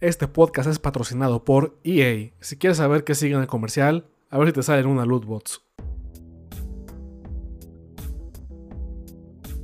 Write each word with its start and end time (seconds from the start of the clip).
Este 0.00 0.26
podcast 0.26 0.68
es 0.68 0.80
patrocinado 0.80 1.44
por 1.44 1.78
EA. 1.84 2.30
Si 2.40 2.58
quieres 2.58 2.78
saber 2.78 3.04
qué 3.04 3.14
sigue 3.14 3.34
en 3.36 3.42
el 3.42 3.46
comercial, 3.46 4.06
a 4.28 4.38
ver 4.38 4.48
si 4.48 4.52
te 4.52 4.62
salen 4.62 4.86
una 4.86 5.06
lootbox. 5.06 5.62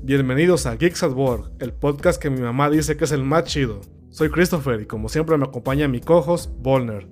Bienvenidos 0.02 0.66
a 0.66 0.76
Geeks 0.76 1.02
at 1.02 1.12
Work, 1.12 1.50
el 1.58 1.72
podcast 1.72 2.22
que 2.22 2.30
mi 2.30 2.40
mamá 2.40 2.70
dice 2.70 2.96
que 2.96 3.04
es 3.04 3.12
el 3.12 3.24
más 3.24 3.44
chido. 3.44 3.80
Soy 4.10 4.30
Christopher 4.30 4.80
y 4.80 4.86
como 4.86 5.08
siempre 5.08 5.36
me 5.36 5.44
acompaña 5.44 5.88
mi 5.88 6.00
cojos, 6.00 6.50
Volner. 6.58 7.08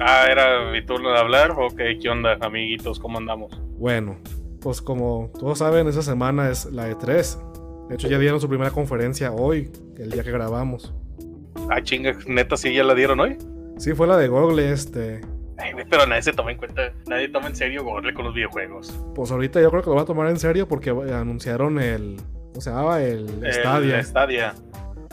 Ah, 0.00 0.26
era 0.30 0.70
mi 0.70 0.86
turno 0.86 1.10
de 1.10 1.18
hablar. 1.18 1.50
Ok, 1.50 1.80
¿qué 2.00 2.08
onda, 2.08 2.38
amiguitos? 2.40 3.00
¿Cómo 3.00 3.18
andamos? 3.18 3.60
Bueno, 3.76 4.16
pues 4.60 4.80
como 4.80 5.32
todos 5.38 5.58
saben, 5.58 5.88
esa 5.88 6.02
semana 6.02 6.50
es 6.50 6.66
la 6.66 6.88
E3. 6.88 7.88
De 7.88 7.94
hecho, 7.96 8.08
ya 8.08 8.18
dieron 8.18 8.40
su 8.40 8.48
primera 8.48 8.70
conferencia 8.70 9.32
hoy, 9.32 9.72
el 9.96 10.10
día 10.10 10.22
que 10.22 10.30
grabamos. 10.30 10.94
Ah, 11.70 11.82
chinga, 11.82 12.16
neta, 12.26 12.56
sí, 12.56 12.72
ya 12.72 12.84
la 12.84 12.94
dieron 12.94 13.20
hoy. 13.20 13.36
Sí, 13.78 13.92
fue 13.94 14.06
la 14.06 14.16
de 14.16 14.28
Google, 14.28 14.72
este. 14.72 15.20
Ay, 15.58 15.72
pero 15.90 16.06
nadie 16.06 16.22
se 16.22 16.32
toma 16.32 16.52
en 16.52 16.56
cuenta, 16.58 16.92
nadie 17.06 17.28
toma 17.28 17.48
en 17.48 17.56
serio 17.56 17.84
Google 17.84 18.14
con 18.14 18.24
los 18.24 18.34
videojuegos. 18.34 18.92
Pues 19.14 19.30
ahorita 19.30 19.60
yo 19.60 19.70
creo 19.70 19.82
que 19.82 19.90
lo 19.90 19.96
va 19.96 20.02
a 20.02 20.06
tomar 20.06 20.28
en 20.28 20.38
serio 20.38 20.66
porque 20.68 20.90
anunciaron 20.90 21.78
el. 21.80 22.16
¿Cómo 22.50 22.60
se 22.60 22.70
llamaba? 22.70 23.02
El 23.02 23.44
El 23.44 23.52
Stadia. 23.52 24.02
Stadia. 24.04 24.54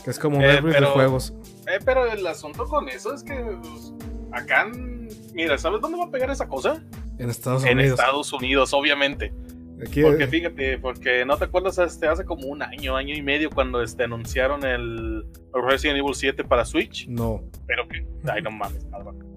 Que 0.04 0.12
es 0.12 0.20
como 0.20 0.38
un 0.38 0.44
Eh, 0.44 0.60
pero- 0.62 0.80
de 0.82 0.86
juegos. 0.94 1.34
Eh, 1.68 1.80
pero 1.84 2.06
el 2.06 2.26
asunto 2.28 2.66
con 2.66 2.88
eso 2.90 3.14
es 3.14 3.24
que 3.24 3.34
pues, 3.34 3.94
acá, 4.32 4.64
en- 4.72 5.10
mira, 5.34 5.58
¿sabes 5.58 5.82
dónde 5.82 5.98
va 5.98 6.06
a 6.06 6.12
pegar 6.12 6.30
esa 6.30 6.48
cosa? 6.48 6.82
En 7.18 7.30
Estados 7.30 7.66
En 7.66 7.80
Unidos. 7.80 8.00
Estados 8.00 8.32
Unidos, 8.34 8.74
obviamente. 8.74 9.34
Aquí, 9.82 10.02
Porque 10.04 10.28
fíjate, 10.28 10.78
porque 10.78 11.26
no 11.26 11.38
te 11.38 11.46
acuerdas 11.46 11.78
este, 11.80 12.08
hace 12.08 12.24
como 12.24 12.48
un 12.48 12.62
año, 12.62 12.96
año 12.96 13.14
y 13.14 13.22
medio 13.22 13.50
cuando 13.50 13.82
este, 13.82 14.04
anunciaron 14.06 14.64
el 14.66 15.26
Resident 15.54 16.00
Evil 16.00 16.16
7 16.16 16.44
para 16.46 16.64
Switch. 16.66 17.08
no. 17.08 17.44
Pero 17.68 17.88
que, 17.88 18.06
ay, 18.32 18.42
no 18.42 18.52
mames. 18.52 18.86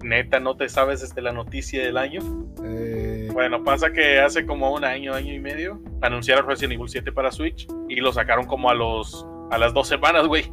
Neta, 0.01 0.39
¿no 0.39 0.55
te 0.55 0.69
sabes 0.69 1.03
este, 1.03 1.21
la 1.21 1.33
noticia 1.33 1.83
del 1.83 1.97
año? 1.97 2.21
Eh, 2.63 3.29
Bueno, 3.33 3.63
pasa 3.63 3.91
que 3.91 4.19
hace 4.19 4.45
como 4.45 4.71
un 4.73 4.85
año, 4.85 5.13
año 5.13 5.33
y 5.33 5.39
medio, 5.39 5.81
anunciaron 6.01 6.47
Resident 6.47 6.73
Evil 6.73 6.87
7 6.89 7.11
para 7.11 7.31
Switch 7.31 7.67
y 7.89 7.97
lo 7.97 8.13
sacaron 8.13 8.45
como 8.45 8.69
a 8.69 8.73
los 8.75 9.25
a 9.51 9.57
las 9.57 9.73
dos 9.73 9.87
semanas, 9.87 10.27
güey. 10.27 10.51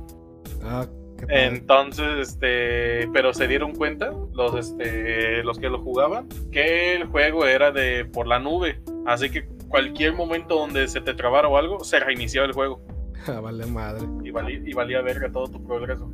ah, 0.65 0.87
qué. 1.19 1.47
Entonces, 1.47 2.28
este, 2.31 3.09
pero 3.12 3.33
se 3.34 3.47
dieron 3.47 3.75
cuenta 3.75 4.11
los 4.33 4.55
este 4.56 5.43
los 5.45 5.59
que 5.59 5.69
lo 5.69 5.78
jugaban 5.81 6.28
que 6.50 6.95
el 6.95 7.05
juego 7.05 7.47
era 7.47 7.71
de 7.73 8.05
por 8.06 8.27
la 8.27 8.39
nube, 8.39 8.81
así 9.06 9.31
que 9.31 9.47
cualquier 9.77 10.15
momento 10.15 10.55
donde 10.55 10.89
se 10.89 11.03
te 11.03 11.13
trabara 11.13 11.49
o 11.49 11.57
algo, 11.59 11.85
se 11.85 12.01
reiniciaba 12.01 12.47
el 12.47 12.55
juego 12.55 12.81
Ah, 13.27 13.41
vale 13.41 13.67
madre. 13.67 14.07
y 14.25 14.31
valía, 14.31 14.61
y 14.65 14.73
valía 14.73 15.03
verga 15.03 15.31
todo 15.31 15.49
tu 15.49 15.63
progreso. 15.63 16.11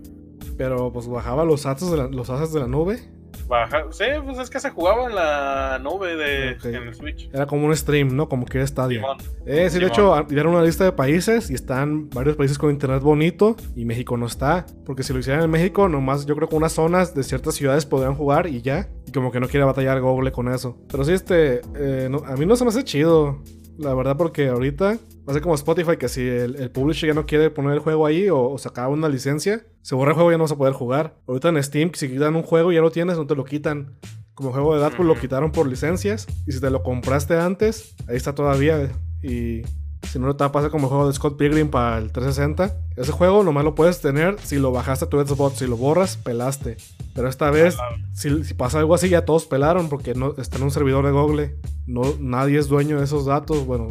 Pero 0.56 0.92
pues 0.92 1.06
bajaba 1.06 1.44
los 1.44 1.64
assets 1.66 1.90
de 1.90 1.96
la, 1.96 2.08
los 2.08 2.52
de 2.52 2.60
la 2.60 2.66
nube. 2.66 2.98
Baja, 3.48 3.84
sí, 3.90 4.04
pues 4.24 4.38
es 4.38 4.48
que 4.50 4.60
se 4.60 4.70
jugaba 4.70 5.06
en 5.06 5.14
la 5.14 5.78
nube 5.82 6.16
de 6.16 6.56
en 6.64 6.88
el 6.88 6.94
Switch. 6.94 7.28
Era 7.32 7.46
como 7.46 7.66
un 7.66 7.76
stream, 7.76 8.16
¿no? 8.16 8.28
Como 8.28 8.46
que 8.46 8.58
era 8.58 8.66
Stadia. 8.66 8.98
Simón. 9.00 9.18
Eh, 9.46 9.68
sí, 9.70 9.78
de 9.78 9.86
hecho, 9.86 10.24
dieron 10.28 10.54
una 10.54 10.62
lista 10.64 10.84
de 10.84 10.92
países 10.92 11.50
y 11.50 11.54
están 11.54 12.08
varios 12.10 12.36
países 12.36 12.56
con 12.58 12.70
internet 12.70 13.02
bonito 13.02 13.56
y 13.76 13.84
México 13.84 14.16
no 14.16 14.26
está. 14.26 14.64
Porque 14.86 15.02
si 15.02 15.12
lo 15.12 15.18
hicieran 15.18 15.42
en 15.44 15.50
México, 15.50 15.88
nomás 15.88 16.24
yo 16.26 16.34
creo 16.36 16.48
que 16.48 16.56
unas 16.56 16.72
zonas 16.72 17.14
de 17.14 17.22
ciertas 17.22 17.54
ciudades 17.54 17.84
podrían 17.86 18.14
jugar 18.14 18.46
y 18.46 18.62
ya. 18.62 18.88
Y 19.06 19.12
como 19.12 19.30
que 19.32 19.40
no 19.40 19.48
quiere 19.48 19.64
batallar 19.66 20.00
Google 20.00 20.32
con 20.32 20.48
eso. 20.52 20.78
Pero 20.90 21.04
sí, 21.04 21.12
este, 21.12 21.60
eh, 21.76 22.08
no- 22.10 22.22
a 22.26 22.36
mí 22.36 22.46
no 22.46 22.56
se 22.56 22.64
me 22.64 22.70
hace 22.70 22.84
chido. 22.84 23.42
La 23.78 23.94
verdad, 23.94 24.16
porque 24.16 24.48
ahorita 24.48 24.98
va 25.26 25.30
a 25.30 25.32
ser 25.34 25.42
como 25.42 25.54
Spotify, 25.54 25.96
que 25.96 26.08
si 26.08 26.20
el, 26.20 26.56
el 26.56 26.70
publisher 26.70 27.08
ya 27.08 27.14
no 27.14 27.26
quiere 27.26 27.50
poner 27.50 27.72
el 27.74 27.78
juego 27.78 28.06
ahí 28.06 28.28
o, 28.28 28.50
o 28.50 28.58
sacar 28.58 28.88
una 28.88 29.08
licencia, 29.08 29.64
se 29.82 29.94
borra 29.94 30.10
el 30.10 30.14
juego 30.14 30.30
y 30.30 30.34
ya 30.34 30.38
no 30.38 30.44
vas 30.44 30.52
a 30.52 30.56
poder 30.56 30.74
jugar. 30.74 31.16
Ahorita 31.26 31.48
en 31.48 31.62
Steam, 31.62 31.92
si 31.94 32.08
quitan 32.08 32.34
un 32.36 32.42
juego 32.42 32.72
y 32.72 32.76
ya 32.76 32.80
lo 32.80 32.90
tienes, 32.90 33.16
no 33.16 33.26
te 33.26 33.34
lo 33.34 33.44
quitan. 33.44 33.98
Como 34.34 34.50
juego 34.50 34.74
de 34.74 34.80
Deadpool 34.80 35.06
lo 35.06 35.18
quitaron 35.18 35.52
por 35.52 35.66
licencias. 35.66 36.26
Y 36.46 36.52
si 36.52 36.60
te 36.60 36.70
lo 36.70 36.82
compraste 36.82 37.38
antes, 37.38 37.94
ahí 38.08 38.16
está 38.16 38.34
todavía. 38.34 38.90
Y 39.22 39.62
si 40.08 40.18
no, 40.18 40.34
te 40.34 40.42
va 40.42 40.48
a 40.48 40.52
pasar 40.52 40.70
como 40.70 40.86
el 40.86 40.88
juego 40.88 41.06
de 41.06 41.12
Scott 41.12 41.36
Pilgrim 41.36 41.68
para 41.68 41.98
el 41.98 42.12
360. 42.12 42.74
Ese 42.96 43.12
juego 43.12 43.44
nomás 43.44 43.64
lo 43.64 43.74
puedes 43.74 44.00
tener 44.00 44.36
si 44.42 44.58
lo 44.58 44.72
bajaste 44.72 45.04
a 45.04 45.08
tu 45.08 45.24
Xbox. 45.24 45.58
Si 45.58 45.66
lo 45.66 45.76
borras, 45.76 46.16
pelaste. 46.16 46.76
Pero 47.14 47.28
esta 47.28 47.50
vez, 47.50 47.76
si, 48.14 48.42
si 48.44 48.54
pasa 48.54 48.78
algo 48.78 48.94
así, 48.94 49.08
ya 49.08 49.24
todos 49.24 49.46
pelaron 49.46 49.88
porque 49.88 50.14
no, 50.14 50.34
está 50.38 50.56
en 50.56 50.64
un 50.64 50.70
servidor 50.70 51.04
de 51.04 51.12
Google. 51.12 51.56
No, 51.86 52.02
nadie 52.18 52.58
es 52.58 52.68
dueño 52.68 52.98
de 52.98 53.04
esos 53.04 53.26
datos. 53.26 53.66
Bueno, 53.66 53.88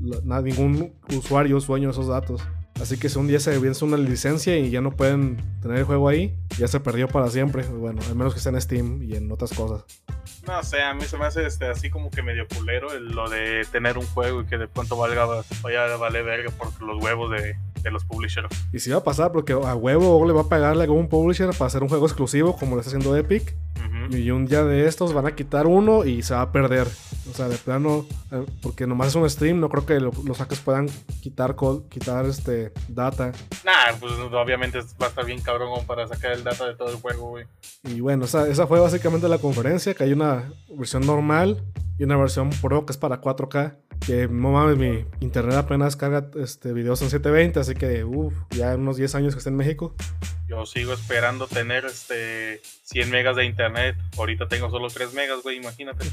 ningún 0.00 0.92
usuario 1.16 1.60
de 1.60 1.90
esos 1.90 2.06
datos. 2.08 2.40
Así 2.80 2.98
que 2.98 3.10
si 3.10 3.18
un 3.18 3.26
día 3.28 3.40
se 3.40 3.58
vence 3.58 3.84
una 3.84 3.98
licencia 3.98 4.56
y 4.56 4.70
ya 4.70 4.80
no 4.80 4.92
pueden 4.92 5.36
tener 5.60 5.78
el 5.78 5.84
juego 5.84 6.08
ahí, 6.08 6.34
ya 6.58 6.66
se 6.66 6.80
perdió 6.80 7.08
para 7.08 7.28
siempre. 7.28 7.62
Bueno, 7.64 8.00
al 8.08 8.16
menos 8.16 8.32
que 8.32 8.38
esté 8.38 8.48
en 8.48 8.60
Steam 8.60 9.02
y 9.02 9.16
en 9.16 9.30
otras 9.30 9.52
cosas. 9.52 9.84
No 10.46 10.62
sé, 10.62 10.80
a 10.80 10.94
mí 10.94 11.02
se 11.04 11.18
me 11.18 11.26
hace 11.26 11.46
este, 11.46 11.66
así 11.66 11.90
como 11.90 12.10
que 12.10 12.22
medio 12.22 12.46
culero 12.48 12.92
el- 12.94 13.08
lo 13.08 13.28
de 13.28 13.66
tener 13.70 13.98
un 13.98 14.06
juego 14.06 14.40
y 14.40 14.46
que 14.46 14.56
de 14.56 14.66
pronto 14.66 14.96
valga, 14.96 15.26
vaya 15.62 15.92
a 15.92 15.96
valer 15.98 16.24
verga 16.24 16.50
por 16.52 16.80
los 16.80 17.02
huevos 17.04 17.30
de, 17.32 17.56
de 17.82 17.90
los 17.90 18.04
publishers. 18.06 18.48
Y 18.72 18.78
si 18.78 18.90
va 18.90 18.98
a 18.98 19.04
pasar, 19.04 19.30
porque 19.32 19.52
a 19.52 19.74
huevo 19.74 20.16
Google 20.16 20.32
va 20.32 20.42
a 20.42 20.48
pagarle 20.48 20.82
a 20.82 20.84
algún 20.86 21.08
publisher 21.08 21.50
para 21.50 21.66
hacer 21.66 21.82
un 21.82 21.90
juego 21.90 22.06
exclusivo, 22.06 22.56
como 22.56 22.76
lo 22.76 22.80
está 22.80 22.96
haciendo 22.96 23.14
Epic. 23.14 23.54
Y 24.10 24.30
un 24.32 24.44
día 24.46 24.64
de 24.64 24.86
estos 24.88 25.12
van 25.12 25.26
a 25.26 25.36
quitar 25.36 25.66
uno 25.68 26.04
y 26.04 26.22
se 26.22 26.34
va 26.34 26.42
a 26.42 26.52
perder. 26.52 26.88
O 27.30 27.32
sea, 27.34 27.48
de 27.48 27.56
plano, 27.56 28.04
eh, 28.32 28.44
porque 28.60 28.86
nomás 28.86 29.08
es 29.08 29.14
un 29.14 29.28
stream, 29.30 29.60
no 29.60 29.68
creo 29.68 29.86
que 29.86 30.00
lo- 30.00 30.10
los 30.24 30.36
hackers 30.38 30.60
puedan 30.60 30.88
quitar, 31.20 31.54
co- 31.54 31.86
quitar 31.88 32.26
este 32.26 32.72
data. 32.88 33.30
Nah, 33.64 33.96
pues 34.00 34.12
obviamente 34.14 34.78
va 35.00 35.06
a 35.06 35.08
estar 35.10 35.24
bien 35.24 35.40
cabrón 35.40 35.68
para 35.86 36.08
sacar 36.08 36.32
el 36.32 36.42
data 36.42 36.66
de 36.66 36.74
todo 36.74 36.90
el 36.90 36.96
juego, 36.96 37.28
güey. 37.28 37.44
Y 37.84 38.00
bueno, 38.00 38.24
esa, 38.24 38.48
esa 38.48 38.66
fue 38.66 38.80
básicamente 38.80 39.28
la 39.28 39.38
conferencia, 39.38 39.94
que 39.94 40.02
hay 40.04 40.12
una 40.12 40.52
versión 40.76 41.06
normal 41.06 41.62
y 41.98 42.02
una 42.04 42.16
versión 42.16 42.50
Pro 42.60 42.84
que 42.86 42.92
es 42.92 42.96
para 42.98 43.20
4K. 43.20 43.76
Que 44.04 44.26
no 44.28 44.52
mames, 44.52 44.78
mi 44.78 45.04
internet 45.20 45.54
apenas 45.56 45.94
carga 45.94 46.30
este, 46.42 46.72
videos 46.72 47.02
en 47.02 47.10
720, 47.10 47.60
así 47.60 47.74
que 47.74 48.02
uff, 48.02 48.32
ya 48.50 48.74
unos 48.74 48.96
10 48.96 49.14
años 49.14 49.34
que 49.34 49.38
está 49.38 49.50
en 49.50 49.56
México. 49.56 49.94
Yo 50.50 50.66
sigo 50.66 50.92
esperando 50.92 51.46
tener 51.46 51.84
este 51.84 52.60
100 52.82 53.08
megas 53.08 53.36
de 53.36 53.44
internet. 53.44 53.94
Ahorita 54.18 54.48
tengo 54.48 54.68
solo 54.68 54.88
3 54.88 55.14
megas, 55.14 55.44
güey, 55.44 55.58
imagínate. 55.58 56.04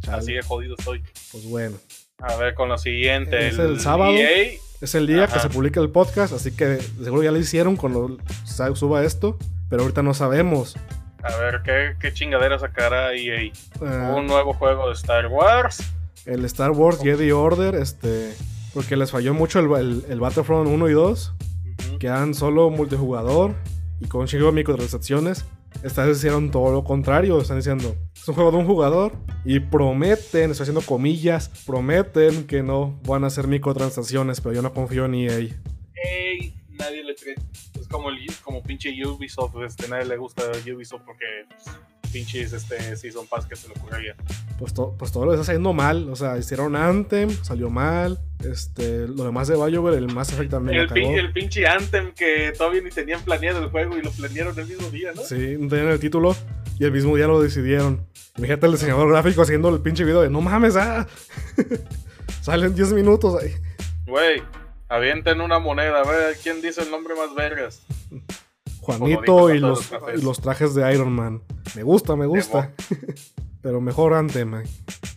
Chale, 0.00 0.18
Así 0.18 0.32
de 0.32 0.42
jodido 0.42 0.74
estoy. 0.76 1.00
Pues 1.30 1.44
bueno. 1.44 1.76
A 2.18 2.34
ver, 2.34 2.54
con 2.54 2.68
lo 2.68 2.76
siguiente. 2.76 3.46
Es 3.46 3.58
el 3.58 3.78
sábado. 3.78 4.10
EA, 4.14 4.54
Es 4.80 4.96
el 4.96 5.06
día 5.06 5.28
que 5.28 5.38
se 5.38 5.48
publica 5.48 5.78
el 5.80 5.90
podcast, 5.90 6.32
así 6.32 6.50
que 6.56 6.78
seguro 7.02 7.22
ya 7.22 7.30
lo 7.30 7.38
hicieron 7.38 7.76
cuando 7.76 8.18
suba 8.74 9.04
esto, 9.04 9.38
pero 9.70 9.82
ahorita 9.82 10.02
no 10.02 10.12
sabemos. 10.12 10.76
a 11.22 11.36
ver, 11.36 11.60
¿qué, 11.64 11.94
qué 12.00 12.12
chingadera 12.12 12.58
sacará 12.58 13.12
EA? 13.14 13.42
Eh, 13.42 13.52
Un 13.80 14.26
nuevo 14.26 14.54
juego 14.54 14.88
de 14.88 14.94
Star 14.94 15.28
Wars. 15.28 15.78
el 16.26 16.44
Star 16.46 16.72
Wars 16.72 16.98
Jedi 17.00 17.30
Order, 17.30 17.76
este, 17.76 18.34
porque 18.74 18.96
les 18.96 19.12
falló 19.12 19.34
mucho 19.34 19.60
el, 19.60 19.70
el- 19.80 20.04
el 20.08 20.18
Battlefront 20.20 20.68
1 20.68 20.88
y 20.88 20.92
2, 20.92 21.32
Ujú. 21.98 22.00
que 22.00 22.06
eran 22.08 22.34
solo 22.34 22.70
multijugador 22.70 23.54
y 24.00 24.06
con 24.06 24.26
chingo 24.26 24.46
de 24.46 24.52
microtransacciones. 24.52 25.44
Esta 25.82 26.04
vez 26.04 26.16
hicieron 26.18 26.50
todo 26.50 26.72
lo 26.72 26.82
contrario, 26.82 27.40
están 27.40 27.58
diciendo, 27.58 27.94
es 28.16 28.26
un 28.26 28.34
juego 28.34 28.50
de 28.50 28.56
un 28.56 28.66
jugador 28.66 29.12
y 29.44 29.60
prometen, 29.60 30.50
estoy 30.50 30.64
haciendo 30.64 30.80
comillas, 30.80 31.50
prometen 31.66 32.46
que 32.46 32.62
no 32.62 32.98
van 33.06 33.22
a 33.24 33.26
hacer 33.28 33.46
microtransacciones, 33.46 34.40
pero 34.40 34.54
yo 34.54 34.62
no 34.62 34.72
confío 34.72 35.04
en 35.04 35.14
EA. 35.14 35.36
Ey, 35.38 36.54
nadie 36.78 37.04
le 37.04 37.14
cree. 37.14 37.34
Es 37.78 37.86
como, 37.86 38.08
el, 38.08 38.18
como 38.42 38.62
pinche 38.62 38.90
Ubisoft, 39.06 39.54
este, 39.66 39.88
nadie 39.88 40.06
le 40.06 40.16
gusta 40.16 40.42
Ubisoft 40.74 41.02
porque 41.04 41.24
pues, 41.48 41.76
pinches 42.12 42.52
este, 42.54 42.96
Season 42.96 43.26
Pass 43.26 43.46
que 43.46 43.54
se 43.56 43.68
le 43.68 43.74
ocurría. 43.74 44.16
pues, 44.58 44.72
to- 44.72 44.94
pues 44.98 45.12
todo 45.12 45.26
lo 45.26 45.32
está 45.32 45.44
saliendo 45.44 45.72
mal. 45.74 46.08
O 46.08 46.16
sea, 46.16 46.38
hicieron 46.38 46.74
Anthem, 46.76 47.30
salió 47.42 47.68
mal. 47.70 48.18
Este, 48.44 49.08
lo 49.08 49.24
demás 49.24 49.48
de 49.48 49.56
BioWare, 49.56 49.96
el 49.98 50.12
Mass 50.14 50.32
Effect 50.32 50.50
también 50.50 50.78
El, 50.80 50.86
cagó. 50.88 51.00
pin- 51.00 51.18
el 51.18 51.32
pinche 51.32 51.66
Anthem 51.66 52.12
que 52.12 52.52
todavía 52.56 52.80
ni 52.82 52.90
tenían 52.90 53.20
planeado 53.22 53.58
el 53.62 53.68
juego 53.70 53.96
y 53.98 54.02
lo 54.02 54.10
planearon 54.12 54.56
el 54.58 54.66
mismo 54.66 54.88
día, 54.90 55.12
¿no? 55.14 55.22
Sí, 55.22 55.56
no 55.58 55.68
tenían 55.68 55.88
el 55.88 55.98
título 55.98 56.36
y 56.78 56.84
el 56.84 56.92
mismo 56.92 57.16
día 57.16 57.26
lo 57.26 57.40
decidieron. 57.40 58.06
Imagínate 58.36 58.66
el 58.66 58.72
diseñador 58.72 59.08
gráfico 59.10 59.42
haciendo 59.42 59.68
el 59.70 59.80
pinche 59.80 60.04
video 60.04 60.20
de 60.22 60.30
no 60.30 60.40
mames, 60.40 60.76
ah. 60.76 61.06
Salen 62.42 62.74
10 62.74 62.92
minutos 62.92 63.42
ahí. 63.42 63.52
Güey, 64.06 64.42
avienten 64.88 65.40
una 65.40 65.58
moneda, 65.58 66.00
a 66.02 66.04
ver 66.08 66.36
quién 66.42 66.62
dice 66.62 66.82
el 66.82 66.90
nombre 66.92 67.14
más 67.16 67.34
vergas. 67.34 67.82
Juanito 68.80 69.52
y 69.52 69.58
los, 69.58 69.90
y 70.16 70.22
los 70.22 70.40
trajes 70.40 70.74
de 70.74 70.94
Iron 70.94 71.12
Man. 71.12 71.42
Me 71.74 71.82
gusta, 71.82 72.16
me 72.16 72.26
gusta. 72.26 72.72
Pero 73.62 73.80
mejor 73.80 74.14
Anthem. 74.14 74.54
eh. 74.60 74.64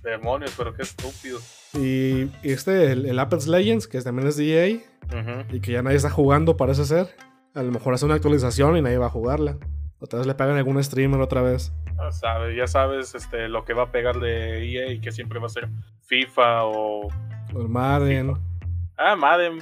Demonios, 0.04 0.52
pero 0.58 0.74
qué 0.74 0.82
estúpido. 0.82 1.40
Y, 1.74 2.24
y 2.44 2.52
este, 2.52 2.92
el, 2.92 3.06
el 3.06 3.20
Apex 3.20 3.48
Legends, 3.48 3.88
que 3.88 4.02
también 4.02 4.28
es 4.28 4.38
de 4.38 4.72
EA, 4.72 4.78
Ujú. 5.08 5.56
y 5.56 5.62
que 5.62 5.72
ya 5.72 5.82
nadie 5.82 5.98
está 5.98 6.10
jugando, 6.10 6.58
parece 6.58 6.86
ser. 6.86 7.08
A 7.54 7.64
lo 7.64 7.72
mejor 7.72 7.94
hace 7.94 8.06
una 8.06 8.16
actualización 8.16 8.78
y 8.78 8.82
nadie 8.82 8.98
va 8.98 9.08
a 9.08 9.10
jugarla. 9.10 9.58
Otra 10.00 10.20
vez 10.20 10.28
le 10.28 10.34
pagan 10.34 10.56
a 10.56 10.60
algún 10.60 10.82
streamer 10.84 11.22
otra 11.22 11.42
vez. 11.42 11.72
Ya 11.98 12.12
sabes, 12.12 12.58
ya 12.58 12.68
sabes 12.68 13.14
este, 13.16 13.48
lo 13.50 13.64
que 13.66 13.74
va 13.74 13.84
a 13.84 13.92
pegar 13.92 14.20
de 14.20 14.66
EA 14.68 14.92
y 14.94 15.00
que 15.00 15.12
siempre 15.12 15.40
va 15.40 15.46
a 15.46 15.50
ser 15.50 15.70
FIFA 16.08 16.64
o. 16.66 17.08
O 17.54 17.62
el 17.62 17.68
Madden, 17.70 18.34
Ah, 18.98 19.16
Madden. 19.16 19.60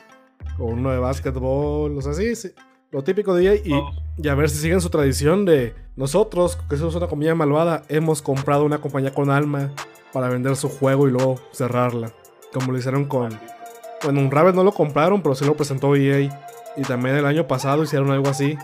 o 0.57 0.65
uno 0.65 0.91
de 0.91 0.99
básquetbol, 0.99 1.97
o 1.97 2.01
sea, 2.01 2.13
sí, 2.13 2.35
sí. 2.35 2.49
Lo 2.91 3.03
típico 3.03 3.33
de 3.35 3.47
EA. 3.47 3.55
Y. 3.55 3.71
Y 4.21 4.27
a 4.27 4.35
ver 4.35 4.49
si 4.49 4.57
siguen 4.57 4.81
su 4.81 4.89
tradición 4.89 5.45
de 5.45 5.73
nosotros, 5.95 6.57
que 6.69 6.75
somos 6.75 6.93
una 6.95 7.07
compañía 7.07 7.35
malvada, 7.35 7.83
hemos 7.87 8.21
comprado 8.21 8.65
una 8.65 8.81
compañía 8.81 9.13
con 9.13 9.29
alma 9.29 9.71
para 10.11 10.27
vender 10.27 10.57
su 10.57 10.67
juego 10.67 11.07
y 11.07 11.11
luego 11.11 11.39
cerrarla. 11.53 12.11
Como 12.53 12.73
lo 12.73 12.77
hicieron 12.77 13.05
con... 13.05 13.39
Bueno, 14.03 14.19
un 14.19 14.29
Rabbit 14.29 14.55
no 14.55 14.65
lo 14.65 14.73
compraron, 14.73 15.21
pero 15.21 15.35
sí 15.35 15.45
lo 15.45 15.55
presentó 15.55 15.95
EA. 15.95 16.37
Y 16.75 16.81
también 16.81 17.15
el 17.15 17.25
año 17.25 17.47
pasado 17.47 17.81
hicieron 17.83 18.11
algo 18.11 18.27
así. 18.27 18.57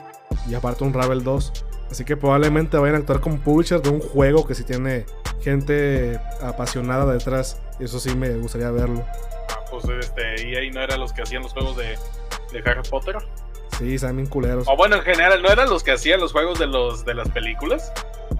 Y 0.49 0.55
aparte 0.55 0.83
un 0.83 0.93
Ravel 0.93 1.23
2. 1.23 1.53
Así 1.89 2.03
que 2.03 2.17
probablemente 2.17 2.75
vayan 2.75 2.95
a 2.95 2.97
actuar 2.99 3.21
como 3.21 3.39
publisher 3.39 3.81
de 3.81 3.91
un 3.91 4.01
juego 4.01 4.45
que 4.45 4.55
sí 4.55 4.65
tiene 4.65 5.05
gente 5.39 6.19
apasionada 6.41 7.13
detrás. 7.13 7.61
Eso 7.79 8.01
sí 8.01 8.13
me 8.13 8.35
gustaría 8.35 8.71
verlo. 8.71 9.05
Ah, 9.49 9.63
pues 9.71 9.85
este, 10.01 10.51
EA 10.51 10.69
no 10.73 10.81
eran 10.81 10.99
los 10.99 11.13
que 11.13 11.21
hacían 11.21 11.43
los 11.43 11.53
juegos 11.53 11.77
de, 11.77 11.97
de 12.51 12.69
Harry 12.69 12.81
Potter. 12.89 13.15
Sí, 13.77 13.95
están 13.95 14.15
bien 14.15 14.29
culeros. 14.29 14.67
O 14.67 14.75
bueno, 14.77 14.95
en 14.95 15.01
general, 15.01 15.41
¿no 15.41 15.49
eran 15.49 15.69
los 15.69 15.83
que 15.83 15.91
hacían 15.91 16.19
los 16.19 16.31
juegos 16.31 16.59
de 16.59 16.67
los 16.67 17.03
de 17.05 17.13
las 17.13 17.29
películas? 17.29 17.91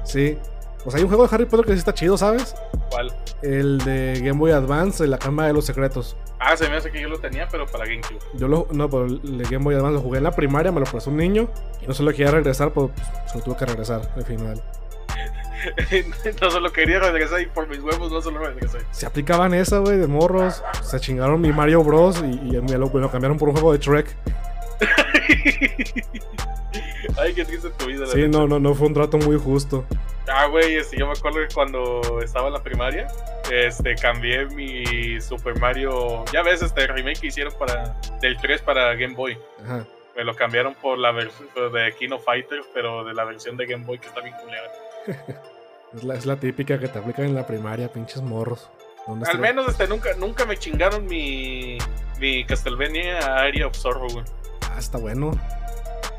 Sí. 0.04 0.38
Sea, 0.88 0.98
hay 0.98 1.04
un 1.04 1.08
juego 1.10 1.28
de 1.28 1.36
Harry 1.36 1.46
Potter 1.46 1.66
que 1.66 1.74
sí 1.74 1.80
está 1.80 1.94
chido, 1.94 2.18
¿sabes? 2.18 2.56
¿Cuál? 2.92 3.12
El 3.42 3.80
de 3.80 4.20
Game 4.22 4.40
Boy 4.40 4.52
Advance, 4.52 5.04
de 5.04 5.10
la 5.10 5.18
Cámara 5.18 5.48
de 5.48 5.54
los 5.56 5.66
Secretos. 5.66 6.16
Ah, 6.40 6.56
se 6.56 6.70
me 6.70 6.76
hace 6.76 6.92
que 6.92 7.02
yo 7.02 7.10
lo 7.10 7.18
tenía, 7.20 7.48
pero 7.50 7.66
para 7.66 7.86
GameCube. 7.86 8.20
Yo 8.36 8.48
lo, 8.48 8.68
no, 8.72 8.88
pero 8.90 9.06
el 9.06 9.38
de 9.40 9.44
Game 9.46 9.64
Boy 9.64 9.74
Advance 9.76 9.96
lo 9.96 10.02
jugué 10.02 10.20
en 10.20 10.26
la 10.26 10.32
primaria, 10.32 10.72
me 10.72 10.80
lo 10.80 10.86
prestó 10.86 11.10
un 11.10 11.18
niño. 11.18 11.50
No 11.88 11.94
solo 11.94 12.12
quería 12.12 12.30
regresar, 12.32 12.72
pues 12.72 12.92
solo 13.32 13.44
tuve 13.44 13.58
que 13.58 13.66
regresar 13.66 14.02
al 14.16 14.26
final. 14.26 14.62
no 16.42 16.52
solo 16.52 16.72
quería 16.72 17.00
regresar 17.00 17.42
y 17.42 17.48
por 17.48 17.68
mis 17.68 17.80
huevos 17.80 18.12
no 18.12 18.22
solo 18.22 18.40
regresé. 18.46 18.80
Se 18.92 19.08
aplicaban 19.08 19.54
esa, 19.56 19.80
güey, 19.80 19.98
de 19.98 20.06
morros. 20.08 20.64
Se 20.84 21.00
chingaron 21.00 21.42
mi 21.42 21.52
Mario 21.52 21.84
Bros. 21.84 22.22
y, 22.24 22.56
y 22.56 22.62
me, 22.62 22.78
lo, 22.78 22.90
me 22.92 23.02
lo 23.02 23.10
cambiaron 23.10 23.38
por 23.38 23.50
un 23.50 23.56
juego 23.56 23.74
de 23.74 23.80
Trek. 23.80 24.16
Ay, 27.18 27.34
qué 27.34 27.46
triste 27.46 27.70
tu 27.78 27.86
vida. 27.86 28.02
la 28.02 28.08
Sí, 28.08 28.22
neta. 28.24 28.38
no, 28.38 28.48
no, 28.48 28.60
no 28.60 28.76
fue 28.76 28.88
un 28.88 28.94
trato 28.94 29.18
muy 29.18 29.38
justo. 29.38 29.86
Ah, 30.28 30.48
güey, 30.48 30.76
este, 30.76 30.98
yo 30.98 31.06
me 31.08 31.14
acuerdo 31.14 31.40
que 31.48 31.54
cuando 31.54 32.02
estaba 32.22 32.48
en 32.48 32.54
la 32.54 32.64
primaria, 32.64 33.08
este, 33.52 33.96
cambié 33.96 34.46
mi 34.48 35.20
Super 35.22 35.58
Mario, 35.60 36.26
ya 36.34 36.42
ves, 36.42 36.62
este 36.62 36.88
remake 36.88 37.22
que 37.22 37.28
hicieron 37.28 37.54
para, 37.58 37.96
del 38.22 38.36
3 38.38 38.62
para 38.64 38.94
Game 38.96 39.16
Boy. 39.16 39.38
Ajá. 39.64 39.86
Me 40.16 40.24
lo 40.24 40.36
cambiaron 40.36 40.74
por 40.76 40.98
la 40.98 41.12
versión 41.12 41.48
de 41.74 41.94
Kino 42.00 42.20
Fighters, 42.20 42.66
pero 42.74 43.04
de 43.04 43.14
la 43.14 43.26
versión 43.26 43.58
de 43.58 43.66
Game 43.66 43.86
Boy 43.86 44.00
que 44.00 44.08
está 44.08 44.22
bien. 44.22 44.36
Es 45.94 46.04
la, 46.04 46.16
es 46.16 46.26
la 46.26 46.36
típica 46.36 46.78
que 46.78 46.90
te 46.90 47.00
aplican 47.00 47.24
en 47.26 47.36
la 47.36 47.48
primaria, 47.48 47.88
pinches 47.88 48.22
morros. 48.22 48.70
¿Dónde 49.08 49.30
Al 49.30 49.40
menos 49.40 49.70
este, 49.70 49.88
nunca, 49.88 50.10
nunca 50.18 50.44
me 50.44 50.58
chingaron 50.58 51.06
mi, 51.06 51.78
mi 52.20 52.44
Castlevania 52.44 53.20
Area 53.20 53.68
of 53.68 53.78
Sorrow, 53.78 54.10
güey. 54.10 54.26
Ah, 54.62 54.78
está 54.80 54.98
bueno. 54.98 55.32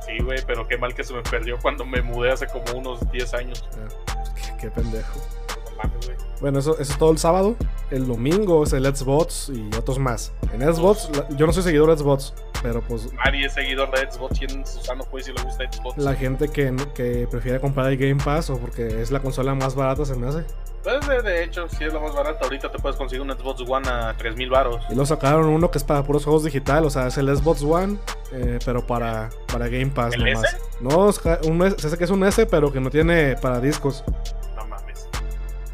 Sí, 0.06 0.22
güey, 0.22 0.38
pero 0.46 0.66
qué 0.68 0.78
mal 0.78 0.94
que 0.94 1.04
se 1.04 1.12
me 1.12 1.22
perdió 1.22 1.58
cuando 1.60 1.84
me 1.84 2.00
mudé 2.02 2.30
hace 2.32 2.46
como 2.46 2.78
unos 2.78 3.10
10 3.10 3.34
años. 3.34 3.64
Ah, 4.08 4.24
qué, 4.34 4.56
qué 4.60 4.70
pendejo. 4.70 5.20
No 5.64 5.76
mames, 5.82 6.06
güey. 6.06 6.25
Bueno, 6.40 6.58
eso, 6.58 6.78
eso 6.78 6.92
es 6.92 6.98
todo 6.98 7.10
el 7.12 7.18
sábado. 7.18 7.56
El 7.90 8.06
domingo 8.06 8.64
es 8.64 8.72
el 8.72 8.90
Bots 9.04 9.50
y 9.54 9.74
otros 9.76 9.98
más. 9.98 10.32
En 10.52 10.60
Xbox, 10.62 11.08
la- 11.16 11.28
yo 11.36 11.46
no 11.46 11.52
soy 11.52 11.62
seguidor 11.62 11.90
de 11.90 11.96
Xbox, 12.02 12.34
pero 12.62 12.80
pues 12.82 13.12
Nadie 13.12 13.46
es 13.46 13.52
seguidor 13.54 13.90
de 13.90 14.10
Xbox 14.10 14.40
y 14.42 14.44
en 14.44 14.66
Susano 14.66 15.04
pues 15.10 15.26
si 15.26 15.32
le 15.32 15.42
gusta 15.42 15.64
Xbox. 15.70 15.96
la 15.98 16.14
gente 16.14 16.48
que, 16.48 16.74
que 16.94 17.26
prefiere 17.30 17.60
comprar 17.60 17.90
el 17.90 17.96
Game 17.96 18.22
Pass 18.22 18.50
o 18.50 18.58
porque 18.58 19.00
es 19.00 19.10
la 19.10 19.20
consola 19.20 19.54
más 19.54 19.74
barata 19.74 20.04
se 20.04 20.14
me 20.16 20.26
hace. 20.28 20.44
Pues 20.82 21.04
de, 21.08 21.20
de 21.22 21.42
hecho, 21.42 21.68
si 21.68 21.82
es 21.82 21.92
la 21.92 21.98
más 21.98 22.14
barata, 22.14 22.38
ahorita 22.44 22.70
te 22.70 22.78
puedes 22.78 22.96
conseguir 22.96 23.20
un 23.20 23.30
Xbox 23.36 23.60
One 23.68 23.88
a 23.88 24.14
3000 24.16 24.48
baros. 24.50 24.76
Y 24.88 24.92
luego 24.94 25.06
sacaron 25.06 25.46
uno 25.46 25.68
que 25.70 25.78
es 25.78 25.84
para 25.84 26.04
puros 26.04 26.22
juegos 26.22 26.44
digital, 26.44 26.84
o 26.84 26.90
sea, 26.90 27.08
es 27.08 27.18
el 27.18 27.34
Xbox 27.36 27.62
One, 27.62 27.98
eh, 28.32 28.60
pero 28.64 28.86
para, 28.86 29.30
para 29.52 29.66
Game 29.66 29.86
Pass 29.88 30.14
¿El 30.14 30.24
nomás. 30.24 30.44
S? 30.54 30.58
No, 30.80 31.08
es 31.10 31.18
ca- 31.18 31.40
un 31.48 31.60
S- 31.66 31.76
se 31.80 31.88
hace 31.88 31.98
que 31.98 32.04
es 32.04 32.10
un 32.10 32.24
S, 32.24 32.46
pero 32.46 32.72
que 32.72 32.78
no 32.80 32.90
tiene 32.90 33.34
para 33.36 33.58
discos. 33.60 34.04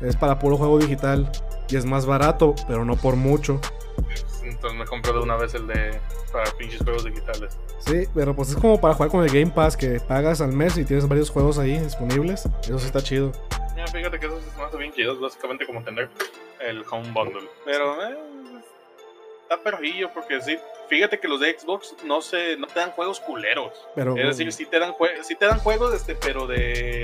Es 0.03 0.17
para 0.17 0.39
puro 0.39 0.57
juego 0.57 0.79
digital. 0.79 1.31
Y 1.69 1.77
es 1.77 1.85
más 1.85 2.05
barato, 2.07 2.55
pero 2.67 2.85
no 2.85 2.97
por 2.97 3.17
mucho. 3.17 3.61
Entonces 4.43 4.79
me 4.79 4.85
compré 4.85 5.13
de 5.13 5.21
una 5.21 5.37
vez 5.37 5.55
el 5.55 5.67
de 5.67 5.99
para 6.33 6.51
pinches 6.53 6.83
juegos 6.83 7.05
digitales. 7.05 7.57
Sí, 7.79 8.07
pero 8.15 8.35
pues 8.35 8.51
es 8.51 8.57
como 8.57 8.81
para 8.81 8.95
jugar 8.95 9.11
con 9.11 9.23
el 9.25 9.29
Game 9.31 9.51
Pass, 9.53 9.77
que 9.77 10.01
pagas 10.01 10.41
al 10.41 10.53
mes 10.53 10.77
y 10.79 10.85
tienes 10.85 11.09
varios 11.09 11.31
juegos 11.31 11.59
ahí 11.59 11.79
disponibles. 11.79 12.49
Eso 12.63 12.79
sí 12.79 12.87
está 12.87 13.01
chido. 13.03 13.33
Ya, 13.77 13.87
fíjate 13.87 14.19
que 14.19 14.27
eso 14.27 14.39
es 14.39 14.57
más 14.59 14.77
bien 14.77 14.93
chido, 14.93 15.15
es 15.15 15.21
básicamente 15.21 15.67
como 15.67 15.83
tener 15.83 16.09
el 16.61 16.85
Home 16.91 17.11
Bundle. 17.13 17.49
Pero 17.65 18.07
eh, 18.07 18.17
está 19.43 19.63
perrillo 19.63 20.11
porque 20.13 20.41
sí. 20.43 20.59
Fíjate 20.89 21.19
que 21.19 21.29
los 21.29 21.41
de 21.41 21.59
Xbox 21.59 21.95
no 22.05 22.21
se 22.21 22.57
no 22.57 22.67
te 22.67 22.81
dan 22.81 22.91
juegos 22.91 23.21
culeros. 23.21 23.73
Pero 23.95 24.17
Es 24.17 24.27
decir, 24.27 24.53
sí 24.53 24.67
te 24.67 24.79
dan, 24.79 24.93
jue- 24.93 25.23
sí 25.23 25.35
te 25.37 25.47
dan 25.47 25.59
juegos, 25.61 25.95
este, 25.95 26.15
pero 26.15 26.47
de, 26.47 26.59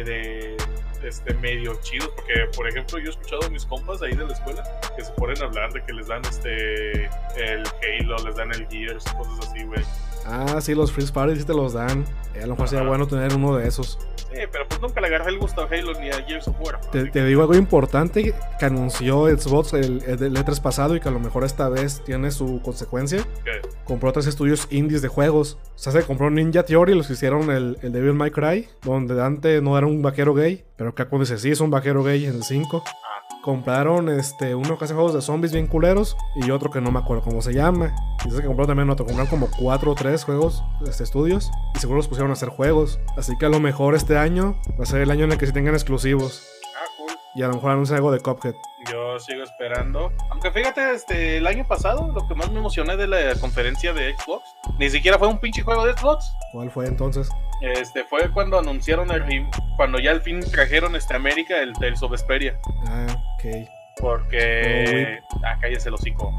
de 0.05 0.57
este, 1.03 1.35
medio 1.35 1.79
chidos. 1.83 2.11
Porque, 2.15 2.35
por 2.57 2.69
ejemplo, 2.69 2.99
yo 2.99 3.07
he 3.07 3.11
escuchado 3.11 3.47
a 3.47 3.51
mis 3.51 3.65
compas 3.65 4.03
ahí 4.03 4.15
de 4.15 4.27
la 4.27 4.33
escuela 4.33 4.63
que 4.97 5.05
se 5.05 5.13
ponen 5.13 5.41
a 5.43 5.47
hablar 5.47 5.73
de 5.73 5.83
que 5.85 5.93
les 5.93 6.09
dan 6.09 6.23
este 6.25 7.05
el 7.37 7.63
Halo, 7.83 8.17
les 8.25 8.37
dan 8.37 8.53
el 8.53 8.67
Gears, 8.69 9.05
cosas 9.13 9.49
así, 9.49 9.65
güey. 9.65 9.83
Ah, 10.27 10.61
sí, 10.61 10.75
los 10.75 10.93
Free 10.93 11.07
Party 11.07 11.37
sí 11.37 11.45
te 11.45 11.55
los 11.55 11.73
dan. 11.73 12.05
Eh, 12.35 12.43
a 12.43 12.47
lo 12.47 12.55
mejor 12.55 12.69
sería 12.69 12.87
bueno 12.87 13.07
tener 13.07 13.35
uno 13.35 13.57
de 13.57 13.67
esos. 13.67 13.99
Sí, 14.33 14.41
pero 14.53 14.67
pues 14.69 14.81
nunca 14.81 15.01
le 15.01 15.07
agarré 15.07 15.31
el 15.31 15.39
gusto 15.39 15.63
a 15.63 15.67
Halo 15.67 15.93
ni 16.01 16.11
a 16.11 16.23
Gears 16.25 16.49
of 16.49 16.57
War. 16.61 16.81
Te, 16.93 17.05
te 17.11 17.25
digo 17.25 17.41
algo 17.43 17.55
importante 17.55 18.35
que 18.59 18.65
anunció 18.65 19.27
Xbox 19.27 19.73
el, 19.73 20.03
el 20.07 20.19
del 20.19 20.37
E3 20.37 20.61
pasado 20.61 20.95
y 20.97 21.01
que 21.01 21.09
a 21.09 21.13
lo 21.13 21.19
mejor 21.21 21.45
esta 21.45 21.69
vez 21.69 22.03
tiene 22.05 22.31
su 22.31 22.61
consecuencia. 22.63 23.19
que- 23.45 23.67
Compró 23.85 24.13
tres 24.13 24.27
estudios 24.27 24.67
indies 24.71 25.01
de 25.01 25.09
juegos. 25.09 25.57
O 25.75 25.79
sea, 25.79 25.93
se 25.93 26.03
compró 26.03 26.29
Ninja 26.31 26.63
Theory, 26.65 26.95
los 26.95 27.07
que 27.07 27.15
hicieron 27.15 27.51
el, 27.51 27.79
el 27.83 27.91
Devil 27.93 28.13
May 28.13 28.31
Cry, 28.31 28.69
donde 28.83 29.15
Dante 29.15 29.63
no 29.63 29.79
era 29.79 29.87
un 29.87 30.03
vaquero 30.03 30.35
gay, 30.35 30.63
pero 30.77 30.95
Capcom 30.95 31.21
dice 31.21 31.39
sí, 31.39 31.51
es 31.51 31.61
un 31.61 31.71
vaquero 31.71 32.05
gay 32.05 32.27
en 32.27 32.35
el 32.35 32.43
5. 32.43 32.85
Compraron 33.43 34.09
este, 34.09 34.55
uno 34.55 34.77
que 34.77 34.85
hace 34.85 34.95
juegos 34.95 35.15
de 35.15 35.23
zombies 35.23 35.53
bien 35.53 35.67
culeros 35.67 36.17
y 36.37 36.51
otro 36.51 36.71
que 36.71 36.81
no 36.81 36.91
me 36.91 36.99
acuerdo 36.99 37.23
cómo 37.23 37.41
se 37.41 37.55
llama. 37.55 37.95
Dice 38.25 38.41
que 38.41 38.47
compraron 38.47 38.69
también 38.69 38.91
otro. 38.91 39.07
Compraron 39.07 39.31
como 39.31 39.49
cuatro 39.59 39.93
o 39.93 39.95
tres 39.95 40.25
juegos, 40.25 40.63
este, 40.87 41.05
estudios, 41.05 41.51
y 41.75 41.79
seguro 41.79 41.99
los 41.99 42.09
pusieron 42.09 42.31
a 42.31 42.35
hacer 42.35 42.49
juegos. 42.49 42.99
Así 43.17 43.37
que 43.39 43.47
a 43.47 43.49
lo 43.49 43.61
mejor 43.61 43.95
este 43.95 44.19
año 44.19 44.57
va 44.79 44.83
a 44.83 44.87
ser 44.87 45.01
el 45.01 45.11
año 45.11 45.25
en 45.25 45.33
el 45.33 45.39
que 45.39 45.47
sí 45.47 45.53
tengan 45.53 45.75
exclusivos. 45.75 46.58
Y 47.39 47.43
a 47.45 47.47
lo 47.47 47.55
mejor 47.55 47.71
anuncian 47.71 47.99
algo 47.99 48.11
de 48.11 48.19
Cuphead. 48.19 48.57
Yo 48.91 49.21
sigo 49.21 49.45
esperando. 49.45 50.13
Aunque 50.31 50.51
fíjate, 50.51 50.91
este, 50.93 51.37
el 51.37 51.47
año 51.47 51.65
pasado, 51.65 52.11
lo 52.13 52.27
que 52.27 52.35
más 52.35 52.51
me 52.51 52.59
emocioné 52.59 52.97
de 52.97 53.07
la 53.07 53.33
conferencia 53.37 53.93
de 53.93 54.13
Xbox, 54.17 54.43
ni 54.77 54.91
siquiera 54.91 55.21
fue 55.21 55.29
un 55.29 55.39
pinche 55.39 55.63
juego 55.63 55.87
de 55.87 55.93
Xbox. 55.93 56.33
¿Cuál 56.51 56.69
fue 56.69 56.87
entonces? 56.87 57.29
Este, 57.61 58.03
fue 58.03 58.29
cuando 58.33 58.59
anunciaron 58.59 59.13
el 59.13 59.23
cuando 59.77 60.01
ya 60.01 60.11
al 60.11 60.21
fin 60.21 60.41
trajeron 60.41 60.97
este 60.97 61.15
América 61.15 61.63
el 61.63 61.75
Tales 61.75 62.03
of 62.03 62.11
Vesperia. 62.11 62.59
Ah, 62.89 63.07
ok. 63.35 63.69
Porque. 64.01 65.19
ah, 65.45 65.57
cállese 65.61 65.89
el 65.89 65.95
hocico. 65.95 66.33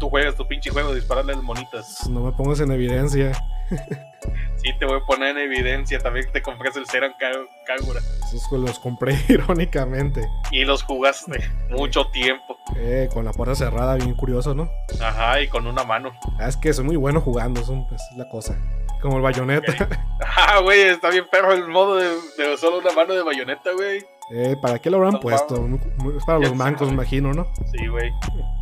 Tú, 0.00 0.08
juegas 0.08 0.34
tu 0.36 0.46
pinche 0.46 0.70
juego 0.70 0.90
de 0.90 0.96
dispararle 0.96 1.32
a 1.32 1.36
las 1.36 1.44
monitas. 1.44 2.08
No 2.08 2.20
me 2.20 2.32
pongas 2.32 2.60
en 2.60 2.72
evidencia. 2.72 3.32
Sí, 4.56 4.68
te 4.78 4.86
voy 4.86 4.98
a 5.00 5.04
poner 5.04 5.36
en 5.36 5.38
evidencia. 5.50 5.98
También 5.98 6.30
te 6.32 6.40
compras 6.40 6.76
el 6.76 6.86
Seran 6.86 7.12
Ka- 7.18 7.32
Kagura. 7.66 7.98
Esos 8.32 8.52
los 8.52 8.78
compré 8.78 9.16
irónicamente. 9.28 10.24
Y 10.52 10.64
los 10.64 10.84
jugaste 10.84 11.40
mucho 11.70 12.06
tiempo. 12.12 12.56
Eh, 12.76 13.08
con 13.12 13.24
la 13.24 13.32
puerta 13.32 13.56
cerrada, 13.56 13.96
bien 13.96 14.14
curioso, 14.14 14.54
¿no? 14.54 14.70
Ajá, 15.00 15.40
y 15.40 15.48
con 15.48 15.66
una 15.66 15.82
mano. 15.82 16.12
Ah, 16.38 16.46
es 16.46 16.56
que 16.56 16.72
soy 16.72 16.84
muy 16.84 16.94
bueno 16.94 17.20
jugando, 17.20 17.60
es, 17.60 17.68
un- 17.68 17.84
es 17.92 18.02
la 18.16 18.28
cosa. 18.28 18.56
Como 19.00 19.16
el 19.16 19.22
bayoneta. 19.22 19.72
Ah, 20.24 20.60
güey, 20.60 20.80
está 20.82 21.10
bien 21.10 21.24
perro 21.30 21.52
el 21.52 21.66
modo 21.66 21.96
de, 21.96 22.06
de 22.38 22.56
solo 22.56 22.78
una 22.78 22.92
mano 22.92 23.14
de 23.14 23.22
bayoneta, 23.24 23.72
güey. 23.72 24.04
Eh, 24.30 24.56
¿Para 24.60 24.78
qué 24.78 24.88
lo 24.90 24.96
habrán 24.98 25.14
No, 25.14 25.20
puesto? 25.20 25.68
Es 26.16 26.24
para 26.24 26.38
los 26.38 26.54
mancos, 26.54 26.88
me 26.88 26.94
imagino, 26.94 27.32
¿no? 27.34 27.46
Sí, 27.70 27.86
güey. 27.86 28.10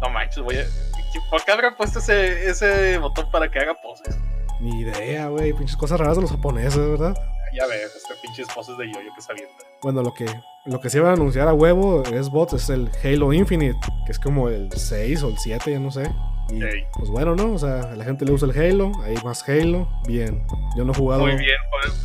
No 0.02 0.10
manches, 0.10 0.42
voy 0.42 0.56
a. 0.56 0.64
¿Por 1.30 1.44
qué 1.44 1.52
habrán 1.52 1.76
puesto 1.76 1.98
ese, 1.98 2.48
ese 2.48 2.98
botón 2.98 3.30
para 3.30 3.50
que 3.50 3.58
haga 3.58 3.74
poses? 3.82 4.18
Ni 4.60 4.80
idea, 4.80 5.28
güey. 5.28 5.52
Pinches 5.52 5.76
cosas 5.76 5.98
raras 6.00 6.16
de 6.16 6.22
los 6.22 6.30
japoneses, 6.30 6.76
¿verdad? 6.78 7.14
Ya 7.52 7.66
ves, 7.66 7.92
este 7.96 8.14
pinches 8.22 8.46
poses 8.54 8.76
de 8.78 8.86
yoyo 8.86 9.10
que 9.14 9.20
se 9.22 9.32
avienta. 9.32 9.54
Bueno, 9.82 10.02
lo 10.02 10.14
que, 10.14 10.26
lo 10.66 10.80
que 10.80 10.88
se 10.88 10.98
iban 10.98 11.10
a 11.10 11.14
anunciar 11.14 11.48
a 11.48 11.52
huevo 11.54 12.02
es 12.04 12.28
bots, 12.30 12.52
es 12.52 12.70
el 12.70 12.88
Halo 13.02 13.32
Infinite, 13.32 13.78
que 14.06 14.12
es 14.12 14.20
como 14.20 14.48
el 14.48 14.70
6 14.72 15.22
o 15.24 15.28
el 15.30 15.38
7, 15.38 15.72
ya 15.72 15.80
no 15.80 15.90
sé. 15.90 16.04
Y 16.50 16.62
Ey. 16.62 16.84
pues 16.96 17.10
bueno, 17.10 17.34
¿no? 17.34 17.52
O 17.52 17.58
sea, 17.58 17.80
a 17.92 17.96
la 17.96 18.04
gente 18.04 18.24
le 18.24 18.32
gusta 18.32 18.46
el 18.46 18.56
Halo, 18.58 18.92
hay 19.04 19.16
más 19.24 19.48
Halo, 19.48 19.88
bien. 20.06 20.46
Yo 20.76 20.84
no 20.84 20.92
he 20.92 20.94
jugado 20.96 21.22
Muy 21.22 21.36
bien, 21.36 21.56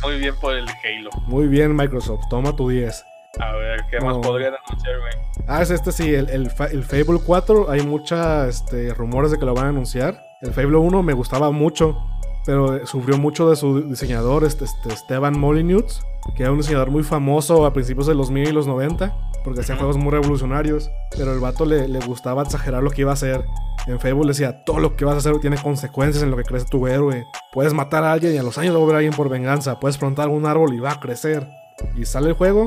muy 0.02 0.18
bien 0.18 0.34
por 0.40 0.56
el 0.56 0.68
Halo. 0.68 1.10
muy 1.26 1.46
bien 1.46 1.76
Microsoft, 1.76 2.24
toma 2.28 2.54
tu 2.56 2.68
10. 2.68 3.04
A 3.40 3.52
ver, 3.56 3.80
¿qué 3.90 3.98
No. 3.98 4.06
más 4.06 4.18
podrían 4.26 4.54
anunciar, 4.66 4.98
güey? 5.00 5.12
Ah, 5.46 5.62
es 5.62 5.70
este 5.70 5.92
sí, 5.92 6.14
el, 6.14 6.28
el, 6.30 6.50
Fa- 6.50 6.66
el 6.66 6.84
Fable 6.84 7.20
4, 7.24 7.70
hay 7.70 7.82
muchos 7.86 8.18
este, 8.48 8.92
rumores 8.94 9.30
de 9.30 9.38
que 9.38 9.44
lo 9.44 9.54
van 9.54 9.66
a 9.66 9.68
anunciar. 9.68 10.20
El 10.40 10.52
Fable 10.52 10.76
1 10.78 11.02
me 11.02 11.12
gustaba 11.12 11.50
mucho, 11.50 11.96
pero 12.44 12.76
eh, 12.76 12.80
sufrió 12.86 13.18
mucho 13.18 13.48
de 13.50 13.56
su 13.56 13.82
diseñador, 13.88 14.44
este, 14.44 14.64
este, 14.64 14.92
Esteban 14.92 15.38
Molyneux. 15.38 16.02
que 16.34 16.42
era 16.42 16.52
un 16.52 16.58
diseñador 16.58 16.90
muy 16.90 17.02
famoso 17.04 17.66
a 17.66 17.72
principios 17.72 18.06
de 18.06 18.14
los 18.14 18.30
1000 18.30 18.48
y 18.48 18.52
los 18.52 18.66
90, 18.66 19.14
porque 19.44 19.60
hacía 19.60 19.76
juegos 19.76 19.96
muy 19.96 20.10
revolucionarios, 20.10 20.90
pero 21.16 21.32
el 21.32 21.38
vato 21.38 21.64
le, 21.64 21.86
le 21.86 22.00
gustaba 22.00 22.42
exagerar 22.42 22.82
lo 22.82 22.90
que 22.90 23.02
iba 23.02 23.12
a 23.12 23.14
hacer. 23.14 23.44
En 23.86 24.00
Facebook 24.00 24.26
decía, 24.26 24.64
todo 24.64 24.80
lo 24.80 24.96
que 24.96 25.04
vas 25.04 25.14
a 25.14 25.18
hacer 25.18 25.38
tiene 25.40 25.56
consecuencias 25.56 26.24
en 26.24 26.32
lo 26.32 26.36
que 26.36 26.42
crece 26.42 26.66
tu 26.68 26.88
héroe. 26.88 27.24
Puedes 27.52 27.72
matar 27.72 28.02
a 28.02 28.10
alguien 28.12 28.34
y 28.34 28.38
a 28.38 28.42
los 28.42 28.58
años 28.58 28.72
va 28.74 28.78
a 28.78 28.80
volver 28.80 28.96
a 28.96 28.98
alguien 28.98 29.14
por 29.14 29.28
venganza. 29.28 29.78
Puedes 29.78 29.96
plantar 29.98 30.28
un 30.28 30.44
árbol 30.46 30.74
y 30.74 30.80
va 30.80 30.92
a 30.92 30.98
crecer. 31.00 31.46
Y 31.94 32.04
sale 32.06 32.30
el 32.30 32.34
juego, 32.34 32.66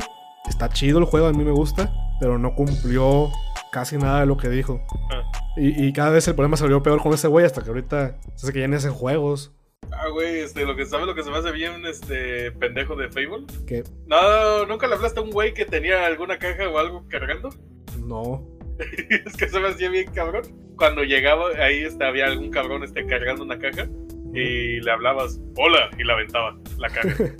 está 0.49 0.69
chido 0.69 0.99
el 0.99 1.05
juego, 1.05 1.27
a 1.27 1.33
mí 1.33 1.43
me 1.43 1.51
gusta, 1.51 1.93
pero 2.19 2.37
no 2.37 2.55
cumplió 2.55 3.29
casi 3.71 3.97
nada 3.97 4.21
de 4.21 4.25
lo 4.25 4.37
que 4.37 4.49
dijo. 4.49 4.81
Ah. 5.11 5.23
Y, 5.55 5.87
y 5.87 5.93
cada 5.93 6.09
vez 6.09 6.27
el 6.27 6.35
problema 6.35 6.57
salió 6.57 6.81
peor 6.83 7.01
con 7.01 7.13
ese 7.13 7.27
güey 7.27 7.45
hasta 7.45 7.61
que 7.61 7.69
ahorita 7.69 8.17
se 8.35 8.45
hace 8.45 8.53
que 8.53 8.59
ya 8.59 8.67
ni 8.67 8.75
hacen 8.75 8.91
juegos. 8.91 9.53
Ah, 9.91 10.09
güey, 10.09 10.39
este, 10.39 10.65
lo 10.65 10.75
que 10.75 10.85
sabes 10.85 11.07
lo 11.07 11.15
que 11.15 11.23
se 11.23 11.31
me 11.31 11.37
hace 11.37 11.51
bien, 11.51 11.85
este, 11.85 12.51
pendejo 12.51 12.95
de 12.95 13.09
Fable. 13.09 13.45
Que 13.65 13.83
No, 14.05 14.65
¿nunca 14.65 14.87
le 14.87 14.95
hablaste 14.95 15.19
a 15.19 15.23
un 15.23 15.31
güey 15.31 15.53
que 15.53 15.65
tenía 15.65 16.05
alguna 16.05 16.37
caja 16.37 16.69
o 16.69 16.77
algo 16.77 17.05
cargando? 17.07 17.49
no. 18.05 18.47
es 18.79 19.35
que 19.35 19.49
se 19.49 19.59
me 19.59 19.69
hacía 19.69 19.89
bien 19.89 20.11
cabrón. 20.11 20.43
Cuando 20.77 21.03
llegaba, 21.03 21.49
ahí 21.57 21.79
este, 21.79 22.05
había 22.05 22.27
algún 22.27 22.51
cabrón 22.51 22.83
este, 22.83 23.05
cargando 23.05 23.43
una 23.43 23.59
caja 23.59 23.87
y 24.33 24.79
le 24.79 24.91
hablabas, 24.91 25.39
hola, 25.57 25.89
y 25.97 26.03
la 26.03 26.13
aventaba 26.13 26.57
la 26.77 26.89
caja. 26.89 27.15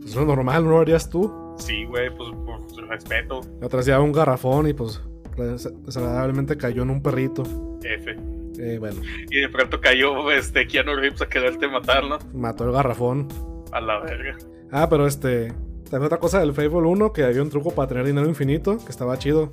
Pues 0.00 0.14
lo 0.14 0.24
normal, 0.24 0.64
¿no 0.64 0.70
lo 0.70 0.80
harías 0.80 1.10
tú? 1.10 1.30
Sí, 1.60 1.84
güey, 1.84 2.14
pues 2.14 2.30
por 2.44 2.88
respeto, 2.88 3.40
La 3.60 3.66
otra 3.66 3.78
vez 3.78 3.86
llevaba 3.86 4.04
un 4.04 4.12
garrafón 4.12 4.68
y 4.68 4.72
pues 4.72 5.00
des- 5.36 5.70
desagradablemente 5.84 6.56
cayó 6.56 6.82
en 6.82 6.90
un 6.90 7.02
perrito. 7.02 7.42
F. 7.82 8.16
Eh, 8.58 8.78
bueno, 8.78 9.00
Y 9.30 9.40
de 9.40 9.48
pronto 9.48 9.80
cayó 9.80 10.30
este 10.32 10.66
Keanu 10.66 10.94
Reeves 10.96 11.22
a 11.22 11.26
quererte 11.28 11.66
matar, 11.68 12.04
¿no? 12.04 12.18
mató 12.34 12.64
el 12.64 12.72
garrafón. 12.72 13.28
A 13.72 13.80
la 13.80 13.98
verga. 14.00 14.36
Ah, 14.72 14.88
pero 14.88 15.06
este. 15.06 15.52
También 15.84 16.06
otra 16.06 16.18
cosa 16.18 16.38
del 16.40 16.52
Fable 16.52 16.86
1, 16.88 17.12
que 17.12 17.24
había 17.24 17.42
un 17.42 17.50
truco 17.50 17.70
para 17.72 17.88
tener 17.88 18.04
dinero 18.06 18.28
infinito, 18.28 18.78
que 18.78 18.90
estaba 18.90 19.18
chido. 19.18 19.48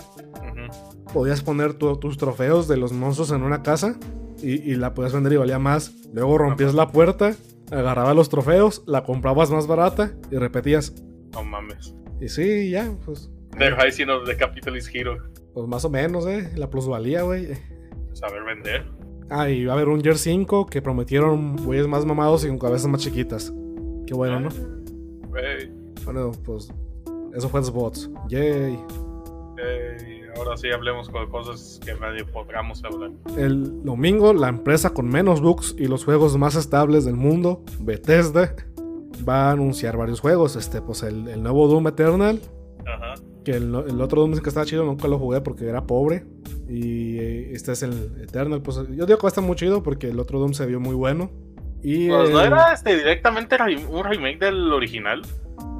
Podías 1.13 1.41
poner 1.41 1.73
tu- 1.73 1.95
tus 1.97 2.17
trofeos 2.17 2.67
de 2.67 2.77
los 2.77 2.91
monstruos 2.91 3.31
en 3.31 3.43
una 3.43 3.63
casa 3.63 3.95
y, 4.41 4.53
y 4.71 4.75
la 4.75 4.93
podías 4.93 5.13
vender 5.13 5.33
y 5.33 5.37
valía 5.37 5.57
más. 5.59 5.93
Luego 6.13 6.37
rompías 6.37 6.73
la 6.75 6.89
puerta, 6.91 7.33
agarrabas 7.71 8.15
los 8.15 8.29
trofeos, 8.29 8.83
la 8.85 9.03
comprabas 9.03 9.49
más 9.49 9.67
barata 9.67 10.11
y 10.31 10.35
repetías. 10.37 10.93
No 11.37 11.43
mames. 11.43 11.93
Y 12.19 12.27
sí, 12.29 12.71
ya, 12.71 12.91
pues. 13.05 13.29
The 13.57 13.69
Rising 13.71 14.07
of 14.07 14.25
the 14.25 14.35
Capitalist 14.35 14.89
Hero. 14.93 15.17
Pues 15.53 15.67
más 15.67 15.85
o 15.85 15.89
menos, 15.89 16.25
eh. 16.25 16.51
La 16.55 16.69
plusvalía, 16.69 17.21
güey. 17.21 17.49
Saber 18.13 18.43
vender. 18.43 18.85
Ah, 19.29 19.49
y 19.49 19.65
va 19.65 19.73
a 19.73 19.75
haber 19.75 19.89
un 19.89 20.01
Year 20.01 20.17
5 20.17 20.65
que 20.65 20.81
prometieron 20.81 21.57
güeyes 21.57 21.87
más 21.87 22.05
mamados 22.05 22.43
y 22.43 22.47
con 22.47 22.57
cabezas 22.57 22.87
más 22.87 23.01
chiquitas. 23.01 23.53
Qué 24.07 24.15
bueno, 24.15 24.39
¿no? 24.39 24.49
Güey. 25.29 25.69
Bueno, 26.05 26.31
pues. 26.43 26.73
Eso 27.35 27.49
fue 27.49 27.63
Spots. 27.63 28.09
Yay. 28.29 28.79
Eh, 29.59 30.21
ahora 30.37 30.57
sí 30.57 30.69
hablemos 30.71 31.09
con 31.09 31.29
cosas 31.29 31.79
que 31.85 31.93
nadie 31.95 32.23
podamos 32.25 32.83
hablar. 32.83 33.11
El 33.37 33.83
domingo, 33.83 34.33
la 34.33 34.49
empresa 34.49 34.91
con 34.91 35.07
menos 35.07 35.41
bugs 35.41 35.75
y 35.77 35.85
los 35.85 36.05
juegos 36.05 36.35
más 36.37 36.55
estables 36.55 37.05
del 37.05 37.15
mundo, 37.15 37.63
Bethesda, 37.79 38.55
va 39.27 39.49
a 39.49 39.51
anunciar 39.51 39.97
varios 39.97 40.19
juegos. 40.19 40.55
Este, 40.55 40.81
pues 40.81 41.03
el, 41.03 41.27
el 41.27 41.41
nuevo 41.43 41.67
Doom 41.67 41.87
Eternal, 41.87 42.39
Ajá. 42.85 43.13
que 43.43 43.51
el, 43.51 43.73
el 43.87 44.01
otro 44.01 44.21
Doom 44.21 44.37
que 44.39 44.49
estaba 44.49 44.65
chido, 44.65 44.83
nunca 44.85 45.07
lo 45.07 45.17
jugué 45.19 45.41
porque 45.41 45.67
era 45.67 45.85
pobre. 45.85 46.25
Y 46.69 47.17
eh, 47.19 47.51
este 47.53 47.71
es 47.71 47.83
el 47.83 47.93
Eternal, 48.21 48.61
pues 48.61 48.77
yo 48.77 48.83
digo 49.05 49.05
que 49.07 49.13
va 49.23 49.27
a 49.27 49.27
estar 49.29 49.43
muy 49.43 49.55
chido 49.55 49.83
porque 49.83 50.09
el 50.09 50.19
otro 50.19 50.39
Doom 50.39 50.53
se 50.53 50.65
vio 50.65 50.79
muy 50.79 50.95
bueno. 50.95 51.31
Y 51.83 52.09
Pues 52.09 52.29
no 52.31 52.41
era 52.41 52.73
este 52.73 52.95
directamente 52.97 53.57
re- 53.57 53.85
un 53.85 54.03
remake 54.03 54.39
del 54.39 54.71
original. 54.73 55.21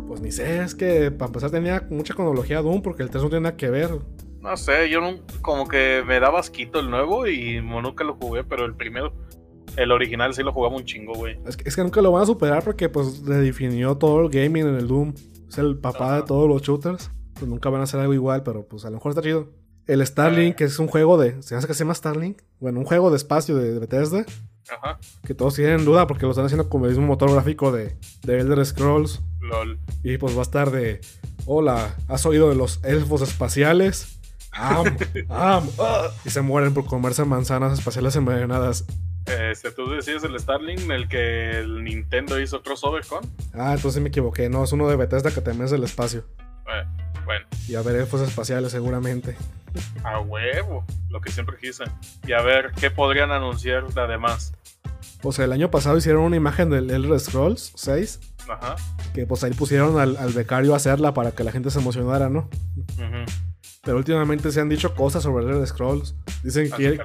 Pues 0.08 0.22
ni 0.22 0.32
sé, 0.32 0.62
es 0.62 0.74
que 0.76 1.12
para 1.12 1.28
empezar 1.28 1.52
tenía 1.52 1.86
mucha 1.90 2.14
cronología 2.14 2.62
Doom 2.62 2.82
porque 2.82 3.04
el 3.04 3.10
3 3.10 3.24
no 3.24 3.30
tiene 3.30 3.44
nada 3.44 3.58
que 3.58 3.70
ver. 3.70 3.90
No 4.40 4.56
sé, 4.56 4.90
yo 4.90 5.02
no, 5.02 5.18
como 5.42 5.68
que 5.68 6.04
me 6.08 6.20
daba 6.22 6.40
asquito 6.40 6.80
el 6.80 6.90
nuevo 6.90 7.28
y 7.28 7.60
nunca 7.62 8.06
lo 8.06 8.16
jugué, 8.16 8.46
pero 8.46 8.64
el 8.66 8.76
primero, 8.76 9.12
el 9.78 9.92
original 9.92 10.34
sí 10.34 10.44
lo 10.44 10.52
jugaba 10.52 10.76
un 10.76 10.84
chingo, 10.84 11.14
güey. 11.14 11.40
Es 11.46 11.56
que, 11.56 11.70
es 11.70 11.76
que 11.76 11.84
nunca 11.84 12.02
lo 12.02 12.12
van 12.12 12.24
a 12.24 12.26
superar 12.26 12.64
porque 12.64 12.90
pues 12.90 13.24
redefinió 13.26 13.96
todo 13.96 14.22
el 14.22 14.30
gaming 14.30 14.68
en 14.68 14.76
el 14.76 14.88
Doom. 14.88 15.14
Es 15.48 15.58
el 15.58 15.78
papá 15.78 16.18
de 16.18 16.24
todos 16.24 16.50
los 16.50 16.62
shooters. 16.62 17.10
Pues 17.36 17.48
nunca 17.48 17.70
van 17.70 17.82
a 17.82 17.84
hacer 17.86 18.00
algo 18.00 18.14
igual, 18.14 18.44
pero 18.44 18.68
pues 18.68 18.84
a 18.86 18.90
lo 18.90 18.96
mejor 18.98 19.12
está 19.12 19.22
chido. 19.22 19.50
El 19.86 20.06
Starlink, 20.06 20.56
que 20.56 20.66
es 20.66 20.80
un 20.80 20.88
juego 20.88 21.18
de... 21.18 21.42
¿Se 21.42 21.56
hace 21.56 21.66
que 21.66 21.74
se 21.74 21.80
llama 21.86 21.94
Starlink? 21.94 22.42
Bueno, 22.60 22.80
un 22.80 22.86
juego 22.86 23.10
de 23.10 23.16
espacio 23.16 23.56
de, 23.56 23.74
de 23.74 23.80
Bethesda. 23.80 24.26
Ajá, 24.70 25.00
Que 25.24 25.34
todos 25.34 25.56
tienen 25.56 25.86
duda 25.86 26.08
porque 26.08 26.26
lo 26.26 26.32
están 26.32 26.46
haciendo 26.46 26.68
con 26.68 26.84
el 26.84 26.90
mismo 26.90 27.06
motor 27.08 27.32
gráfico 27.32 27.72
de, 27.72 27.96
de 28.24 28.40
Elder 28.40 28.66
Scrolls. 28.66 29.22
lol. 29.40 29.80
Y 30.04 30.18
pues 30.18 30.36
va 30.36 30.40
a 30.40 30.42
estar 30.42 30.72
de... 30.72 31.00
Hola, 31.46 31.96
¿has 32.10 32.26
oído 32.26 32.50
de 32.50 32.56
los 32.56 32.84
elfos 32.84 33.22
espaciales? 33.22 34.20
Am, 34.52 34.88
am, 35.30 35.70
ah", 35.80 36.08
y 36.26 36.32
se 36.32 36.42
mueren 36.42 36.74
por 36.74 36.86
comerse 36.86 37.24
manzanas 37.24 37.78
espaciales 37.78 38.16
envenenadas. 38.16 38.86
Este, 39.28 39.72
tú 39.72 39.90
decías 39.90 40.24
el 40.24 40.40
Starlink, 40.40 40.90
el 40.90 41.08
que 41.10 41.60
el 41.60 41.84
Nintendo 41.84 42.40
hizo 42.40 42.62
crossover 42.64 43.06
con. 43.06 43.24
Ah, 43.54 43.74
entonces 43.76 44.02
me 44.02 44.10
equivoqué. 44.10 44.50
No, 44.50 44.64
es 44.64 44.72
uno 44.72 44.88
de 44.88 44.96
Bethesda 44.96 45.32
que 45.32 45.42
también 45.42 45.66
es 45.66 45.72
del 45.72 45.84
espacio. 45.84 46.24
Eh, 46.68 46.86
bueno, 47.26 47.46
Y 47.68 47.76
a 47.76 47.82
ver 47.82 47.96
elfos 47.98 48.22
espaciales 48.22 48.72
seguramente. 48.72 49.36
a 50.04 50.20
huevo, 50.22 50.86
lo 51.10 51.20
que 51.22 51.32
siempre 51.32 51.58
quise. 51.62 51.84
Y 52.26 52.32
a 52.34 52.42
ver, 52.42 52.72
¿qué 52.80 52.90
podrían 52.90 53.32
anunciar 53.32 53.86
de 53.94 54.02
además? 54.02 54.54
Pues 55.22 55.40
el 55.40 55.52
año 55.52 55.70
pasado 55.72 55.98
hicieron 55.98 56.22
una 56.24 56.36
imagen 56.38 56.70
del 56.70 56.90
Elder 56.90 57.20
Scrolls 57.20 57.74
6. 57.76 58.20
Ajá. 58.50 58.76
Que 59.14 59.26
pues 59.26 59.44
ahí 59.44 59.52
pusieron 59.52 60.00
al, 60.00 60.16
al 60.18 60.32
becario 60.32 60.74
a 60.74 60.78
hacerla 60.78 61.14
para 61.14 61.32
que 61.32 61.44
la 61.44 61.52
gente 61.52 61.70
se 61.70 61.80
emocionara, 61.80 62.30
¿no? 62.30 62.50
ujú. 62.98 63.26
Pero 63.88 64.00
últimamente 64.00 64.52
se 64.52 64.60
han 64.60 64.68
dicho 64.68 64.94
cosas 64.94 65.24
sobre 65.24 65.46
el 65.46 65.52
Elder 65.52 65.66
Scrolls. 65.66 66.14
Dicen 66.44 66.68
Así 66.74 66.98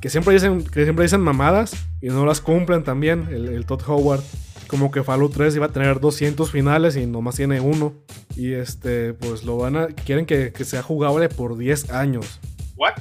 que, 0.00 0.08
siempre 0.08 0.32
dicen 0.32 0.64
que 0.64 0.84
siempre 0.84 1.02
dicen 1.02 1.20
mamadas 1.20 1.74
y 2.00 2.06
no 2.06 2.24
las 2.24 2.40
cumplen 2.40 2.84
también. 2.84 3.28
El, 3.30 3.48
el 3.50 3.66
Todd 3.66 3.82
Howard. 3.86 4.22
Como 4.66 4.90
que 4.90 5.02
Fallout 5.02 5.34
3 5.34 5.56
iba 5.56 5.66
a 5.66 5.68
tener 5.68 6.00
200 6.00 6.50
finales 6.50 6.96
y 6.96 7.04
nomás 7.04 7.36
tiene 7.36 7.60
uno. 7.60 7.92
Y 8.34 8.54
este, 8.54 9.12
pues 9.12 9.44
lo 9.44 9.58
van 9.58 9.76
a. 9.76 9.88
Quieren 9.88 10.24
que, 10.24 10.54
que 10.54 10.64
sea 10.64 10.82
jugable 10.82 11.28
por 11.28 11.58
10 11.58 11.90
años. 11.90 12.40
¿What? 12.76 12.94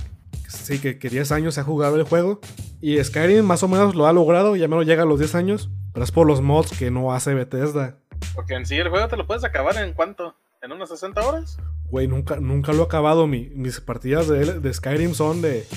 Sí, 0.50 0.80
que, 0.80 1.00
que 1.00 1.10
10 1.10 1.32
años 1.32 1.56
sea 1.56 1.64
jugable 1.64 2.02
el 2.02 2.10
juego. 2.10 2.42
Y 2.82 3.02
Skyrim 3.02 3.46
más 3.46 3.64
o 3.64 3.70
menos 3.70 3.96
lo 3.96 4.08
ha 4.08 4.12
logrado, 4.12 4.58
ya 4.58 4.68
menos 4.68 4.86
llega 4.86 5.04
a 5.04 5.06
los 5.06 5.20
10 5.20 5.36
años. 5.36 5.70
Pero 5.94 6.04
es 6.04 6.12
por 6.12 6.28
los 6.28 6.42
mods 6.42 6.78
que 6.78 6.92
no 6.92 7.14
hace 7.14 7.34
Bethesda. 7.34 7.96
Porque 8.36 8.56
en 8.56 8.66
sí 8.66 8.76
el 8.76 8.90
juego 8.90 9.08
te 9.08 9.16
lo 9.16 9.26
puedes 9.26 9.46
acabar 9.46 9.78
en 9.78 9.94
cuánto? 9.94 10.36
¿En 10.62 10.74
unas 10.74 10.90
60 10.90 11.26
horas? 11.26 11.58
Güey, 11.92 12.08
nunca, 12.08 12.38
nunca 12.40 12.72
lo 12.74 12.82
he 12.84 12.86
acabado. 12.86 13.28
Mi- 13.28 13.50
mis 13.54 13.80
partidas 13.82 14.28
de, 14.28 14.60
de 14.60 14.74
Skyrim 14.74 15.14
son 15.14 15.42
de. 15.42 15.68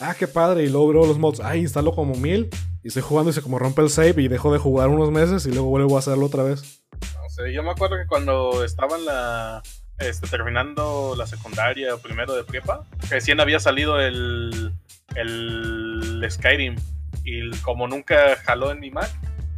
Ah, 0.00 0.14
qué 0.18 0.28
padre. 0.28 0.64
Y 0.64 0.68
luego 0.68 0.88
veo 0.88 1.06
los 1.06 1.18
mods. 1.18 1.40
Ah, 1.40 1.56
instalo 1.56 1.92
como 1.94 2.14
mil. 2.14 2.48
Y 2.84 2.88
estoy 2.88 3.02
jugando 3.02 3.30
y 3.30 3.34
se 3.34 3.42
como 3.42 3.58
rompe 3.58 3.80
el 3.82 3.90
save 3.90 4.20
y 4.22 4.28
dejo 4.28 4.52
de 4.52 4.58
jugar 4.58 4.88
unos 4.88 5.10
meses 5.10 5.46
y 5.46 5.50
luego 5.52 5.68
vuelvo 5.68 5.96
a 5.96 6.00
hacerlo 6.00 6.26
otra 6.26 6.42
vez. 6.42 6.82
No 7.00 7.28
sé, 7.28 7.52
yo 7.52 7.62
me 7.62 7.70
acuerdo 7.70 7.96
que 7.96 8.06
cuando 8.06 8.64
estaba 8.64 8.96
en 8.98 9.04
la. 9.06 9.62
Este, 9.98 10.26
terminando 10.26 11.14
la 11.16 11.26
secundaria 11.26 11.94
o 11.94 11.98
primero 11.98 12.34
de 12.34 12.42
prepa, 12.44 12.84
recién 13.08 13.40
había 13.40 13.60
salido 13.60 14.00
el. 14.00 14.72
el 15.14 16.26
Skyrim. 16.28 16.76
Y 17.24 17.50
como 17.62 17.86
nunca 17.86 18.36
jaló 18.44 18.72
en 18.72 18.80
mi 18.80 18.90
Mac, 18.90 19.08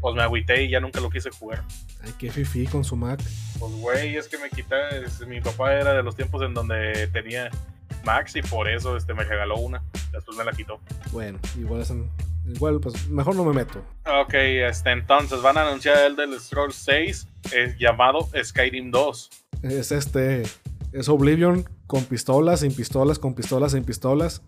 pues 0.01 0.15
me 0.15 0.23
agüité 0.23 0.65
y 0.65 0.71
ya 0.71 0.81
nunca 0.81 1.01
lo 1.01 1.09
quise 1.11 1.31
jugar. 1.31 1.63
Ay, 2.05 2.13
qué 2.19 2.31
fifi 2.31 2.67
con 2.67 2.85
su 2.85 2.97
Mac. 2.97 3.21
Pues 3.59 3.73
güey, 3.73 4.17
es 4.17 4.29
que 4.29 4.39
me 4.39 4.51
quita. 4.51 4.77
mi 5.27 5.41
papá 5.41 5.73
era 5.75 5.95
de 5.95 6.03
los 6.03 6.15
tiempos 6.17 6.43
en 6.43 6.53
donde 6.55 7.09
tenía 7.13 7.51
Max 8.05 8.37
y 8.37 8.43
por 8.43 8.69
eso 8.69 8.97
este, 8.97 9.15
me 9.15 9.25
regaló 9.25 9.57
una. 9.57 9.83
Después 10.13 10.37
me 10.37 10.45
la 10.45 10.53
quitó. 10.53 10.81
Bueno, 11.13 11.39
igual 11.59 11.81
es 11.83 11.93
Igual, 12.47 12.79
pues 12.79 13.09
mejor 13.09 13.35
no 13.37 13.45
me 13.45 13.55
meto. 13.55 13.83
Ok, 14.21 14.35
este, 14.35 14.91
entonces 14.91 15.41
van 15.41 15.57
a 15.57 15.63
anunciar 15.67 16.05
el 16.05 16.15
del 16.15 16.39
Scrolls 16.39 16.75
6 16.77 17.27
es 17.53 17.79
llamado 17.79 18.29
Skyrim 18.43 18.91
2. 18.91 19.31
Es 19.63 19.93
este. 19.93 20.43
Es 20.93 21.09
Oblivion 21.09 21.67
con 21.87 22.05
pistolas, 22.05 22.61
sin 22.61 22.75
pistolas, 22.75 23.19
con 23.19 23.35
pistolas, 23.35 23.73
sin 23.73 23.85
pistolas. 23.85 24.43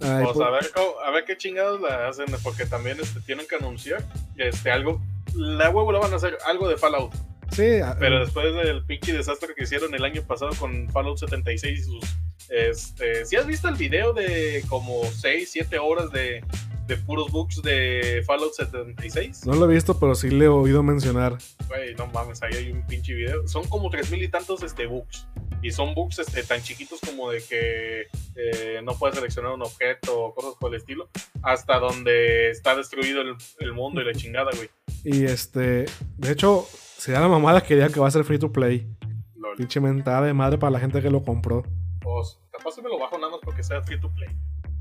Ay, 0.00 0.24
Pues 0.24 0.34
pues- 0.36 0.46
a 0.48 0.50
ver, 0.50 0.70
co- 0.74 0.96
a 1.06 1.10
ver 1.10 1.24
qué 1.26 1.36
chingados 1.36 1.80
la 1.80 2.08
hacen, 2.08 2.24
porque 2.42 2.64
también 2.66 2.98
este, 3.00 3.20
tienen 3.20 3.46
que 3.46 3.56
anunciar 3.56 4.02
este, 4.38 4.70
algo. 4.70 5.00
La 5.34 5.70
huevo 5.70 5.92
la 5.92 5.98
van 5.98 6.12
a 6.12 6.16
hacer 6.16 6.38
algo 6.46 6.68
de 6.68 6.76
Fallout, 6.76 7.14
sí, 7.50 7.80
pero 7.98 8.20
después 8.20 8.54
del 8.54 8.84
pinche 8.84 9.12
desastre 9.12 9.54
que 9.56 9.64
hicieron 9.64 9.94
el 9.94 10.04
año 10.04 10.22
pasado 10.22 10.50
con 10.58 10.88
Fallout 10.90 11.18
76 11.18 11.78
y 11.78 11.82
sus. 11.82 12.04
Este, 12.48 13.24
si 13.24 13.36
has 13.36 13.46
visto 13.46 13.68
el 13.68 13.76
video 13.76 14.12
de 14.12 14.62
como 14.68 15.04
6, 15.04 15.48
7 15.50 15.78
horas 15.78 16.10
de, 16.12 16.44
de 16.86 16.96
puros 16.96 17.30
bugs 17.30 17.62
de 17.62 18.22
Fallout 18.26 18.52
76? 18.52 19.46
no 19.46 19.54
lo 19.54 19.70
he 19.70 19.74
visto, 19.74 19.98
pero 19.98 20.14
sí 20.14 20.30
le 20.30 20.46
he 20.46 20.48
oído 20.48 20.82
mencionar. 20.82 21.38
Güey, 21.68 21.94
no 21.94 22.06
mames, 22.08 22.42
ahí 22.42 22.54
hay 22.54 22.72
un 22.72 22.86
pinche 22.86 23.14
video. 23.14 23.46
Son 23.48 23.66
como 23.68 23.88
tres 23.90 24.10
mil 24.10 24.22
y 24.22 24.28
tantos 24.28 24.62
este, 24.62 24.86
bugs. 24.86 25.26
Y 25.62 25.70
son 25.70 25.94
bugs 25.94 26.18
este, 26.18 26.42
tan 26.42 26.60
chiquitos 26.60 27.00
como 27.00 27.30
de 27.30 27.42
que 27.42 28.06
eh, 28.34 28.80
no 28.82 28.98
puedes 28.98 29.16
seleccionar 29.16 29.52
un 29.52 29.62
objeto 29.62 30.20
o 30.20 30.34
cosas 30.34 30.54
por 30.58 30.74
el 30.74 30.80
estilo. 30.80 31.08
Hasta 31.42 31.78
donde 31.78 32.50
está 32.50 32.74
destruido 32.74 33.22
el, 33.22 33.36
el 33.60 33.72
mundo 33.72 34.00
y 34.00 34.04
la 34.04 34.12
chingada, 34.12 34.50
güey. 34.56 34.68
Y 35.04 35.24
este, 35.24 35.86
de 36.18 36.30
hecho, 36.32 36.64
si 36.98 37.12
da 37.12 37.20
la 37.20 37.28
mamada 37.28 37.60
quería 37.62 37.88
que 37.88 37.98
va 38.00 38.08
a 38.08 38.10
ser 38.10 38.24
free 38.24 38.38
to 38.38 38.52
play. 38.52 38.88
Lol. 39.36 39.56
Pinche 39.56 39.80
mentada 39.80 40.26
de 40.26 40.32
madre 40.32 40.58
para 40.58 40.70
la 40.70 40.78
gente 40.80 41.00
que 41.02 41.10
lo 41.10 41.22
compró. 41.24 41.62
Pues, 42.00 42.38
capaz 42.50 42.72
se 42.76 42.82
me 42.82 42.88
lo 42.88 42.98
bajo 42.98 43.18
nada 43.18 43.30
más 43.32 43.40
porque 43.44 43.62
sea 43.62 43.82
free 43.82 44.00
to 44.00 44.12
play. 44.14 44.28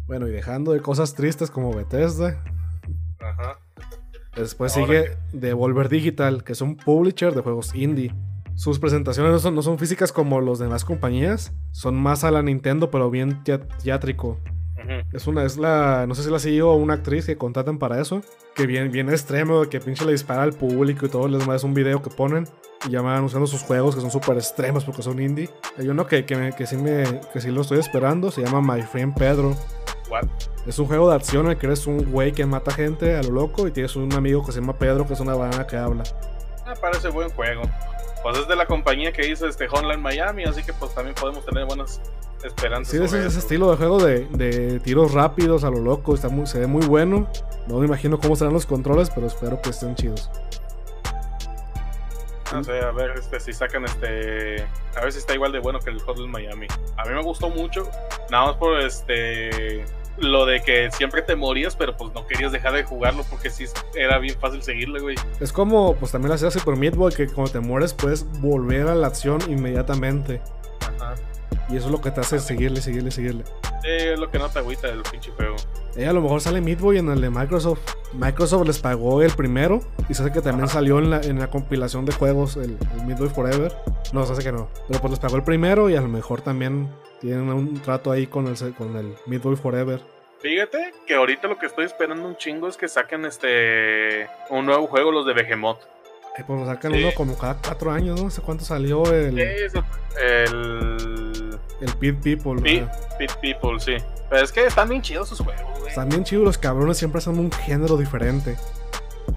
Bueno, 0.05 0.27
y 0.27 0.31
dejando 0.31 0.71
de 0.73 0.81
cosas 0.81 1.13
tristes 1.15 1.49
como 1.49 1.73
Bethesda, 1.73 2.43
Ajá. 3.19 3.59
después 4.35 4.75
Ahora 4.77 4.87
sigue 5.03 5.17
Devolver 5.33 5.89
Digital, 5.89 6.43
que 6.43 6.51
es 6.53 6.61
un 6.61 6.75
publisher 6.75 7.33
de 7.33 7.41
juegos 7.41 7.73
indie. 7.75 8.13
Sus 8.55 8.77
presentaciones 8.79 9.31
no 9.31 9.39
son, 9.39 9.55
no 9.55 9.61
son 9.61 9.79
físicas 9.79 10.11
como 10.11 10.41
los 10.41 10.59
de 10.59 10.67
las 10.67 10.83
compañías, 10.85 11.53
son 11.71 11.95
más 11.95 12.23
a 12.23 12.31
la 12.31 12.41
Nintendo, 12.43 12.91
pero 12.91 13.09
bien 13.09 13.43
tea- 13.43 13.65
Es 15.13 15.27
una, 15.27 15.43
es 15.43 15.57
la, 15.57 16.05
no 16.07 16.15
sé 16.15 16.23
si 16.23 16.29
la 16.29 16.39
CEO 16.39 16.71
o 16.71 16.75
una 16.75 16.95
actriz 16.95 17.25
que 17.25 17.37
contratan 17.37 17.77
para 17.79 17.99
eso, 18.01 18.21
que 18.55 18.65
bien, 18.65 18.91
bien 18.91 19.09
extremo, 19.09 19.63
que 19.69 19.79
pinche 19.79 20.05
le 20.05 20.11
dispara 20.13 20.43
al 20.43 20.53
público 20.53 21.05
y 21.05 21.09
todo, 21.09 21.27
les 21.27 21.47
es 21.47 21.63
un 21.63 21.73
video 21.73 22.01
que 22.01 22.09
ponen 22.09 22.47
y 22.87 22.91
ya 22.91 23.01
van 23.01 23.17
anunciando 23.17 23.45
sus 23.47 23.61
juegos 23.63 23.95
que 23.95 24.01
son 24.01 24.11
súper 24.11 24.37
extremos 24.37 24.83
porque 24.85 25.01
son 25.03 25.21
indie. 25.21 25.49
Hay 25.77 25.87
uno 25.89 26.07
que, 26.07 26.25
que, 26.25 26.35
me- 26.35 26.53
que 26.53 26.65
sí 26.65 26.77
me, 26.77 27.03
que 27.33 27.41
sí 27.41 27.49
lo 27.51 27.61
estoy 27.61 27.79
esperando, 27.79 28.31
se 28.31 28.43
llama 28.43 28.75
My 28.75 28.81
Friend 28.81 29.13
Pedro. 29.15 29.55
What? 30.09 30.25
Es 30.67 30.77
un 30.79 30.87
juego 30.87 31.09
de 31.09 31.15
acción 31.15 31.45
en 31.45 31.51
el 31.53 31.57
que 31.57 31.67
eres 31.67 31.87
un 31.87 32.11
güey 32.11 32.31
que 32.33 32.45
mata 32.45 32.71
gente 32.71 33.15
a 33.15 33.23
lo 33.23 33.31
loco 33.31 33.67
y 33.67 33.71
tienes 33.71 33.95
un 33.95 34.11
amigo 34.13 34.45
que 34.45 34.51
se 34.51 34.59
llama 34.61 34.77
Pedro, 34.77 35.07
que 35.07 35.13
es 35.13 35.19
una 35.19 35.35
banana 35.35 35.65
que 35.67 35.77
habla. 35.77 36.03
Ah, 36.65 36.73
parece 36.79 37.09
buen 37.09 37.29
juego. 37.29 37.61
Pues 38.23 38.37
es 38.37 38.47
de 38.47 38.55
la 38.55 38.65
compañía 38.65 39.11
que 39.11 39.27
hizo 39.27 39.47
este 39.47 39.67
Hotline 39.67 40.01
Miami, 40.01 40.43
así 40.43 40.63
que 40.63 40.73
pues 40.73 40.93
también 40.93 41.15
podemos 41.15 41.45
tener 41.45 41.65
buenas 41.65 42.01
esperanzas. 42.43 42.91
Sí, 42.91 42.97
sobre 42.97 43.19
ese 43.19 43.27
eso. 43.27 43.39
estilo 43.39 43.71
de 43.71 43.77
juego 43.77 44.03
de, 44.03 44.25
de 44.27 44.79
tiros 44.79 45.13
rápidos 45.13 45.63
a 45.63 45.69
lo 45.69 45.79
loco, 45.79 46.13
está 46.13 46.29
muy, 46.29 46.45
se 46.45 46.59
ve 46.59 46.67
muy 46.67 46.85
bueno. 46.85 47.27
No 47.67 47.79
me 47.79 47.85
imagino 47.85 48.19
cómo 48.19 48.35
serán 48.35 48.53
los 48.53 48.65
controles, 48.65 49.09
pero 49.09 49.27
espero 49.27 49.61
que 49.61 49.69
estén 49.71 49.95
chidos. 49.95 50.29
No 52.51 52.63
sé, 52.63 52.79
a 52.79 52.91
ver 52.91 53.11
este, 53.17 53.39
si 53.39 53.53
sacan 53.53 53.85
este. 53.85 54.65
A 54.95 55.01
ver 55.01 55.11
si 55.11 55.19
está 55.19 55.33
igual 55.33 55.53
de 55.53 55.59
bueno 55.59 55.79
que 55.79 55.89
el 55.89 56.01
Hotline 56.01 56.29
Miami. 56.29 56.67
A 56.97 57.05
mí 57.05 57.13
me 57.13 57.21
gustó 57.21 57.49
mucho. 57.49 57.89
Nada 58.29 58.47
más 58.47 58.57
por 58.57 58.77
este. 58.81 59.85
Lo 60.17 60.45
de 60.45 60.61
que 60.61 60.91
siempre 60.91 61.21
te 61.21 61.35
morías, 61.35 61.75
pero 61.75 61.95
pues 61.97 62.13
no 62.13 62.27
querías 62.27 62.51
dejar 62.51 62.73
de 62.73 62.83
jugarlo 62.83 63.23
porque 63.29 63.49
sí 63.49 63.65
era 63.95 64.19
bien 64.19 64.37
fácil 64.39 64.61
seguirle, 64.61 64.99
güey. 64.99 65.15
Es 65.39 65.51
como, 65.51 65.95
pues 65.95 66.11
también 66.11 66.29
la 66.29 66.35
hacía 66.35 66.51
Super 66.51 66.75
Meat 66.75 66.95
Boy, 66.95 67.13
que 67.13 67.27
cuando 67.27 67.51
te 67.51 67.59
mueres 67.59 67.93
puedes 67.93 68.25
volver 68.39 68.87
a 68.87 68.95
la 68.95 69.07
acción 69.07 69.39
inmediatamente. 69.49 70.41
Ajá. 70.81 71.15
Y 71.71 71.77
eso 71.77 71.85
es 71.85 71.91
lo 71.91 72.01
que 72.01 72.11
te 72.11 72.19
hace 72.19 72.39
seguirle, 72.39 72.81
seguirle, 72.81 73.11
seguirle. 73.11 73.43
Sí, 73.81 73.87
es 73.89 74.19
lo 74.19 74.29
que 74.29 74.37
no 74.39 74.49
te 74.49 74.59
agüita 74.59 74.87
del 74.87 75.01
pinche 75.03 75.31
juego. 75.31 75.55
Eh, 75.95 76.05
a 76.05 76.13
lo 76.13 76.21
mejor 76.21 76.41
sale 76.41 76.59
Meat 76.61 76.79
Boy 76.79 76.97
en 76.97 77.09
el 77.09 77.21
de 77.21 77.29
Microsoft. 77.29 77.79
Microsoft 78.13 78.67
les 78.67 78.79
pagó 78.79 79.21
el 79.21 79.31
primero 79.31 79.79
y 80.09 80.13
se 80.13 80.21
hace 80.23 80.31
que 80.33 80.41
también 80.41 80.65
Ajá. 80.65 80.73
salió 80.73 80.99
en 80.99 81.09
la, 81.09 81.21
en 81.21 81.39
la 81.39 81.49
compilación 81.49 82.03
de 82.05 82.11
juegos 82.13 82.57
el, 82.57 82.77
el 82.97 83.05
Meat 83.05 83.19
Boy 83.19 83.29
Forever. 83.29 83.73
No, 84.11 84.25
se 84.25 84.33
hace 84.33 84.43
que 84.43 84.51
no. 84.51 84.69
Pero 84.89 84.99
pues 84.99 85.11
les 85.11 85.19
pagó 85.19 85.37
el 85.37 85.43
primero 85.43 85.89
y 85.89 85.95
a 85.95 86.01
lo 86.01 86.07
mejor 86.09 86.41
también 86.41 86.89
tienen 87.21 87.49
un 87.49 87.79
trato 87.81 88.11
ahí 88.11 88.27
con 88.27 88.47
el, 88.47 88.73
con 88.75 88.95
el 88.97 89.13
Meat 89.27 89.41
Boy 89.41 89.55
Forever. 89.55 90.01
Fíjate 90.41 90.93
que 91.07 91.13
ahorita 91.15 91.47
lo 91.47 91.57
que 91.57 91.67
estoy 91.67 91.85
esperando 91.85 92.27
un 92.27 92.35
chingo 92.35 92.67
es 92.67 92.75
que 92.75 92.87
saquen 92.87 93.25
este. 93.25 94.27
Un 94.49 94.65
nuevo 94.65 94.87
juego, 94.87 95.11
los 95.11 95.25
de 95.25 95.33
Behemoth. 95.33 95.77
Eh, 96.37 96.43
pues 96.47 96.59
lo 96.59 96.65
sacan 96.65 96.93
Sí. 96.93 96.99
uno 97.03 97.11
como 97.13 97.37
cada 97.37 97.57
cuatro 97.61 97.91
años, 97.91 98.17
¿no? 98.17 98.23
No 98.25 98.29
sé 98.31 98.41
cuánto 98.41 98.63
salió 98.65 99.03
el, 99.13 99.37
Eso, 99.37 99.83
el. 100.19 101.20
El 101.81 101.93
Pit 101.97 102.21
People. 102.21 102.61
Pit. 102.61 102.85
Pit 103.17 103.31
People, 103.41 103.79
sí. 103.79 103.97
Pero 104.29 104.43
es 104.43 104.51
que 104.51 104.65
están 104.65 104.87
bien 104.89 105.01
chidos 105.01 105.29
sus 105.29 105.39
juegos, 105.39 105.61
güey. 105.79 105.89
Están 105.89 106.09
bien 106.09 106.23
chidos 106.23 106.45
los 106.45 106.57
cabrones, 106.57 106.97
siempre 106.97 107.19
hacen 107.19 107.37
un 107.37 107.51
género 107.51 107.97
diferente. 107.97 108.57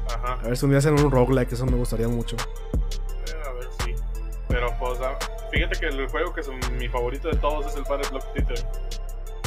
Ajá. 0.08 0.34
A 0.34 0.48
ver 0.48 0.56
si 0.56 0.64
un 0.64 0.70
día 0.70 0.78
hacen 0.78 0.94
un 0.98 1.10
roguelike, 1.10 1.52
eso 1.52 1.66
me 1.66 1.76
gustaría 1.76 2.08
mucho. 2.08 2.36
Eh, 2.36 3.48
A 3.48 3.52
ver 3.52 3.68
si. 3.84 3.94
Pero 4.48 4.68
pues, 4.78 5.00
ah, 5.00 5.18
fíjate 5.50 5.80
que 5.80 5.86
el 5.86 6.08
juego 6.08 6.32
que 6.32 6.42
es 6.42 6.48
mi 6.78 6.88
favorito 6.88 7.28
de 7.28 7.36
todos 7.36 7.66
es 7.66 7.76
el 7.76 7.84
Fire 7.84 8.08
Block 8.10 8.24
Theater. 8.34 8.66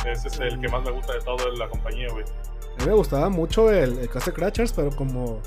Ese 0.06 0.28
es 0.28 0.40
el 0.40 0.60
que 0.60 0.68
más 0.70 0.84
me 0.84 0.92
gusta 0.92 1.14
de 1.14 1.22
todo 1.22 1.52
de 1.52 1.58
la 1.58 1.68
compañía, 1.70 2.08
güey. 2.12 2.24
A 2.24 2.80
mí 2.84 2.86
me 2.88 2.94
gustaba 2.94 3.30
mucho 3.30 3.72
el, 3.72 3.98
el 4.00 4.10
Castle 4.10 4.34
Crashers, 4.34 4.72
pero 4.74 4.92
como 4.96 5.42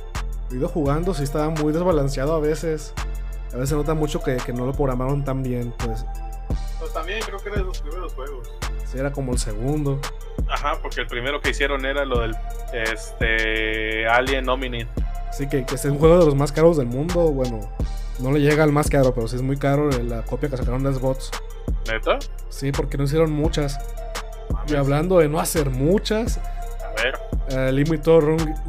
he 0.50 0.57
ido 0.57 0.69
jugando, 0.69 1.14
sí 1.14 1.23
estaba 1.23 1.49
muy 1.50 1.73
desbalanceado 1.73 2.35
a 2.35 2.40
veces. 2.40 2.92
A 3.52 3.54
veces 3.54 3.71
se 3.71 3.75
nota 3.75 3.95
mucho 3.95 4.23
que, 4.23 4.37
que 4.37 4.52
no 4.52 4.66
lo 4.66 4.73
programaron 4.73 5.25
tan 5.25 5.42
bien, 5.42 5.75
pues 5.85 6.04
Pues 6.80 6.92
también 6.92 7.20
creo 7.20 7.38
que 7.38 7.49
era 7.50 7.58
de 7.58 7.64
los 7.64 7.78
primeros 7.80 8.12
juegos. 8.14 8.50
sí 8.86 8.99
era 8.99 9.12
como 9.12 9.32
el 9.32 9.38
segundo. 9.38 10.00
Ajá, 10.49 10.78
porque 10.82 11.02
el 11.02 11.06
primero 11.06 11.40
que 11.40 11.50
hicieron 11.50 11.84
era 11.86 12.04
lo 12.04 12.21
del 12.21 12.34
este 12.73 14.06
Alien 14.08 14.49
Omni. 14.49 14.86
Así 15.28 15.49
que, 15.49 15.64
que 15.64 15.75
es 15.76 15.84
un 15.84 15.99
juego 15.99 16.19
de 16.19 16.25
los 16.25 16.34
más 16.34 16.50
caros 16.52 16.76
del 16.76 16.86
mundo. 16.86 17.30
Bueno, 17.30 17.60
no 18.19 18.32
le 18.32 18.40
llega 18.40 18.64
al 18.64 18.73
más 18.73 18.88
caro, 18.90 19.14
pero 19.14 19.28
sí 19.28 19.36
es 19.36 19.43
muy 19.43 19.56
caro 19.56 19.90
la 19.90 20.23
copia 20.23 20.49
que 20.49 20.56
sacaron 20.56 20.82
de 20.82 20.93
Xbox. 20.93 21.30
¿Neta? 21.86 22.19
Sí, 22.49 22.73
porque 22.73 22.97
no 22.99 23.04
hicieron 23.04 23.30
muchas. 23.30 23.78
Y 24.66 24.75
hablando 24.75 25.19
de 25.19 25.28
no 25.28 25.38
hacer 25.38 25.71
muchas, 25.71 26.38
A 26.38 27.02
ver. 27.02 27.19
eh, 27.50 27.73
Limited 27.73 28.21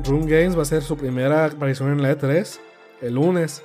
Run 0.06 0.28
Games 0.28 0.58
va 0.58 0.62
a 0.62 0.66
ser 0.66 0.84
su 0.84 0.96
primera 0.96 1.46
aparición 1.46 1.92
en 1.92 2.02
la 2.04 2.12
E3 2.16 2.60
el 3.02 3.16
lunes. 3.16 3.64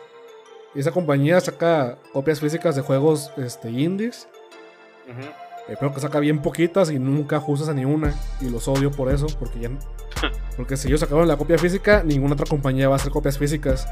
Y 0.75 0.81
esa 0.81 0.91
compañía 0.93 1.41
saca 1.41 1.99
copias 2.13 2.41
físicas 2.41 2.77
de 2.77 2.83
juegos 2.83 3.31
este, 3.37 3.71
indies. 3.71 4.29
Eh, 5.69 5.75
pero 5.81 5.93
que 5.93 6.01
saca 6.01 6.21
bien 6.21 6.41
poquitas 6.43 6.91
y 6.91 6.99
nunca 6.99 7.37
ajustas 7.37 7.69
a 7.69 7.75
ni 7.75 7.85
una. 7.85 8.15
Y 8.41 8.49
los 8.51 8.69
odio 8.69 8.91
por 8.91 9.11
eso, 9.13 9.27
porque 9.39 9.61
ya. 9.61 9.71
Porque 10.57 10.79
si 10.79 10.89
ellos 10.89 11.01
sacaron 11.01 11.29
la 11.29 11.37
copia 11.37 11.59
física, 11.59 12.03
ninguna 12.03 12.33
otra 12.33 12.47
compañía 12.47 12.89
va 12.89 12.95
a 12.95 12.97
hacer 12.97 13.13
copias 13.13 13.37
físicas. 13.37 13.87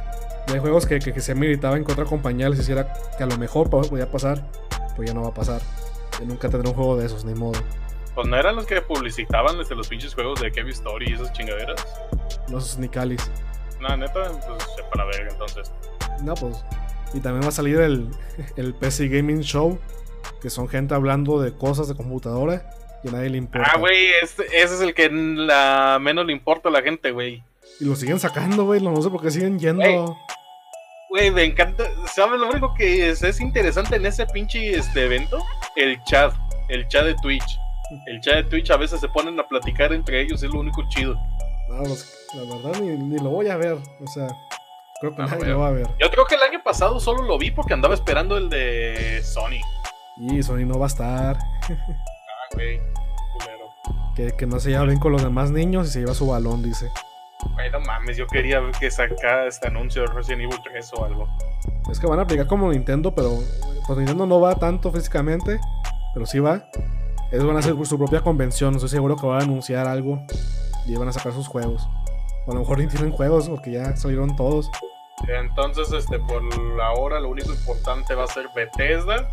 Y 0.49 0.53
hay 0.53 0.61
juegos 0.61 0.87
que, 0.87 0.99
que, 0.99 1.13
que 1.13 1.21
se 1.21 1.35
militaban 1.35 1.85
que 1.85 1.93
otra 1.93 2.07
compañía 2.07 2.49
les 2.49 2.59
hiciera 2.61 2.91
que 3.19 3.23
a 3.23 3.27
lo 3.27 3.37
mejor 3.37 3.69
po- 3.69 3.83
podía 3.83 4.11
pasar, 4.11 4.43
pues 4.97 5.07
ya 5.09 5.15
no 5.15 5.21
va 5.21 5.29
a 5.29 5.35
pasar. 5.35 5.61
Y 6.23 6.25
nunca 6.25 6.49
tendré 6.49 6.71
un 6.71 6.75
juego 6.75 6.97
de 6.97 7.05
esos, 7.05 7.27
ni 7.27 7.35
modo. 7.35 7.61
Pues 8.15 8.27
no 8.27 8.37
eran 8.39 8.57
los 8.57 8.65
que 8.65 8.81
publicitaban 8.81 9.59
desde 9.59 9.75
los 9.75 9.89
pinches 9.89 10.15
juegos 10.15 10.41
de 10.41 10.51
Kevin 10.53 10.73
Story 10.73 11.11
y 11.11 11.13
esas 11.13 11.31
chingaderas. 11.35 11.85
No 12.49 12.57
esos 12.57 12.79
ni 12.79 12.89
cáliz. 12.89 13.21
No, 13.81 13.95
neta, 13.99 14.13
pues 14.15 14.63
sepa 14.77 14.97
la 14.97 15.05
verga 15.05 15.29
entonces. 15.33 15.71
No, 16.23 16.33
pues. 16.35 16.65
Y 17.13 17.21
también 17.21 17.43
va 17.45 17.49
a 17.49 17.53
salir 17.53 17.79
el, 17.81 18.09
el 18.57 18.73
PC 18.73 19.09
Gaming 19.09 19.41
Show, 19.43 19.79
que 20.41 20.51
son 20.51 20.69
gente 20.69 20.95
hablando 20.95 21.41
de 21.41 21.53
cosas 21.57 21.89
de 21.89 21.95
computadora 21.95 22.71
y 23.03 23.09
a 23.09 23.13
nadie 23.13 23.31
le 23.31 23.39
importa. 23.39 23.71
Ah, 23.75 23.79
güey, 23.79 24.07
este- 24.23 24.47
ese 24.47 24.75
es 24.75 24.81
el 24.81 24.95
que 24.95 25.09
la 25.11 25.99
menos 26.01 26.27
le 26.27 26.33
importa 26.33 26.69
a 26.69 26.73
la 26.73 26.83
gente, 26.83 27.11
güey. 27.11 27.43
Y 27.81 27.85
lo 27.85 27.97
siguen 27.97 28.19
sacando, 28.21 28.65
güey. 28.65 28.81
No 28.81 29.01
sé 29.03 29.11
por 29.11 29.21
qué 29.23 29.31
siguen 29.31 29.59
yendo. 29.59 30.17
Güey. 31.11 31.31
Me 31.31 31.45
encanta. 31.45 31.85
¿Sabes 32.15 32.41
lo 32.41 32.49
único 32.49 32.75
que 32.75 33.09
es, 33.11 33.23
es 33.23 33.41
interesante 33.41 33.97
en 33.97 34.07
ese 34.07 34.27
pinche 34.27 34.75
este 34.77 35.05
evento? 35.05 35.39
El 35.77 36.03
chat. 36.05 36.35
El 36.69 36.87
chat 36.89 37.05
de 37.05 37.15
Twitch. 37.23 37.45
El 38.07 38.21
chat 38.21 38.35
de 38.37 38.45
Twitch 38.45 38.71
a 38.71 38.77
veces 38.77 39.01
se 39.01 39.09
ponen 39.09 39.39
a 39.39 39.47
platicar 39.47 39.93
entre 39.93 40.21
ellos, 40.21 40.43
es 40.43 40.51
lo 40.51 40.61
único 40.61 40.83
chido. 40.89 41.15
No, 41.69 41.83
pues, 41.85 42.27
la 42.35 42.57
verdad 42.57 42.81
ni, 42.81 42.97
ni 42.97 43.19
lo 43.19 43.31
voy 43.31 43.49
a 43.49 43.57
ver. 43.57 43.75
O 43.75 44.07
sea, 44.13 44.29
creo 45.01 45.15
que 45.15 45.23
No, 45.23 45.29
nadie 45.29 45.39
güey. 45.39 45.51
lo 45.51 45.59
va 45.61 45.69
a 45.69 45.73
ver. 45.73 45.87
Yo 46.01 46.11
creo 46.11 46.25
que 46.27 46.35
el 46.37 46.43
año 46.43 46.63
pasado 46.65 46.99
solo 46.99 47.23
lo 47.23 47.39
vi 47.39 47.51
porque 47.51 47.75
andaba 47.75 47.95
esperando 47.95 48.37
el 48.37 48.49
de 48.49 49.23
Sony. 49.23 49.61
Y 50.17 50.43
Sony 50.43 50.65
no 50.67 50.79
va 50.79 50.87
a 50.87 50.89
estar. 50.89 51.39
Ah, 51.39 52.55
güey. 52.55 52.79
Culero. 53.33 54.15
Que, 54.15 54.33
que 54.33 54.47
no 54.47 54.61
se 54.61 54.71
lleva 54.71 54.85
bien 54.85 54.99
con 54.99 55.13
los 55.13 55.23
demás 55.23 55.51
niños 55.51 55.89
y 55.89 55.91
se 55.91 56.01
lleva 56.01 56.15
su 56.15 56.27
balón, 56.27 56.63
dice. 56.63 56.89
Güey, 57.55 57.71
no 57.71 57.81
mames, 57.81 58.17
yo 58.17 58.27
quería 58.27 58.61
que 58.79 58.91
sacara 58.91 59.47
este 59.47 59.69
anuncio 59.69 60.03
de 60.03 60.09
Resident 60.09 60.43
Evil 60.43 60.59
3 60.65 60.93
o 60.95 61.05
algo. 61.05 61.29
Es 61.91 61.99
que 62.01 62.07
van 62.07 62.19
a 62.19 62.23
aplicar 62.23 62.47
como 62.47 62.71
Nintendo, 62.71 63.15
pero 63.15 63.39
pues 63.87 63.99
Nintendo 63.99 64.27
no 64.27 64.41
va 64.41 64.55
tanto 64.55 64.91
físicamente, 64.91 65.61
pero 66.15 66.27
sí 66.27 66.39
va. 66.39 66.69
Ellos 67.31 67.47
van 67.47 67.57
a 67.57 67.59
hacer 67.59 67.75
su 67.85 67.99
propia 67.99 68.21
convención, 68.21 68.71
no 68.71 68.77
estoy 68.77 68.91
seguro 68.91 69.17
que 69.17 69.27
van 69.27 69.41
a 69.41 69.45
anunciar 69.45 69.87
algo 69.87 70.23
y 70.87 70.97
van 70.97 71.09
a 71.09 71.13
sacar 71.13 71.33
sus 71.33 71.49
juegos. 71.49 71.89
O 72.47 72.53
a 72.53 72.55
lo 72.55 72.61
mejor 72.61 72.79
ni 72.79 72.87
tienen 72.87 73.11
juegos 73.11 73.49
porque 73.49 73.73
ya 73.73 73.97
salieron 73.97 74.37
todos. 74.37 74.71
Entonces, 75.29 75.93
este, 75.93 76.19
por 76.19 76.43
ahora 76.81 77.21
lo 77.21 77.31
único 77.31 77.51
importante 77.51 78.15
va 78.15 78.25
a 78.25 78.29
ser 78.29 78.47
Bethesda, 78.55 79.29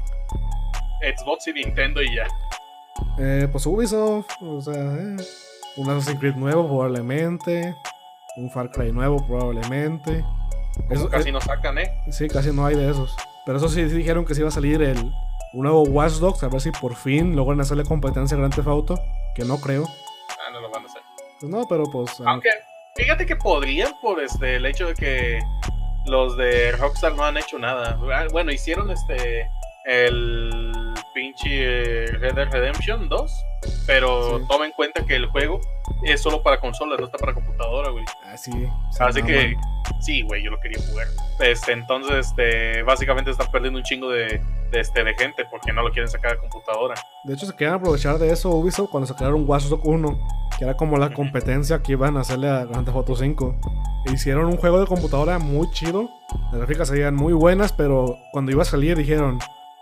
Xbox 1.01 1.47
y 1.47 1.53
Nintendo 1.53 2.01
y 2.01 2.15
ya. 2.15 2.27
Eh, 3.19 3.47
pues 3.51 3.65
Ubisoft, 3.65 4.29
o 4.41 4.61
sea, 4.61 4.73
eh, 4.73 5.17
un 5.77 5.89
Assassin's 5.89 6.19
Creed 6.19 6.35
nuevo 6.35 6.67
probablemente, 6.67 7.75
un 8.37 8.49
Far 8.51 8.71
Cry 8.71 8.91
nuevo 8.91 9.25
probablemente. 9.25 10.23
Eso 10.89 11.09
casi 11.09 11.29
eh, 11.29 11.31
no 11.31 11.41
sacan, 11.41 11.77
¿eh? 11.77 11.91
sí, 12.11 12.27
casi 12.27 12.51
no 12.51 12.65
hay 12.65 12.75
de 12.75 12.89
esos. 12.89 13.15
Pero 13.45 13.57
eso 13.57 13.67
sí 13.69 13.83
dijeron 13.83 14.25
que 14.25 14.35
sí 14.35 14.41
iba 14.41 14.49
a 14.49 14.51
salir 14.51 14.81
el 14.81 15.11
un 15.53 15.63
nuevo 15.63 15.83
Watch 15.83 16.13
Dogs, 16.13 16.43
a 16.43 16.47
ver 16.47 16.61
si 16.61 16.71
por 16.71 16.95
fin 16.95 17.35
logran 17.35 17.59
hacerle 17.59 17.83
competencia 17.83 18.35
a 18.35 18.39
Grand 18.39 18.55
Theft 18.55 18.67
Auto, 18.67 18.99
que 19.35 19.43
no 19.43 19.59
creo. 19.59 19.85
Ah, 20.29 20.51
no 20.53 20.61
lo 20.61 20.69
van 20.69 20.83
a 20.83 20.85
hacer. 20.85 21.01
Pues 21.39 21.51
no, 21.51 21.67
pero 21.67 21.83
pues... 21.91 22.21
ah, 22.21 22.31
Aunque, 22.31 22.49
fíjate 22.95 23.25
que 23.25 23.35
podrían 23.35 23.91
por 24.01 24.21
este 24.21 24.55
el 24.55 24.65
hecho 24.65 24.87
de 24.87 24.93
que 24.93 25.39
los 26.05 26.37
de 26.37 26.71
Rockstar 26.73 27.15
no 27.15 27.25
han 27.25 27.37
hecho 27.37 27.59
nada. 27.59 27.99
Ah, 28.13 28.27
Bueno, 28.31 28.51
hicieron 28.51 28.89
este 28.91 29.49
el 29.85 30.90
pinche 31.13 32.04
eh, 32.04 32.08
Red 32.08 32.34
Dead 32.36 32.52
Redemption 32.52 33.10
2, 33.10 33.32
pero 33.88 34.39
Sí. 34.39 34.45
toma 34.50 34.65
en 34.65 34.71
cuenta 34.71 35.06
que 35.06 35.15
el 35.15 35.26
juego 35.28 35.60
es 36.04 36.21
solo 36.21 36.41
para 36.43 36.60
consolas, 36.60 37.00
no 37.00 37.06
está 37.06 37.17
para 37.17 37.34
computadora, 37.34 37.89
güey. 37.91 38.04
Ah, 38.26 38.38
sí. 38.38 38.52
Así 39.00 39.21
que, 39.24 39.56
sí, 40.02 40.21
güey, 40.24 40.43
yo 40.43 40.52
lo 40.52 40.60
quería 40.60 40.80
jugar. 40.89 41.08
Este, 41.39 41.74
entonces, 41.74 42.28
este, 42.28 42.84
básicamente 42.84 43.32
están 43.32 43.52
perdiendo 43.52 43.80
un 43.80 43.84
chingo 43.86 44.10
de, 44.10 44.41
de, 44.71 44.80
este, 44.80 45.04
de 45.04 45.13
gente 45.15 45.45
porque 45.52 45.71
no 45.74 45.82
lo 45.84 45.91
quieren 45.91 46.10
sacar 46.10 46.34
a 46.34 46.38
computadora. 46.38 46.95
De 47.24 47.34
hecho, 47.34 47.45
se 47.45 47.56
querían 47.56 47.76
aprovechar 47.76 48.17
de 48.17 48.32
eso 48.32 48.50
Ubisoft 48.50 48.89
cuando 48.89 49.08
sacaron 49.08 49.47
Watch 49.47 49.65
Dogs 49.65 49.84
1, 49.86 50.19
que 50.58 50.63
era 50.65 50.76
como 50.76 50.97
la 50.97 51.13
competencia 51.13 51.82
que 51.82 51.93
iban 51.93 52.17
a 52.17 52.21
hacerle 52.21 52.50
a 52.50 52.65
Grand 52.65 52.86
Theft 52.86 52.97
Auto 52.97 53.15
5. 53.15 53.56
E 54.08 54.13
hicieron 54.13 54.45
un 54.45 54.58
juego 54.58 54.80
de 54.80 54.88
computadora 54.88 55.38
muy 55.39 55.69
chido. 55.71 56.10
Las 56.52 56.62
gráficas 56.62 56.88
serían 56.88 57.15
muy 57.15 57.34
buenas, 57.34 57.71
pero 57.74 58.17
cuando 58.32 58.52
iba 58.52 58.63
a 58.63 58.65
salir 58.65 58.97
dijeron, 58.97 59.39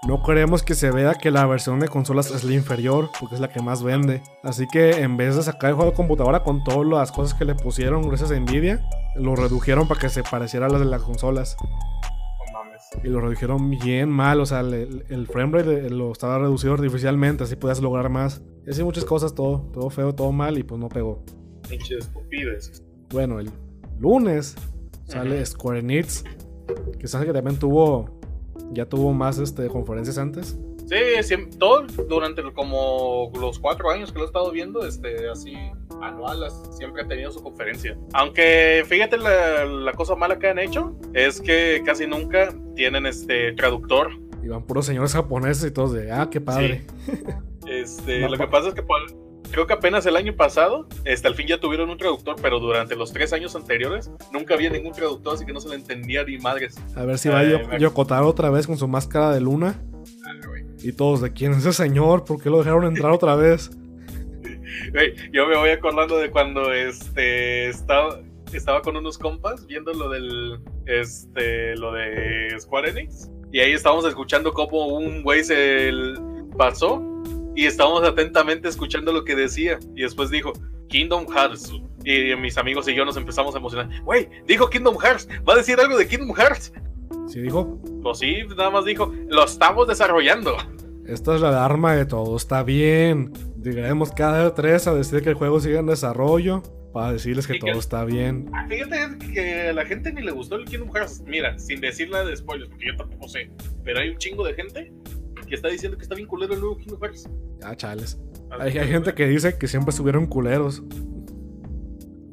no 0.08 0.24
queremos 0.24 0.64
que 0.64 0.76
se 0.76 0.92
vea 0.92 1.16
que 1.16 1.30
la 1.30 1.46
versión 1.46 1.80
de 1.80 1.90
consolas 1.90 2.32
es 2.32 2.46
la 2.46 2.54
inferior, 2.54 3.10
porque 3.20 3.36
es 3.36 3.42
la 3.42 3.50
que 3.50 3.62
más 3.62 3.84
vende. 3.84 4.24
Así 4.44 4.66
que 4.68 5.02
en 5.02 5.18
vez 5.18 5.36
de 5.36 5.44
sacar 5.44 5.72
el 5.72 5.76
juego 5.76 5.92
de 5.92 5.98
computadora 5.98 6.42
con 6.42 6.64
todas 6.64 6.88
las 6.88 7.12
cosas 7.12 7.38
que 7.38 7.44
le 7.44 7.54
pusieron 7.54 8.08
gracias 8.08 8.32
a 8.32 8.40
Nvidia, 8.40 8.82
lo 9.16 9.36
redujeron 9.36 9.88
para 9.90 10.00
que 10.00 10.10
se 10.10 10.24
pareciera 10.24 10.68
a 10.68 10.70
las 10.70 10.80
de 10.80 10.86
las 10.86 11.04
consolas. 11.04 11.58
No 11.62 12.54
mames. 12.54 12.82
Y 13.04 13.10
lo 13.10 13.20
redujeron 13.20 13.70
bien 13.72 14.10
mal, 14.10 14.40
o 14.40 14.46
sea, 14.46 14.62
el, 14.62 15.06
el 15.10 15.28
frame 15.28 15.58
rate 15.60 15.90
lo 15.90 16.14
estaba 16.14 16.40
reducido 16.40 16.76
artificialmente, 16.76 17.44
así 17.44 17.58
podías 17.58 17.82
lograr 17.82 18.10
más. 18.10 18.42
Y 18.66 18.70
así 18.70 18.84
muchas 18.84 19.04
cosas, 19.04 19.36
todo, 19.36 19.70
todo 19.74 19.90
feo, 19.90 20.16
todo 20.16 20.32
mal 20.32 20.58
y 20.58 20.64
pues 20.64 20.80
no 20.80 20.88
pegó. 20.88 21.24
Bueno, 23.12 23.40
el 23.40 23.52
lunes 24.00 24.56
sale 25.04 25.46
Square 25.46 25.80
Enix, 25.80 26.24
que 26.98 27.08
sabe 27.08 27.26
que 27.26 27.34
también 27.34 27.60
tuvo 27.60 28.19
ya 28.72 28.86
tuvo 28.86 29.14
más 29.14 29.38
este, 29.40 29.68
conferencias 29.68 30.18
antes. 30.18 30.58
Sí, 30.88 31.22
siempre, 31.22 31.56
todo 31.58 31.86
durante 32.08 32.42
como 32.54 33.32
los 33.40 33.60
cuatro 33.60 33.92
años 33.92 34.12
que 34.12 34.18
lo 34.18 34.24
he 34.24 34.28
estado 34.28 34.52
viendo, 34.52 34.86
este, 34.86 35.30
así 35.30 35.56
anuales, 36.02 36.54
siempre 36.72 37.04
ha 37.04 37.08
tenido 37.08 37.32
su 37.32 37.44
conferencia. 37.44 37.96
Aunque 38.14 38.84
fíjate 38.88 39.18
la, 39.18 39.66
la, 39.66 39.94
cosa 39.94 40.16
mala 40.16 40.40
que 40.40 40.48
han 40.48 40.58
hecho 40.58 40.96
es 41.14 41.42
que 41.42 41.84
casi 41.86 42.08
nunca 42.08 42.56
tienen 42.76 43.06
este 43.06 43.52
traductor. 43.54 44.10
Y 44.44 44.48
van 44.48 44.64
puros 44.64 44.88
señores 44.88 45.14
japoneses 45.14 45.70
y 45.70 45.72
todos 45.72 45.94
de, 45.94 46.12
ah, 46.12 46.28
qué 46.32 46.42
padre. 46.42 46.86
Sí. 47.06 47.12
Este, 47.70 48.22
no, 48.22 48.30
lo 48.30 48.38
que 48.38 48.48
pasa 48.48 48.70
es 48.70 48.74
que 48.74 48.82
creo 49.52 49.68
que 49.68 49.74
apenas 49.74 50.06
el 50.06 50.16
año 50.16 50.36
pasado, 50.36 50.88
este, 51.06 51.28
al 51.28 51.36
fin 51.36 51.48
ya 51.48 51.60
tuvieron 51.60 51.90
un 51.90 51.98
traductor, 51.98 52.36
pero 52.42 52.60
durante 52.60 52.96
los 52.96 53.12
tres 53.12 53.34
años 53.34 53.56
anteriores 53.56 54.12
nunca 54.32 54.54
había 54.54 54.70
ningún 54.70 54.94
traductor, 54.94 55.36
así 55.36 55.46
que 55.46 55.54
no 55.54 55.60
se 55.60 55.70
le 55.70 55.76
entendía 55.76 56.24
ni 56.24 56.38
madres. 56.38 56.76
A 56.96 57.06
ver 57.06 57.18
si 57.18 57.30
va 57.30 57.44
eh, 57.44 57.68
a 57.72 57.78
Yokotaro 57.78 58.28
otra 58.28 58.50
vez 58.50 58.68
con 58.68 58.78
su 58.78 58.88
máscara 58.88 59.32
de 59.32 59.42
luna. 59.42 59.82
Ah, 60.26 60.34
y 60.82 60.94
todos, 60.94 61.22
¿de 61.22 61.34
quién 61.34 61.54
es 61.54 61.60
ese 61.60 61.74
señor? 61.74 62.24
¿Por 62.24 62.42
qué 62.42 62.50
lo 62.50 62.60
dejaron 62.60 62.86
entrar 62.86 63.12
otra 63.12 63.36
vez? 63.36 63.72
Yo 65.34 65.48
me 65.48 65.58
voy 65.58 65.70
acordando 65.70 66.18
de 66.18 66.30
cuando 66.32 66.74
este 66.74 67.68
estaba, 67.68 68.22
estaba 68.54 68.82
con 68.82 68.96
unos 68.96 69.18
compas 69.18 69.66
viendo 69.68 69.94
lo 69.94 70.10
del 70.10 70.60
este 70.86 71.76
lo 71.76 71.92
de 71.92 72.56
Square 72.60 72.90
Enix 72.92 73.30
y 73.52 73.60
ahí 73.60 73.74
estábamos 73.74 74.06
escuchando 74.06 74.54
cómo 74.54 74.88
un 74.88 75.22
güey 75.24 75.44
se 75.44 75.92
pasó 76.58 77.04
y 77.56 77.66
estábamos 77.66 78.04
atentamente 78.04 78.68
escuchando 78.68 79.12
lo 79.12 79.24
que 79.24 79.36
decía. 79.36 79.80
Y 79.96 80.04
después 80.04 80.30
dijo, 80.30 80.54
Kingdom 80.88 81.28
Hearts. 81.28 81.72
Y 82.04 82.36
mis 82.36 82.58
amigos 82.58 82.88
y 82.88 82.96
yo 82.96 83.06
nos 83.06 83.18
empezamos 83.18 83.56
a 83.56 83.58
emocionar. 83.58 83.90
Güey, 84.04 84.28
dijo 84.46 84.70
Kingdom 84.70 84.98
Hearts. 84.98 85.28
¿Va 85.48 85.54
a 85.54 85.58
decir 85.58 85.80
algo 85.80 85.98
de 85.98 86.08
Kingdom 86.08 86.34
Hearts? 86.36 86.74
¿Sí 87.28 87.42
dijo? 87.42 87.80
Pues 88.02 88.20
sí, 88.20 88.38
nada 88.58 88.70
más 88.70 88.86
dijo, 88.86 89.14
lo 89.28 89.46
estamos 89.46 89.88
desarrollando. 89.88 90.58
Esta 91.06 91.36
es 91.36 91.42
la 91.42 91.50
alarma 91.50 91.96
de 91.96 92.06
todo, 92.06 92.36
está 92.36 92.64
bien. 92.64 93.34
Llegaremos 93.62 94.12
cada 94.12 94.54
tres 94.54 94.88
a 94.88 94.94
decir 94.94 95.22
que 95.22 95.30
el 95.30 95.36
juego 95.36 95.60
sigue 95.60 95.78
en 95.78 95.88
desarrollo. 95.88 96.64
Para 96.94 97.14
decirles 97.14 97.46
que, 97.46 97.60
todo 97.60 97.78
está 97.78 98.04
bien. 98.04 98.50
Ah, 98.52 98.66
fíjate 98.68 99.32
que 99.32 99.70
a 99.70 99.74
la 99.74 99.86
gente 99.86 100.12
ni 100.12 100.24
le 100.24 100.32
gustó 100.32 100.56
el 100.56 100.66
Kingdom 100.66 100.92
Hearts. 100.92 101.22
Mira, 101.28 101.58
sin 101.60 101.82
decirle 101.82 102.26
de 102.26 102.36
spoilers, 102.36 102.68
porque 102.72 102.88
yo 102.88 102.96
tampoco 102.98 103.28
sé. 103.28 103.52
Pero 103.84 104.00
hay 104.00 104.10
un 104.10 104.18
chingo 104.18 104.44
de 104.44 104.56
gente 104.56 104.92
que 105.50 105.56
está 105.56 105.68
diciendo 105.68 105.98
que 105.98 106.04
está 106.04 106.16
bien 106.16 106.28
culero 106.28 106.54
el 106.54 106.60
nuevo 106.60 106.78
Kingdom 106.78 107.02
Hearts. 107.02 107.30
Ah, 107.64 107.76
chales. 107.76 108.18
Hay, 108.52 108.78
hay, 108.78 108.88
gente 108.88 109.14
que 109.14 109.28
dice 109.28 109.58
que 109.58 109.68
siempre 109.68 109.90
estuvieron 109.90 110.28
culeros. 110.28 110.82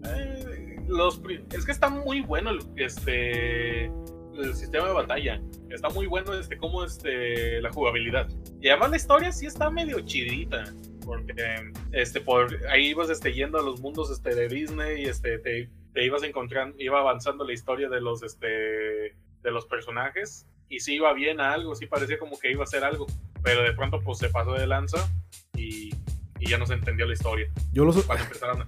Eh, 0.04 0.76
los, 0.86 1.20
es 1.52 1.64
que 1.64 1.72
está 1.72 1.88
muy 1.88 2.20
bueno 2.20 2.50
el, 2.50 2.60
este, 2.76 3.86
el 3.86 4.54
sistema 4.54 4.86
de 4.86 4.92
batalla. 4.92 5.42
Está 5.70 5.88
muy 5.88 6.06
bueno 6.06 6.34
este, 6.34 6.56
como 6.56 6.84
este, 6.84 7.60
la 7.60 7.72
jugabilidad. 7.72 8.28
Y 8.60 8.68
además 8.68 8.90
la 8.90 8.96
historia 8.96 9.32
sí 9.32 9.46
está 9.46 9.70
medio 9.70 10.00
chidita. 10.00 10.64
Porque 11.04 11.34
este, 11.92 12.20
por 12.20 12.48
ahí 12.68 12.88
ibas 12.88 13.10
este, 13.10 13.32
yendo 13.32 13.58
a 13.58 13.62
los 13.62 13.80
mundos 13.80 14.10
este, 14.10 14.34
de 14.34 14.48
Disney 14.48 15.02
y 15.02 15.04
este, 15.06 15.38
te, 15.38 15.70
te 15.92 16.04
ibas 16.04 16.22
encontrando, 16.24 16.76
iba 16.80 16.98
avanzando 16.98 17.44
la 17.44 17.52
historia 17.52 17.88
de 17.88 18.00
los, 18.00 18.24
este, 18.24 18.46
de 18.46 19.50
los 19.50 19.66
personajes 19.66 20.46
y 20.68 20.80
sí 20.80 20.94
iba 20.94 21.12
bien 21.12 21.40
a 21.40 21.52
algo, 21.52 21.74
sí 21.74 21.86
parecía 21.86 22.18
como 22.18 22.38
que 22.38 22.50
iba 22.50 22.64
a 22.64 22.66
ser 22.66 22.84
algo, 22.84 23.06
pero 23.42 23.62
de 23.62 23.72
pronto 23.72 24.00
pues 24.00 24.18
se 24.18 24.28
pasó 24.28 24.52
de 24.52 24.66
lanza 24.66 25.08
y, 25.56 25.90
y 26.40 26.48
ya 26.48 26.58
no 26.58 26.66
se 26.66 26.74
entendió 26.74 27.06
la 27.06 27.14
historia. 27.14 27.48
Yo 27.72 27.84
lo 27.84 27.92
cuando 27.92 28.24
empezaron, 28.24 28.62
a, 28.62 28.66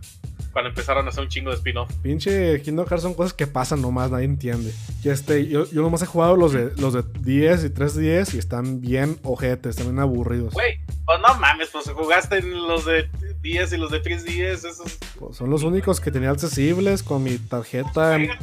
cuando 0.53 0.71
empezaron 0.71 1.07
a 1.07 1.09
hacer 1.11 1.23
un 1.25 1.29
chingo 1.29 1.51
de 1.51 1.57
spin-off. 1.57 1.93
Pinche 2.03 2.63
Kingdom 2.63 2.87
Hearts 2.87 3.03
son 3.03 3.15
cosas 3.15 3.33
que 3.33 3.47
pasan 3.47 3.83
nomás, 3.83 4.11
nadie 4.11 4.27
entiende. 4.27 4.73
Y 5.03 5.09
este, 5.09 5.47
yo, 5.49 5.69
yo 5.71 5.83
nomás 5.83 6.03
he 6.03 6.07
jugado 6.07 6.37
los 6.37 6.53
de, 6.53 6.73
los 6.77 6.95
de 6.95 7.03
10 7.21 7.65
y 7.65 7.69
3DS 7.69 8.35
y 8.35 8.39
están 8.39 8.81
bien 8.81 9.19
ojetes, 9.23 9.71
están 9.71 9.89
bien 9.89 9.99
aburridos. 10.01 10.55
Güey, 10.55 10.81
pues 11.05 11.19
no 11.21 11.35
mames, 11.39 11.69
pues 11.71 11.91
jugaste 11.91 12.39
en 12.39 12.67
los 12.67 12.85
de 12.85 13.09
10 13.41 13.73
y 13.73 13.77
los 13.77 13.91
de 13.91 14.03
3DS, 14.03 14.69
esos... 14.69 14.99
Pues 15.19 15.37
son 15.37 15.51
los 15.51 15.63
únicos 15.63 16.01
que 16.01 16.11
tenía 16.11 16.31
accesibles 16.31 17.03
con 17.03 17.23
mi 17.23 17.39
tarjeta. 17.39 18.17
Oiga, 18.17 18.39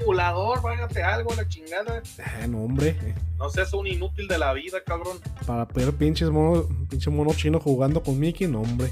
emulador, 0.00 0.62
vágate 0.62 1.02
algo, 1.02 1.34
la 1.34 1.48
chingada. 1.48 2.02
Eh, 2.18 2.48
no, 2.48 2.64
hombre. 2.64 2.96
No 3.38 3.48
seas 3.50 3.72
un 3.72 3.86
inútil 3.86 4.28
de 4.28 4.38
la 4.38 4.52
vida, 4.52 4.78
cabrón. 4.84 5.18
Para 5.46 5.64
ver 5.66 5.92
pinches 5.92 6.30
mono, 6.30 6.66
pinche 6.88 7.10
mono 7.10 7.32
chino 7.34 7.58
jugando 7.60 8.02
con 8.02 8.18
Mickey, 8.18 8.46
no, 8.46 8.62
hombre. 8.62 8.90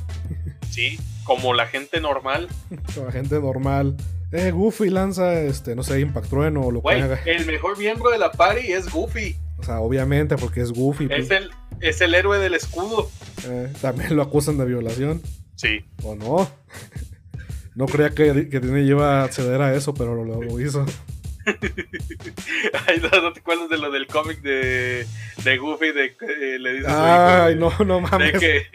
Sí, 0.70 0.98
como 1.24 1.54
la 1.54 1.66
gente 1.66 2.00
normal. 2.00 2.48
como 2.94 3.06
la 3.06 3.12
gente 3.12 3.40
normal. 3.40 3.96
Eh, 4.30 4.50
Goofy 4.50 4.90
lanza, 4.90 5.40
este, 5.40 5.74
no 5.74 5.82
sé, 5.82 6.00
Impact 6.00 6.28
Trueno 6.28 6.60
o 6.62 6.70
lo 6.70 6.82
que 6.82 6.94
haga. 6.94 7.18
el 7.24 7.46
mejor 7.46 7.78
miembro 7.78 8.10
de 8.10 8.18
la 8.18 8.30
party 8.30 8.72
es 8.72 8.90
Goofy. 8.92 9.36
O 9.58 9.62
sea, 9.62 9.80
obviamente, 9.80 10.36
porque 10.36 10.60
es 10.60 10.72
Goofy. 10.72 11.04
Es 11.04 11.26
pues. 11.26 11.30
el, 11.30 11.50
es 11.80 12.00
el 12.00 12.14
héroe 12.14 12.38
del 12.38 12.54
escudo. 12.54 13.10
Eh, 13.46 13.72
también 13.80 14.16
lo 14.16 14.22
acusan 14.22 14.58
de 14.58 14.66
violación. 14.66 15.22
Sí. 15.56 15.84
¿O 16.02 16.14
no? 16.14 16.48
No 17.78 17.86
creía 17.86 18.10
que, 18.10 18.48
que 18.48 18.58
Disney 18.58 18.88
iba 18.88 19.20
a 19.20 19.24
acceder 19.24 19.62
a 19.62 19.72
eso, 19.72 19.94
pero 19.94 20.24
lo, 20.24 20.42
lo 20.42 20.60
hizo. 20.60 20.84
Ay, 22.88 23.00
no, 23.00 23.22
no 23.22 23.32
te 23.32 23.38
acuerdas 23.38 23.68
de 23.70 23.78
lo 23.78 23.90
del 23.92 24.08
cómic 24.08 24.40
de, 24.42 25.06
de 25.44 25.58
Goofy 25.58 25.92
de 25.92 26.16
que 26.16 26.58
le 26.58 26.72
dice 26.74 26.86
Ay, 26.88 27.54
no, 27.54 27.72
no 27.86 27.94
de 27.96 28.00
mames. 28.02 28.32
que 28.38 28.66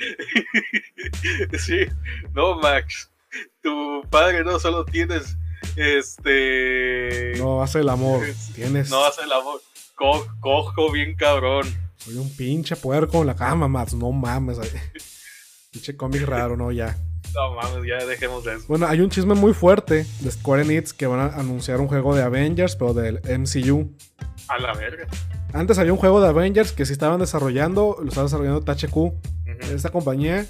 sí, 1.59 1.79
no 2.33 2.57
Max, 2.59 3.11
tu 3.61 4.01
padre 4.09 4.43
no 4.45 4.57
solo 4.57 4.85
tienes 4.85 5.35
este 5.75 7.33
No 7.37 7.61
hace 7.61 7.79
el 7.79 7.89
amor. 7.89 8.21
Tienes. 8.55 8.89
no 8.89 9.03
hace 9.05 9.23
el 9.23 9.31
amor, 9.33 9.61
Co- 9.95 10.25
cojo 10.39 10.91
bien 10.93 11.15
cabrón. 11.15 11.67
Soy 11.97 12.15
un 12.15 12.33
pinche 12.35 12.75
puerco 12.77 13.19
en 13.21 13.27
la 13.27 13.35
cama, 13.35 13.67
Max. 13.67 13.93
No 13.93 14.11
mames. 14.13 14.57
Pinche 15.71 15.95
cómic 15.97 16.21
raro, 16.23 16.55
no, 16.55 16.71
ya. 16.71 16.95
No 17.35 17.55
mames, 17.55 17.87
ya 17.87 18.05
dejemos 18.05 18.43
de 18.43 18.55
eso. 18.55 18.65
Bueno, 18.67 18.87
hay 18.87 19.01
un 19.01 19.09
chisme 19.09 19.33
muy 19.33 19.53
fuerte 19.53 20.05
de 20.19 20.31
Square 20.31 20.63
Enix 20.63 20.93
que 20.93 21.07
van 21.07 21.19
a 21.19 21.25
anunciar 21.35 21.79
un 21.81 21.87
juego 21.87 22.15
de 22.15 22.21
Avengers, 22.21 22.75
pero 22.75 22.93
del 22.93 23.19
MCU. 23.39 23.91
A 24.47 24.59
la 24.59 24.73
verga. 24.73 25.07
Antes 25.53 25.77
había 25.79 25.93
un 25.93 25.99
juego 25.99 26.21
de 26.21 26.27
Avengers 26.27 26.71
que 26.71 26.85
sí 26.85 26.93
estaban 26.93 27.19
desarrollando, 27.19 27.97
lo 28.01 28.09
estaba 28.09 28.25
desarrollando 28.25 28.61
THQ. 28.61 28.95
Ujú. 28.97 29.13
Esta 29.73 29.89
compañía 29.89 30.45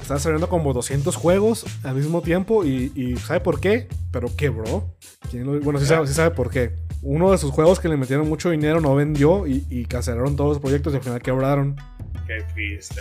está 0.00 0.14
desarrollando 0.14 0.48
como 0.48 0.72
200 0.72 1.14
juegos 1.16 1.64
al 1.84 1.94
mismo 1.94 2.20
tiempo 2.22 2.64
y, 2.64 2.92
y 2.94 3.16
¿sabe 3.16 3.40
por 3.40 3.60
qué? 3.60 3.88
Pero 4.12 4.28
quebró. 4.36 4.84
¿Quién 5.30 5.44
lo- 5.46 5.60
Bueno, 5.60 5.78
sí 5.78 5.86
sabe, 5.86 6.06
sí 6.06 6.14
sabe 6.14 6.30
por 6.32 6.50
qué. 6.50 6.74
Uno 7.02 7.30
de 7.30 7.38
sus 7.38 7.50
juegos 7.50 7.78
que 7.80 7.88
le 7.88 7.96
metieron 7.96 8.28
mucho 8.28 8.50
dinero 8.50 8.80
no 8.80 8.94
vendió 8.94 9.46
y, 9.46 9.64
y 9.70 9.84
cancelaron 9.86 10.36
todos 10.36 10.50
los 10.54 10.58
proyectos 10.60 10.92
y 10.92 10.96
al 10.96 11.02
final 11.02 11.22
quebraron. 11.22 11.76
Qué 12.26 12.42
triste. 12.54 13.00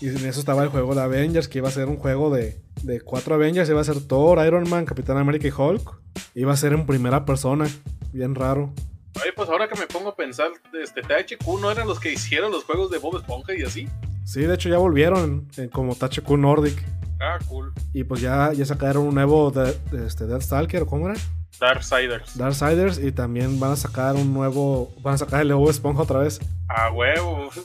Y 0.00 0.08
en 0.08 0.16
eso 0.26 0.40
estaba 0.40 0.62
el 0.62 0.68
juego 0.68 0.94
de 0.94 1.00
Avengers, 1.02 1.48
que 1.48 1.58
iba 1.58 1.68
a 1.68 1.72
ser 1.72 1.86
un 1.88 1.96
juego 1.96 2.30
de, 2.34 2.60
de 2.82 3.00
cuatro 3.00 3.34
Avengers. 3.34 3.68
Iba 3.70 3.80
a 3.80 3.84
ser 3.84 4.00
Thor, 4.00 4.44
Iron 4.46 4.68
Man, 4.68 4.84
Capitán 4.84 5.16
América 5.16 5.48
y 5.48 5.52
Hulk. 5.56 5.98
Iba 6.34 6.52
a 6.52 6.56
ser 6.56 6.72
en 6.72 6.84
primera 6.86 7.24
persona. 7.24 7.66
Bien 8.12 8.34
raro. 8.34 8.72
Oye, 9.16 9.32
pues 9.34 9.48
ahora 9.48 9.66
que 9.68 9.78
me 9.78 9.86
pongo 9.86 10.10
a 10.10 10.16
pensar, 10.16 10.48
este 10.82 11.00
THQ 11.00 11.46
no 11.60 11.70
eran 11.70 11.86
los 11.88 11.98
que 12.00 12.12
hicieron 12.12 12.52
los 12.52 12.64
juegos 12.64 12.90
de 12.90 12.98
Bob 12.98 13.16
Esponja 13.16 13.54
y 13.54 13.62
así. 13.62 13.88
Sí, 14.24 14.42
de 14.42 14.54
hecho 14.54 14.68
ya 14.68 14.76
volvieron 14.78 15.48
en- 15.56 15.68
como 15.70 15.94
THQ 15.94 16.36
Nordic. 16.36 16.82
Ah, 17.18 17.38
cool. 17.48 17.72
Y 17.94 18.04
pues 18.04 18.20
ya, 18.20 18.52
ya 18.52 18.66
sacaron 18.66 19.06
un 19.06 19.14
nuevo 19.14 19.50
de, 19.50 19.74
este, 20.06 20.26
Deathstalker, 20.26 20.82
¿o 20.82 20.86
¿cómo 20.86 21.08
era? 21.08 21.18
Darksiders. 21.58 22.36
Darksiders. 22.36 22.98
Y 22.98 23.12
también 23.12 23.58
van 23.58 23.72
a 23.72 23.76
sacar 23.76 24.16
un 24.16 24.34
nuevo. 24.34 24.92
Van 25.00 25.14
a 25.14 25.18
sacar 25.18 25.40
el 25.40 25.54
Bob 25.54 25.70
Esponja 25.70 26.02
otra 26.02 26.18
vez. 26.18 26.38
A 26.68 26.90
huevo. 26.92 27.48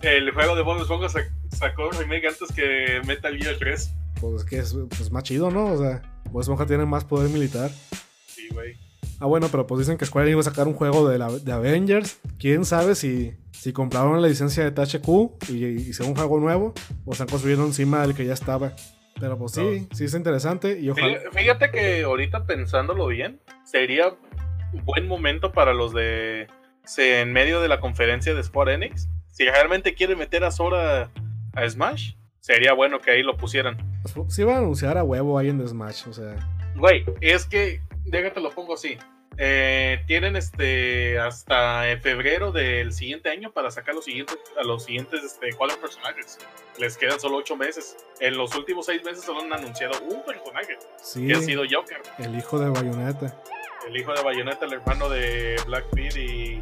El 0.00 0.30
juego 0.32 0.56
de 0.56 0.62
Bob 0.62 0.80
Esponja 0.80 1.08
sa- 1.08 1.20
sacó 1.50 1.88
un 1.88 1.92
remake 1.98 2.26
antes 2.26 2.50
que 2.52 3.00
Metal 3.06 3.36
Gear 3.36 3.56
3. 3.58 3.94
pues 4.20 4.42
es 4.42 4.48
que 4.48 4.58
es 4.58 4.74
pues, 4.88 5.10
más 5.12 5.22
chido, 5.22 5.50
¿no? 5.50 5.66
O 5.66 5.78
sea, 5.78 6.02
Bob 6.30 6.40
Esponja 6.42 6.66
tiene 6.66 6.84
más 6.86 7.04
poder 7.04 7.28
militar. 7.30 7.70
Sí, 8.26 8.48
güey. 8.52 8.76
Ah, 9.20 9.26
bueno, 9.26 9.46
pero 9.50 9.66
pues 9.66 9.78
dicen 9.80 9.98
que 9.98 10.06
Square 10.06 10.30
iba 10.30 10.40
a 10.40 10.44
sacar 10.44 10.66
un 10.66 10.74
juego 10.74 11.08
de, 11.08 11.18
la, 11.18 11.30
de 11.30 11.52
Avengers. 11.52 12.18
¿Quién 12.40 12.64
sabe 12.64 12.96
si, 12.96 13.34
si 13.52 13.72
compraron 13.72 14.20
la 14.20 14.26
licencia 14.26 14.64
de 14.68 14.72
THQ 14.72 15.50
y 15.50 15.64
hicieron 15.66 16.10
un 16.10 16.16
juego 16.16 16.40
nuevo 16.40 16.74
o 17.04 17.12
están 17.12 17.28
construyendo 17.28 17.64
encima 17.64 18.02
del 18.04 18.16
que 18.16 18.24
ya 18.24 18.32
estaba? 18.32 18.72
Pero 19.20 19.38
pues 19.38 19.52
sí, 19.52 19.86
sí 19.92 20.04
es 20.06 20.14
interesante 20.14 20.80
y 20.80 20.90
ojalá... 20.90 21.20
Fí- 21.30 21.38
Fíjate 21.38 21.70
que 21.70 22.02
ahorita 22.02 22.46
pensándolo 22.46 23.06
bien, 23.06 23.40
sería 23.64 24.08
un 24.72 24.84
buen 24.84 25.06
momento 25.06 25.52
para 25.52 25.72
los 25.74 25.92
de. 25.94 26.48
se- 26.84 27.20
en 27.20 27.32
medio 27.32 27.60
de 27.60 27.68
la 27.68 27.78
conferencia 27.78 28.34
de 28.34 28.42
Square 28.42 28.74
Enix. 28.74 29.08
Si 29.32 29.44
realmente 29.44 29.94
quieren 29.94 30.18
meter 30.18 30.44
a 30.44 30.50
Sora 30.50 31.10
a 31.54 31.68
Smash, 31.68 32.12
sería 32.40 32.74
bueno 32.74 33.00
que 33.00 33.10
ahí 33.10 33.22
lo 33.22 33.36
pusieran. 33.36 33.76
Sí 34.28 34.44
van 34.44 34.56
a 34.56 34.58
anunciar 34.58 34.98
a 34.98 35.04
huevo 35.04 35.38
ahí 35.38 35.48
en 35.48 35.66
Smash, 35.66 36.06
o 36.08 36.12
sea... 36.12 36.36
Güey, 36.76 37.04
es 37.20 37.46
que, 37.46 37.80
déjate 38.04 38.40
lo 38.40 38.50
pongo 38.50 38.74
así. 38.74 38.98
Eh, 39.38 40.02
tienen 40.06 40.36
este 40.36 41.18
hasta 41.18 41.84
febrero 42.02 42.52
del 42.52 42.92
siguiente 42.92 43.30
año 43.30 43.50
para 43.50 43.70
sacar 43.70 43.94
los 43.94 44.04
siguientes, 44.04 44.36
a 44.60 44.62
los 44.64 44.84
siguientes 44.84 45.22
este, 45.24 45.54
cuatro 45.56 45.80
personajes. 45.80 46.38
Les 46.78 46.98
quedan 46.98 47.18
solo 47.18 47.38
ocho 47.38 47.56
meses. 47.56 47.96
En 48.20 48.36
los 48.36 48.54
últimos 48.54 48.84
seis 48.86 49.02
meses 49.02 49.24
solo 49.24 49.40
han 49.40 49.52
anunciado 49.52 49.98
un 50.02 50.22
personaje, 50.24 50.76
Sí, 51.02 51.26
que 51.26 51.34
ha 51.34 51.40
sido 51.40 51.62
Joker. 51.70 52.02
el 52.18 52.36
hijo 52.36 52.58
de 52.58 52.68
Bayonetta. 52.68 53.42
El 53.88 53.96
hijo 53.96 54.12
de 54.12 54.22
Bayonetta, 54.22 54.64
el 54.66 54.74
hermano 54.74 55.08
de 55.08 55.56
Blackbeard 55.66 56.16
y, 56.16 56.60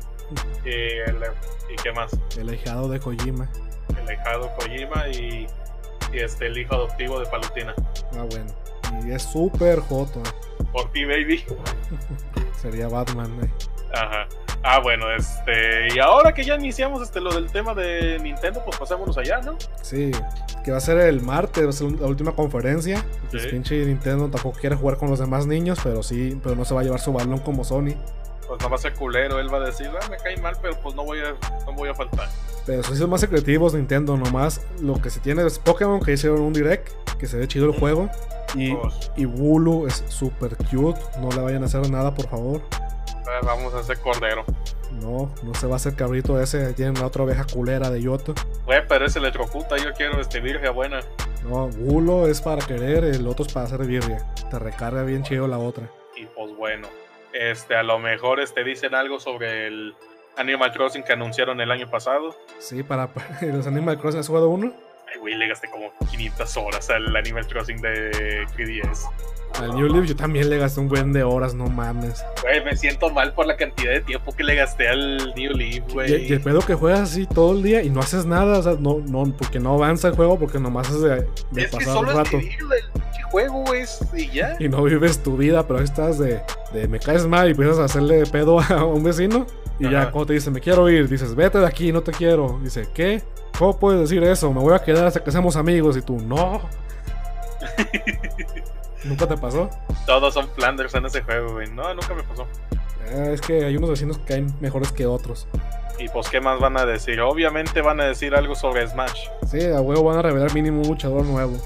y, 0.65 0.71
el- 0.71 1.23
y 1.71 1.77
qué 1.83 1.93
más. 1.93 2.13
El 2.39 2.53
hijado 2.55 2.89
de 2.89 2.99
Kojima. 2.99 3.49
El 3.97 4.13
hijado 4.15 4.51
Kojima 4.59 5.09
y, 5.09 5.47
y 6.13 6.19
este 6.19 6.47
el 6.47 6.59
hijo 6.59 6.75
adoptivo 6.75 7.21
de 7.21 7.27
Palutina. 7.27 7.75
Ah, 8.15 8.25
bueno. 8.31 8.53
Y 9.07 9.13
es 9.13 9.23
súper 9.23 9.81
joto. 9.81 10.23
Por 10.73 10.91
ti, 10.93 11.05
baby. 11.05 11.45
Sería 12.61 12.89
Batman, 12.89 13.39
eh. 13.45 13.51
Ajá. 13.95 14.27
Ah, 14.63 14.79
bueno, 14.81 15.07
este. 15.11 15.95
Y 15.95 15.99
ahora 16.01 16.33
que 16.35 16.45
ya 16.45 16.55
iniciamos 16.57 17.03
este 17.03 17.21
lo 17.21 17.33
del 17.33 17.51
tema 17.51 17.75
de 17.75 18.19
Nintendo, 18.21 18.63
pues 18.65 18.77
pasémonos 18.77 19.17
allá, 19.17 19.41
¿no? 19.41 19.57
Sí, 19.83 20.11
que 20.65 20.71
va 20.71 20.77
a 20.77 20.81
ser 20.81 20.99
el 20.99 21.23
martes, 21.23 21.65
va 21.65 21.71
a 21.71 21.73
ser 21.73 21.93
la 21.93 22.07
última 22.07 22.33
conferencia. 22.33 23.03
Pues 23.31 23.45
Sí. 23.45 23.49
pinche 23.49 23.85
Nintendo 23.87 24.29
tampoco 24.29 24.59
quiere 24.59 24.77
jugar 24.77 24.99
con 24.99 25.09
los 25.09 25.19
demás 25.19 25.47
niños, 25.47 25.79
pero 25.83 26.03
sí, 26.03 26.39
pero 26.43 26.55
no 26.57 26.65
se 26.67 26.75
va 26.75 26.81
a 26.81 26.85
llevar 26.85 27.01
su 27.01 27.13
balón 27.13 27.39
como 27.39 27.65
Sony. 27.65 27.95
Pues 28.47 28.61
no 28.61 28.69
va 28.69 28.75
a 28.77 28.79
ser 28.79 28.93
culero, 28.95 29.39
él 29.41 29.53
va 29.53 29.59
a 29.59 29.61
decir, 29.61 29.89
ah, 29.99 30.07
me 30.11 30.17
cae 30.19 30.37
mal, 30.39 30.55
pero 30.61 30.79
pues 30.83 30.95
no 30.95 31.05
voy 31.05 31.21
a, 31.21 31.35
no 31.65 31.73
voy 31.73 31.89
a 31.89 31.95
faltar. 31.95 32.29
Pero 32.67 32.83
sí 32.83 32.97
son 32.97 33.09
más 33.09 33.21
secretivos 33.23 33.73
Nintendo, 33.75 34.17
nomás 34.19 34.61
lo 34.83 35.01
que 35.01 35.09
se 35.09 35.21
tiene 35.21 35.47
es 35.47 35.59
Pokémon, 35.59 36.01
que 36.01 36.13
hicieron 36.13 36.41
un 36.43 36.53
direct, 36.53 36.91
que 37.19 37.27
se 37.27 37.39
ve 37.39 37.49
chido 37.49 37.65
el 37.67 37.73
juego. 37.79 38.11
Y, 38.55 38.75
Pues, 38.75 39.11
y 39.17 39.25
Bulu 39.25 39.87
es 39.87 40.05
super 40.09 40.55
cute, 40.57 41.01
no 41.21 41.31
le 41.31 41.41
vayan 41.41 41.63
a 41.63 41.67
hacer 41.67 41.89
nada, 41.89 42.13
por 42.15 42.29
favor. 42.29 42.61
Ah, 43.31 43.41
vamos 43.45 43.75
a 43.75 43.79
hacer 43.79 43.99
cordero. 44.01 44.45
No, 44.93 45.33
no 45.43 45.55
se 45.55 45.67
va 45.67 45.75
a 45.75 45.77
hacer 45.77 45.95
cabrito 45.95 46.41
ese, 46.41 46.75
tienen 46.75 46.95
la 46.95 47.07
otra 47.07 47.23
oveja 47.23 47.47
culera 47.51 47.91
de 47.91 48.03
Yoto. 48.03 48.35
Güey, 48.67 48.87
pero 48.89 49.07
ese 49.07 49.19
electrocuta, 49.19 49.77
yo 49.77 49.93
quiero 49.95 50.21
este 50.21 50.41
virgen 50.41 50.75
buena. 50.75 51.01
No, 51.45 51.69
Bulo 51.69 52.27
es 52.27 52.41
para 52.41 52.65
querer, 52.67 53.05
el 53.05 53.27
otro 53.27 53.47
es 53.47 53.53
para 53.53 53.67
hacer 53.67 53.85
birria. 53.87 54.27
Te 54.51 54.59
recarga 54.59 55.03
bien 55.05 55.23
chido 55.23 55.47
la 55.47 55.59
otra. 55.59 55.91
Y 56.17 56.27
pues 56.27 56.55
bueno, 56.57 56.89
este, 57.33 57.77
a 57.77 57.83
lo 57.83 57.99
mejor 57.99 58.41
este 58.41 58.65
dicen 58.65 58.95
algo 58.95 59.21
sobre 59.21 59.69
el 59.69 59.95
Animal 60.37 60.73
Crossing 60.73 61.03
que 61.03 61.13
anunciaron 61.13 61.61
el 61.61 61.71
año 61.71 61.89
pasado. 61.91 62.35
Sí, 62.59 62.83
para, 62.83 63.09
para 63.09 63.41
los 63.43 63.67
Animal 63.67 63.99
Crossing, 63.99 64.21
¿has 64.21 64.29
jugado 64.29 64.49
uno? 64.51 64.75
Ay, 65.13 65.19
güey, 65.21 65.35
le 65.35 65.49
gasté 65.49 65.69
como 65.71 65.93
500 66.11 66.57
horas 66.57 66.91
al 66.91 67.15
Animal 67.17 67.47
Crossing 67.47 67.81
de 67.81 68.45
3DS. 68.57 69.09
Al 69.61 69.75
New 69.75 69.89
Leaf 69.93 70.07
yo 70.07 70.15
también 70.15 70.49
le 70.49 70.59
gasté 70.59 70.79
un 70.79 70.89
buen 70.89 71.13
de 71.13 71.25
horas, 71.25 71.55
no 71.55 71.67
mames. 71.67 72.25
Güey, 72.43 72.65
me 72.65 72.77
siento 72.77 73.11
mal 73.11 73.35
por 73.35 73.47
la 73.47 73.57
cantidad 73.57 73.91
de 73.93 74.01
tiempo 74.01 74.33
que 74.33 74.45
le 74.45 74.55
gasté 74.55 74.89
al 74.89 75.35
New 75.35 75.53
Leaf, 75.53 75.75
Y, 75.89 75.93
güey. 75.93 76.27
y 76.29 76.33
el 76.33 76.41
pedo 76.41 76.61
que 76.61 76.75
juegas 76.75 77.01
así 77.11 77.27
todo 77.27 77.53
el 77.55 77.63
día 77.65 77.83
y 77.83 77.91
no 77.91 77.99
haces 78.01 78.27
nada, 78.27 78.59
o 78.59 78.63
sea, 78.63 78.77
no, 78.79 79.01
no, 79.01 79.25
porque 79.37 79.59
no 79.59 79.75
avanza 79.75 80.07
el 80.09 80.15
juego, 80.15 80.39
porque 80.39 80.61
nomás 80.61 80.89
es 80.91 81.01
de, 81.01 81.09
de 81.51 81.63
Es 81.63 81.71
que 81.71 81.77
pasar 81.79 81.95
solo 81.95 82.11
el 82.13 82.17
rato. 82.19 82.37
es 82.39 82.45
vivir 82.45 82.59
el 82.61 83.00
pinche 83.11 83.23
juego, 83.31 83.65
güey, 83.65 83.85
y 84.15 84.31
ya. 84.31 84.57
Y 84.59 84.69
no 84.69 84.83
vives 84.83 85.23
tu 85.23 85.37
vida, 85.37 85.67
pero 85.67 85.81
estás 85.81 86.19
de, 86.19 86.43
de 86.73 86.89
me 86.89 86.99
caes 86.99 87.27
mal 87.27 87.49
y 87.49 87.51
empiezas 87.53 87.79
a 87.79 87.85
hacerle 87.85 88.25
pedo 88.27 88.61
a 88.61 88.85
un 88.85 89.03
vecino. 89.03 89.47
Y 89.79 89.89
ya 89.89 90.11
cuando 90.11 90.27
te 90.27 90.33
dice, 90.35 90.51
me 90.51 90.61
quiero 90.61 90.89
ir, 90.91 91.09
dices, 91.09 91.35
vete 91.35 91.59
de 91.59 91.67
aquí, 91.67 91.91
no 91.91 92.03
te 92.03 92.13
quiero. 92.13 92.61
Dice, 92.63 92.87
¿qué? 92.93 93.23
¿Cómo 93.59 93.79
puedes 93.79 94.01
decir 94.01 94.23
eso? 94.23 94.53
Me 94.53 94.61
voy 94.61 94.75
a 94.75 94.79
quedar 94.79 95.07
hasta 95.07 95.25
que 95.25 95.31
seamos 95.33 95.57
amigos. 95.57 95.97
Y 95.97 96.03
tú, 96.03 96.19
no. 96.19 96.61
¿Nunca 99.05 99.27
te 99.27 99.39
pasó? 99.39 99.71
Todos 100.05 100.35
son 100.35 100.49
Flanders 100.51 100.95
en 100.95 101.07
ese 101.07 101.23
juego, 101.23 101.55
güey. 101.55 101.71
No, 101.71 101.95
nunca 101.95 102.13
me 102.15 102.23
pasó. 102.23 102.47
Eh, 103.07 103.31
es 103.33 103.41
que 103.41 103.65
hay 103.65 103.77
unos 103.77 103.89
vecinos 103.89 104.19
que 104.19 104.25
caen 104.25 104.55
mejores 104.61 104.93
que 104.93 105.07
otros. 105.07 105.49
Y 105.99 106.09
pues, 106.09 106.29
¿qué 106.29 106.41
más 106.41 106.61
van 106.61 106.77
a 106.77 106.85
decir? 106.85 107.21
Obviamente 107.23 107.81
van 107.81 108.01
a 108.01 108.05
decir 108.05 108.35
algo 108.35 108.55
sobre 108.55 108.87
Smash. 108.87 109.29
Sí, 109.51 109.65
a 109.65 109.81
huevo 109.81 110.05
van 110.05 110.19
a 110.19 110.23
revelar 110.23 110.53
mínimo 110.55 110.83
un 110.83 110.89
luchador 110.89 111.25
nuevo. 111.25 111.57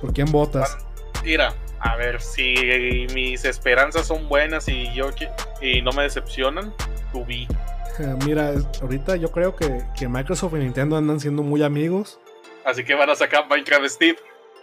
¿Por 0.00 0.12
quién 0.12 0.30
votas? 0.30 0.76
Mira, 1.24 1.54
a 1.80 1.96
ver, 1.96 2.20
si 2.20 3.06
mis 3.14 3.44
esperanzas 3.44 4.06
son 4.06 4.28
buenas 4.28 4.68
y 4.68 4.92
yo 4.94 5.10
y 5.60 5.82
no 5.82 5.92
me 5.92 6.04
decepcionan, 6.04 6.72
tú 7.12 7.24
vi. 7.24 7.46
Eh, 7.98 8.14
Mira, 8.24 8.52
ahorita 8.82 9.16
yo 9.16 9.30
creo 9.30 9.54
que, 9.54 9.82
que 9.96 10.08
Microsoft 10.08 10.54
y 10.54 10.58
Nintendo 10.58 10.96
andan 10.96 11.20
siendo 11.20 11.42
muy 11.42 11.62
amigos. 11.62 12.18
Así 12.64 12.84
que 12.84 12.94
van 12.94 13.10
a 13.10 13.14
sacar 13.14 13.46
Minecraft 13.48 13.86
Steve. 13.86 14.18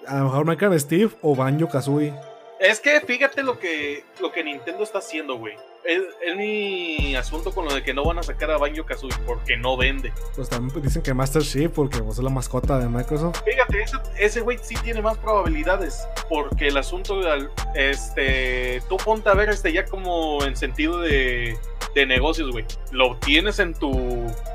A 0.07 0.17
lo 0.17 0.25
mejor 0.25 0.45
Minecraft 0.45 0.79
Steve 0.79 1.11
o 1.21 1.35
Banjo 1.35 1.69
Kazooie. 1.69 2.13
Es 2.59 2.79
que 2.79 2.99
fíjate 3.01 3.43
lo 3.43 3.59
que, 3.59 4.03
lo 4.19 4.31
que 4.31 4.43
Nintendo 4.43 4.83
está 4.83 4.99
haciendo, 4.99 5.37
güey. 5.37 5.55
Es, 5.83 6.01
es 6.25 6.35
mi 6.35 7.15
asunto 7.15 7.51
con 7.53 7.65
lo 7.65 7.73
de 7.73 7.81
que 7.83 7.93
no 7.93 8.03
van 8.05 8.19
a 8.19 8.23
sacar 8.23 8.51
a 8.51 8.57
Banjo 8.57 8.85
Kazooie 8.85 9.15
porque 9.25 9.57
no 9.57 9.75
vende. 9.77 10.13
Pues 10.35 10.47
también 10.49 10.81
dicen 10.81 11.01
que 11.01 11.13
Master 11.13 11.41
Chief 11.41 11.71
porque 11.71 11.99
pues, 11.99 12.17
es 12.17 12.23
la 12.23 12.29
mascota 12.29 12.77
de 12.77 12.87
Microsoft. 12.87 13.41
Fíjate, 13.43 13.85
ese- 14.19 14.41
güey 14.41 14.59
sí 14.61 14.75
tiene 14.83 15.01
más 15.01 15.17
probabilidades. 15.17 16.07
Porque 16.29 16.67
el 16.67 16.77
asunto 16.77 17.19
del. 17.19 17.49
Este. 17.75 18.81
Tú 18.89 18.97
ponte 18.97 19.29
a 19.29 19.33
ver 19.33 19.49
este 19.49 19.71
ya 19.73 19.85
como 19.85 20.43
en 20.43 20.55
sentido 20.55 20.99
de. 20.99 21.57
De 21.95 22.05
negocios, 22.05 22.51
güey. 22.51 22.65
Lo 22.91 23.17
tienes 23.17 23.59
en 23.59 23.73
tu. 23.73 23.91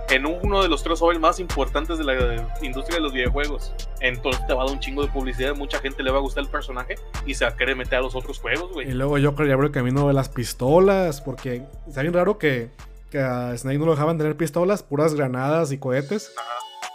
En 0.09 0.25
uno 0.25 0.63
de 0.63 0.69
los 0.69 0.83
tres 0.85 1.03
over 1.03 1.19
más 1.19 1.41
importantes 1.41 1.99
de 1.99 2.05
la 2.05 2.57
industria 2.63 2.97
de 2.97 3.03
los 3.03 3.13
videojuegos. 3.13 3.73
Entonces 4.01 4.47
te 4.47 4.55
va 4.55 4.63
a 4.63 4.67
dar 4.67 4.75
un 4.75 4.81
chingo 4.81 5.03
de 5.05 5.09
publicidad. 5.11 5.55
Mucha 5.57 5.79
gente 5.81 6.03
le 6.03 6.11
va 6.11 6.19
a 6.19 6.21
gustar 6.21 6.45
el 6.45 6.51
personaje. 6.51 6.95
Y 7.27 7.35
se 7.35 7.45
va 7.45 7.51
a 7.51 7.57
querer 7.57 7.75
meter 7.77 7.99
a 7.99 8.03
los 8.03 8.15
otros 8.15 8.39
juegos, 8.39 8.71
Y 8.71 8.75
güey. 8.75 8.93
luego 8.93 9.19
yo 9.19 9.35
creo 9.35 9.47
que 9.49 9.53
abrió 9.53 9.67
el 9.67 9.73
camino 9.73 10.07
de 10.07 10.15
las 10.15 10.29
pistolas, 10.29 11.21
porque 11.21 11.65
está 11.89 12.03
bien 12.03 12.15
raro 12.15 12.39
que, 12.39 12.71
que 13.11 13.19
a 13.19 13.57
Snake 13.59 13.79
no 13.79 13.87
lo 13.87 13.93
dejaban 13.93 14.17
tener 14.17 14.37
pistolas, 14.37 14.83
puras 14.85 15.15
granadas 15.15 15.73
y 15.73 15.79
cohetes. 15.79 16.33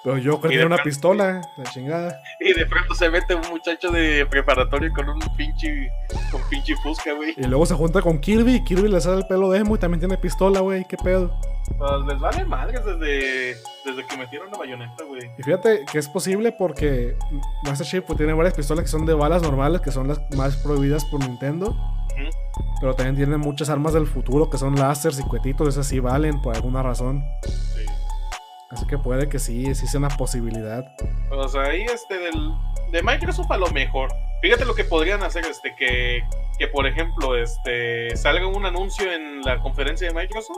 Pero 0.03 0.17
yo 0.17 0.37
tiene 0.39 0.65
una 0.65 0.77
pronto- 0.77 0.83
pistola, 0.83 1.41
la 1.57 1.63
chingada. 1.65 2.19
Y 2.39 2.53
de 2.53 2.65
pronto 2.65 2.95
se 2.95 3.09
mete 3.09 3.35
un 3.35 3.47
muchacho 3.49 3.91
de 3.91 4.25
preparatorio 4.25 4.91
con 4.93 5.07
un 5.09 5.19
pinche. 5.37 5.89
Con 6.31 6.41
pinche 6.49 6.75
fusca, 6.77 7.13
güey. 7.13 7.35
Y 7.37 7.43
luego 7.43 7.65
se 7.67 7.75
junta 7.75 8.01
con 8.01 8.19
Kirby 8.19 8.55
y 8.55 8.63
Kirby 8.63 8.89
le 8.89 8.99
sale 8.99 9.17
el 9.17 9.27
pelo 9.27 9.49
de 9.51 9.59
emo 9.59 9.75
y 9.75 9.79
también 9.79 9.99
tiene 9.99 10.17
pistola, 10.17 10.59
güey, 10.61 10.85
qué 10.85 10.97
pedo. 10.97 11.39
Pues 11.77 11.91
les 12.07 12.19
vale 12.19 12.45
madres 12.45 12.83
desde. 12.83 13.55
Desde 13.85 14.05
que 14.07 14.17
metieron 14.17 14.51
la 14.51 14.57
bayoneta, 14.57 15.03
güey. 15.05 15.21
Y 15.37 15.43
fíjate 15.43 15.85
que 15.91 15.97
es 15.99 16.07
posible 16.07 16.51
porque 16.51 17.15
Master 17.63 17.85
Chief 17.87 18.03
pues, 18.03 18.17
tiene 18.17 18.33
varias 18.33 18.53
pistolas 18.53 18.83
que 18.83 18.89
son 18.91 19.05
de 19.05 19.13
balas 19.13 19.41
normales, 19.43 19.81
que 19.81 19.91
son 19.91 20.07
las 20.07 20.19
más 20.35 20.55
prohibidas 20.57 21.05
por 21.05 21.19
Nintendo. 21.19 21.75
Pero 22.79 22.93
también 22.95 23.15
tiene 23.15 23.37
muchas 23.37 23.69
armas 23.69 23.93
del 23.93 24.05
futuro 24.07 24.49
que 24.49 24.57
son 24.57 24.75
láseres 24.75 25.19
y 25.19 25.23
cuetitos, 25.23 25.67
esas 25.67 25.87
sí 25.87 25.99
valen 25.99 26.41
por 26.41 26.55
alguna 26.55 26.83
razón. 26.83 27.23
Sí. 27.45 27.85
Así 28.71 28.87
que 28.87 28.97
puede 28.97 29.27
que 29.29 29.37
sí, 29.39 29.75
sí 29.75 29.85
sea 29.87 29.99
una 29.99 30.09
posibilidad. 30.09 30.83
O 31.29 31.47
sea, 31.49 31.63
ahí 31.63 31.83
este 31.83 32.17
del 32.17 32.51
de 32.91 33.03
Microsoft 33.03 33.51
a 33.51 33.57
lo 33.57 33.67
mejor. 33.71 34.11
Fíjate 34.41 34.65
lo 34.65 34.73
que 34.73 34.83
podrían 34.85 35.21
hacer, 35.23 35.45
este, 35.45 35.75
que, 35.77 36.23
que 36.57 36.67
por 36.67 36.87
ejemplo, 36.87 37.35
este, 37.37 38.15
salga 38.17 38.47
un 38.47 38.65
anuncio 38.65 39.11
en 39.11 39.41
la 39.41 39.59
conferencia 39.59 40.07
de 40.07 40.13
Microsoft 40.13 40.57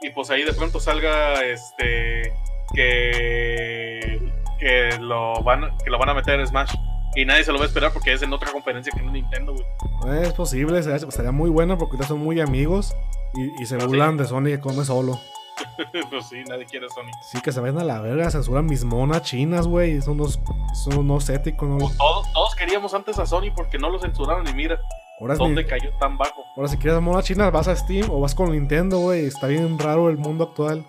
y 0.00 0.10
pues 0.10 0.30
ahí 0.30 0.42
de 0.44 0.52
pronto 0.54 0.80
salga, 0.80 1.44
este, 1.44 2.32
que, 2.74 4.32
que 4.58 4.98
lo 5.00 5.42
van, 5.42 5.76
que 5.84 5.90
lo 5.90 5.98
van 5.98 6.08
a 6.08 6.14
meter 6.14 6.40
en 6.40 6.46
Smash 6.46 6.74
y 7.14 7.24
nadie 7.24 7.44
se 7.44 7.52
lo 7.52 7.58
va 7.58 7.64
a 7.64 7.68
esperar 7.68 7.92
porque 7.92 8.12
es 8.12 8.22
en 8.22 8.32
otra 8.32 8.50
conferencia 8.50 8.92
que 8.92 9.00
en 9.00 9.12
Nintendo, 9.12 9.54
güey. 9.54 10.22
Es 10.22 10.32
posible, 10.32 10.82
sería, 10.82 10.96
estaría 10.96 11.32
muy 11.32 11.50
bueno 11.50 11.78
porque 11.78 11.92
ahorita 11.96 12.08
son 12.08 12.18
muy 12.20 12.40
amigos 12.40 12.94
y, 13.34 13.62
y 13.62 13.66
se 13.66 13.76
Ah, 13.76 13.80
sí. 13.80 13.86
burlan 13.86 14.16
de 14.16 14.24
Sony 14.24 14.44
que 14.46 14.60
come 14.60 14.84
solo. 14.84 15.20
pues 16.10 16.26
sí, 16.28 16.42
nadie 16.48 16.64
quiere 16.66 16.88
Sony. 16.88 17.10
Sí, 17.22 17.40
que 17.40 17.52
se 17.52 17.60
vayan 17.60 17.78
a 17.78 17.84
la 17.84 18.00
verga, 18.00 18.30
censuran 18.30 18.66
mis 18.66 18.84
monas 18.84 19.22
chinas, 19.22 19.66
güey. 19.66 20.00
Son 20.00 20.14
unos, 20.20 20.40
son 20.74 20.98
unos 20.98 21.28
éticos, 21.28 21.68
¿no? 21.68 21.78
Pues 21.78 21.96
todos, 21.96 22.32
todos 22.32 22.54
queríamos 22.54 22.94
antes 22.94 23.18
a 23.18 23.26
Sony 23.26 23.50
porque 23.54 23.78
no 23.78 23.90
lo 23.90 23.98
censuraron 23.98 24.46
y 24.48 24.52
mira 24.54 24.80
Ahora, 25.20 25.36
dónde 25.36 25.64
cayó 25.66 25.90
tan 26.00 26.18
bajo. 26.18 26.42
ahora 26.56 26.68
si 26.68 26.76
quieres 26.78 27.00
monas 27.00 27.24
chinas 27.24 27.52
vas 27.52 27.68
a 27.68 27.76
Steam 27.76 28.10
o 28.10 28.20
vas 28.20 28.34
con 28.34 28.50
Nintendo, 28.52 28.98
güey. 28.98 29.26
Está 29.26 29.46
bien 29.46 29.78
raro 29.78 30.08
el 30.10 30.18
mundo 30.18 30.44
actual. 30.44 30.84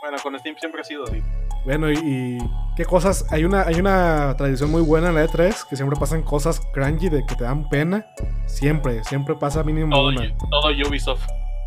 Bueno, 0.00 0.16
con 0.22 0.38
Steam 0.38 0.56
siempre 0.58 0.80
ha 0.80 0.84
sido 0.84 1.04
así. 1.04 1.22
Bueno, 1.64 1.90
y, 1.92 1.94
y 1.96 2.38
qué 2.76 2.84
cosas. 2.84 3.24
Hay 3.30 3.44
una, 3.44 3.62
hay 3.62 3.76
una 3.76 4.34
tradición 4.36 4.70
muy 4.70 4.82
buena 4.82 5.08
en 5.10 5.14
la 5.14 5.24
E3 5.24 5.68
que 5.68 5.76
siempre 5.76 5.96
pasan 5.98 6.22
cosas 6.22 6.60
cringy 6.72 7.08
de 7.08 7.24
que 7.24 7.36
te 7.36 7.44
dan 7.44 7.68
pena. 7.68 8.04
Siempre, 8.46 9.04
siempre 9.04 9.36
pasa 9.36 9.62
mínimo 9.62 9.94
Todo, 9.94 10.08
una. 10.08 10.36
todo 10.50 10.68
Ubisoft. 10.88 11.22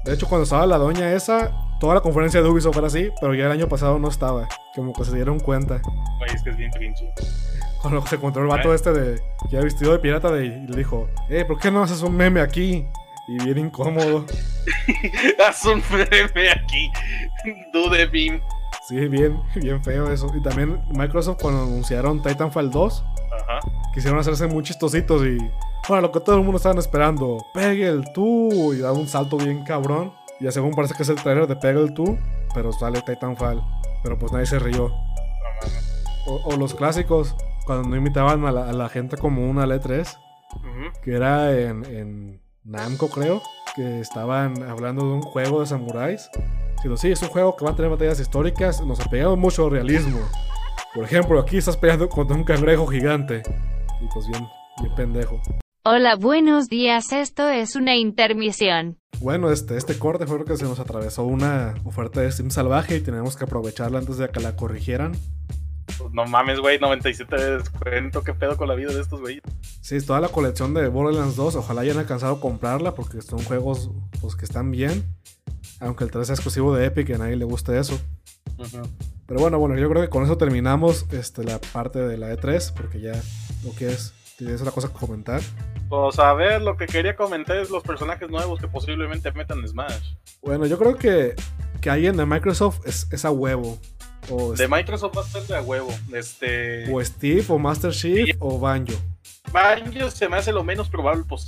De 0.05 0.13
hecho, 0.13 0.27
cuando 0.27 0.43
estaba 0.43 0.67
la 0.67 0.77
doña 0.77 1.11
esa, 1.13 1.51
toda 1.79 1.95
la 1.95 2.01
conferencia 2.01 2.39
de 2.39 2.47
Ubisoft 2.47 2.77
era 2.77 2.85
así, 2.85 3.09
pero 3.19 3.33
ya 3.33 3.47
el 3.47 3.51
año 3.51 3.67
pasado 3.67 3.97
no 3.97 4.07
estaba. 4.07 4.47
Como 4.75 4.93
que 4.93 5.03
se 5.03 5.15
dieron 5.15 5.39
cuenta. 5.39 5.81
Güey, 6.19 6.29
es 6.31 6.43
que 6.43 6.51
es 6.51 6.57
bien 6.57 6.69
cringy. 6.69 7.09
Cuando 7.81 8.05
se 8.05 8.15
encontró 8.15 8.43
el 8.43 8.47
vato 8.47 8.71
¿Eh? 8.71 8.75
este 8.75 8.93
de. 8.93 9.21
Ya 9.49 9.61
vestido 9.61 9.91
de 9.93 9.99
pirata 9.99 10.31
de, 10.31 10.45
y 10.45 10.67
le 10.67 10.77
dijo: 10.77 11.09
Eh, 11.27 11.43
¿por 11.45 11.59
qué 11.59 11.71
no 11.71 11.81
haces 11.81 12.03
un 12.03 12.15
meme 12.15 12.39
aquí? 12.39 12.85
Y 13.27 13.43
bien 13.43 13.57
incómodo. 13.57 14.25
Haz 15.47 15.65
un 15.65 15.81
meme 15.89 16.51
aquí. 16.51 16.91
Dude 17.73 18.05
beam. 18.05 18.39
Sí, 18.87 19.07
bien, 19.07 19.41
bien 19.55 19.83
feo 19.83 20.11
eso. 20.11 20.31
Y 20.37 20.43
también 20.43 20.83
Microsoft 20.91 21.41
cuando 21.41 21.63
anunciaron 21.63 22.21
Titanfall 22.21 22.69
2, 22.69 23.03
Ajá. 23.43 23.59
quisieron 23.93 24.19
hacerse 24.19 24.47
muy 24.47 24.63
chistositos 24.63 25.23
y. 25.25 25.37
Bueno, 25.87 26.01
lo 26.01 26.11
que 26.11 26.19
todo 26.19 26.35
el 26.37 26.41
mundo 26.41 26.57
estaban 26.57 26.77
esperando. 26.79 27.37
Pegel 27.53 28.03
tú. 28.13 28.73
Y 28.73 28.79
da 28.79 28.91
un 28.91 29.07
salto 29.07 29.37
bien 29.37 29.63
cabrón. 29.63 30.11
Y 30.39 30.45
ya 30.45 30.51
según 30.51 30.71
parece 30.71 30.95
que 30.95 31.03
es 31.03 31.09
el 31.09 31.15
trailer 31.15 31.47
de 31.47 31.55
Pegel 31.55 31.93
tú. 31.93 32.17
Pero 32.53 32.71
sale 32.71 33.01
Titanfall. 33.01 33.61
Pero 34.03 34.17
pues 34.17 34.31
nadie 34.31 34.45
se 34.47 34.57
rió. 34.59 34.91
O, 36.25 36.41
o 36.45 36.57
los 36.57 36.73
clásicos. 36.73 37.35
Cuando 37.65 37.87
no 37.89 37.95
invitaban 37.95 38.45
a 38.45 38.51
la, 38.51 38.69
a 38.69 38.73
la 38.73 38.89
gente 38.89 39.17
como 39.17 39.47
una 39.49 39.63
al 39.63 39.71
E3. 39.71 40.17
Ujú. 40.55 41.01
Que 41.03 41.15
era 41.15 41.51
en, 41.57 41.85
en 41.85 42.41
Namco, 42.63 43.09
creo. 43.09 43.41
Que 43.75 43.99
estaban 43.99 44.63
hablando 44.63 45.05
de 45.05 45.13
un 45.13 45.21
juego 45.21 45.59
de 45.59 45.67
samuráis. 45.67 46.29
Diciendo, 46.77 46.97
sí, 46.97 47.11
es 47.11 47.21
un 47.21 47.29
juego 47.29 47.55
que 47.55 47.65
va 47.65 47.71
a 47.71 47.75
tener 47.75 47.91
batallas 47.91 48.19
históricas. 48.19 48.81
Nos 48.81 48.99
apegamos 48.99 49.37
mucho 49.37 49.65
al 49.65 49.71
realismo. 49.71 50.19
Por 50.95 51.03
ejemplo, 51.03 51.37
aquí 51.41 51.57
estás 51.57 51.75
peleando 51.75 52.07
contra 52.07 52.37
un 52.37 52.45
cangrejo 52.45 52.87
gigante. 52.87 53.43
Y 54.01 54.07
pues 54.13 54.27
bien, 54.27 54.47
bien 54.81 54.95
pendejo. 54.95 55.41
Hola, 55.83 56.15
buenos 56.15 56.69
días. 56.69 57.11
Esto 57.11 57.49
es 57.49 57.75
una 57.75 57.97
intermisión. 57.97 58.97
Bueno, 59.19 59.51
este, 59.51 59.75
este 59.75 59.99
corte 59.99 60.25
fue 60.25 60.37
porque 60.37 60.55
se 60.55 60.63
nos 60.63 60.79
atravesó 60.79 61.25
una 61.25 61.73
oferta 61.83 62.21
de 62.21 62.31
Steam 62.31 62.49
salvaje 62.49 62.95
y 62.95 63.01
tenemos 63.01 63.35
que 63.35 63.43
aprovecharla 63.43 63.99
antes 63.99 64.17
de 64.17 64.29
que 64.29 64.39
la 64.39 64.55
corrigieran. 64.55 65.17
Pues 65.97 66.13
no 66.13 66.25
mames, 66.27 66.61
güey. 66.61 66.79
97 66.79 67.35
de 67.35 67.57
descuento. 67.57 68.23
¿Qué 68.23 68.33
pedo 68.33 68.55
con 68.55 68.69
la 68.69 68.75
vida 68.75 68.93
de 68.93 69.01
estos 69.01 69.19
güeyes? 69.19 69.43
Sí, 69.81 69.99
toda 69.99 70.21
la 70.21 70.29
colección 70.29 70.73
de 70.73 70.87
Borderlands 70.87 71.35
2, 71.35 71.57
ojalá 71.57 71.81
hayan 71.81 71.97
alcanzado 71.97 72.35
a 72.35 72.39
comprarla 72.39 72.95
porque 72.95 73.21
son 73.21 73.39
juegos 73.39 73.91
pues, 74.21 74.37
que 74.37 74.45
están 74.45 74.71
bien. 74.71 75.03
Aunque 75.81 76.05
el 76.05 76.11
3 76.11 76.23
es 76.23 76.29
exclusivo 76.29 76.73
de 76.73 76.85
Epic 76.85 77.09
y 77.09 77.13
a 77.13 77.17
nadie 77.17 77.35
le 77.35 77.43
guste 77.43 77.77
eso. 77.77 77.99
Ujú. 78.57 78.87
Pero 79.27 79.39
bueno, 79.39 79.57
bueno, 79.57 79.77
yo 79.77 79.89
creo 79.89 80.01
que 80.03 80.09
con 80.09 80.23
eso 80.23 80.37
terminamos 80.37 81.05
este, 81.11 81.43
la 81.43 81.59
parte 81.59 81.99
de 81.99 82.17
la 82.17 82.33
E3 82.33 82.73
porque 82.73 82.99
ya 82.99 83.13
lo 83.63 83.73
que 83.75 83.87
es, 83.87 84.13
tienes 84.37 84.61
otra 84.61 84.71
cosa 84.71 84.89
que 84.89 84.93
comentar. 84.93 85.41
Pues 85.89 86.19
a 86.19 86.33
ver, 86.33 86.61
lo 86.61 86.77
que 86.77 86.85
quería 86.85 87.15
comentar 87.15 87.57
es 87.57 87.69
los 87.69 87.83
personajes 87.83 88.29
nuevos 88.29 88.59
que 88.59 88.67
posiblemente 88.67 89.31
metan 89.31 89.67
Smash. 89.67 90.13
Bueno, 90.43 90.67
yo 90.67 90.77
creo 90.77 90.95
que, 90.95 91.35
que 91.81 91.89
alguien 91.89 92.17
de 92.17 92.25
Microsoft 92.25 92.81
es, 92.85 93.07
es 93.11 93.25
a 93.25 93.31
huevo. 93.31 93.79
O, 94.29 94.53
De 94.53 94.67
Microsoft 94.67 95.17
va 95.17 95.21
a 95.21 95.25
ser 95.25 95.43
de 95.43 95.55
a 95.55 95.61
huevo. 95.61 95.89
Este. 96.13 96.91
o 96.93 97.03
Steve, 97.03 97.45
o 97.47 97.57
Master 97.57 97.91
Chief, 97.91 98.35
o 98.39 98.59
Banjo. 98.59 98.95
Banjo 99.51 100.09
se 100.11 100.27
me 100.29 100.37
hace 100.37 100.51
lo 100.51 100.63
menos 100.63 100.89
probable 100.89 101.23
pues, 101.27 101.47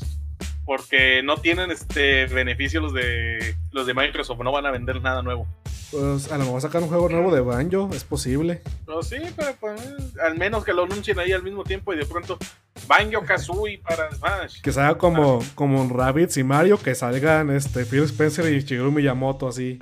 porque 0.68 1.24
no 1.24 1.38
tienen 1.38 1.72
este 1.72 2.26
beneficio 2.26 2.82
los 2.82 2.94
de 2.94 3.56
los 3.72 3.88
de 3.88 3.94
Microsoft, 3.94 4.42
no 4.44 4.52
van 4.52 4.66
a 4.66 4.72
vender 4.72 5.02
nada 5.02 5.22
nuevo. 5.22 5.48
Pues 5.90 6.30
a 6.30 6.38
lo 6.38 6.44
mejor 6.44 6.62
sacar 6.62 6.84
un 6.84 6.90
juego 6.90 7.08
nuevo 7.08 7.34
de 7.34 7.40
Banjo, 7.40 7.90
es 7.94 8.04
posible. 8.04 8.62
Pero 8.86 9.02
sí, 9.02 9.16
pero 9.38 9.54
pues, 9.62 9.82
al 10.22 10.38
menos 10.38 10.66
que 10.66 10.74
lo 10.74 10.84
anuncien 10.84 11.18
ahí 11.20 11.32
al 11.32 11.42
mismo 11.42 11.64
tiempo 11.64 11.94
y 11.94 11.98
de 11.98 12.06
pronto 12.06 12.38
Banjo 12.86 13.24
Kazooie 13.24 13.78
para 13.78 14.12
Smash. 14.12 14.62
Que 14.62 14.74
salga 14.74 14.98
como, 14.98 15.40
como 15.56 15.88
Rabbids 15.88 16.36
y 16.36 16.44
Mario, 16.44 16.78
que 16.78 16.94
salgan 16.96 17.50
este, 17.50 17.86
Phil 17.86 18.04
Spencer 18.04 18.52
y 18.52 18.60
Shigeru 18.60 18.92
Miyamoto 18.92 19.48
así. 19.48 19.80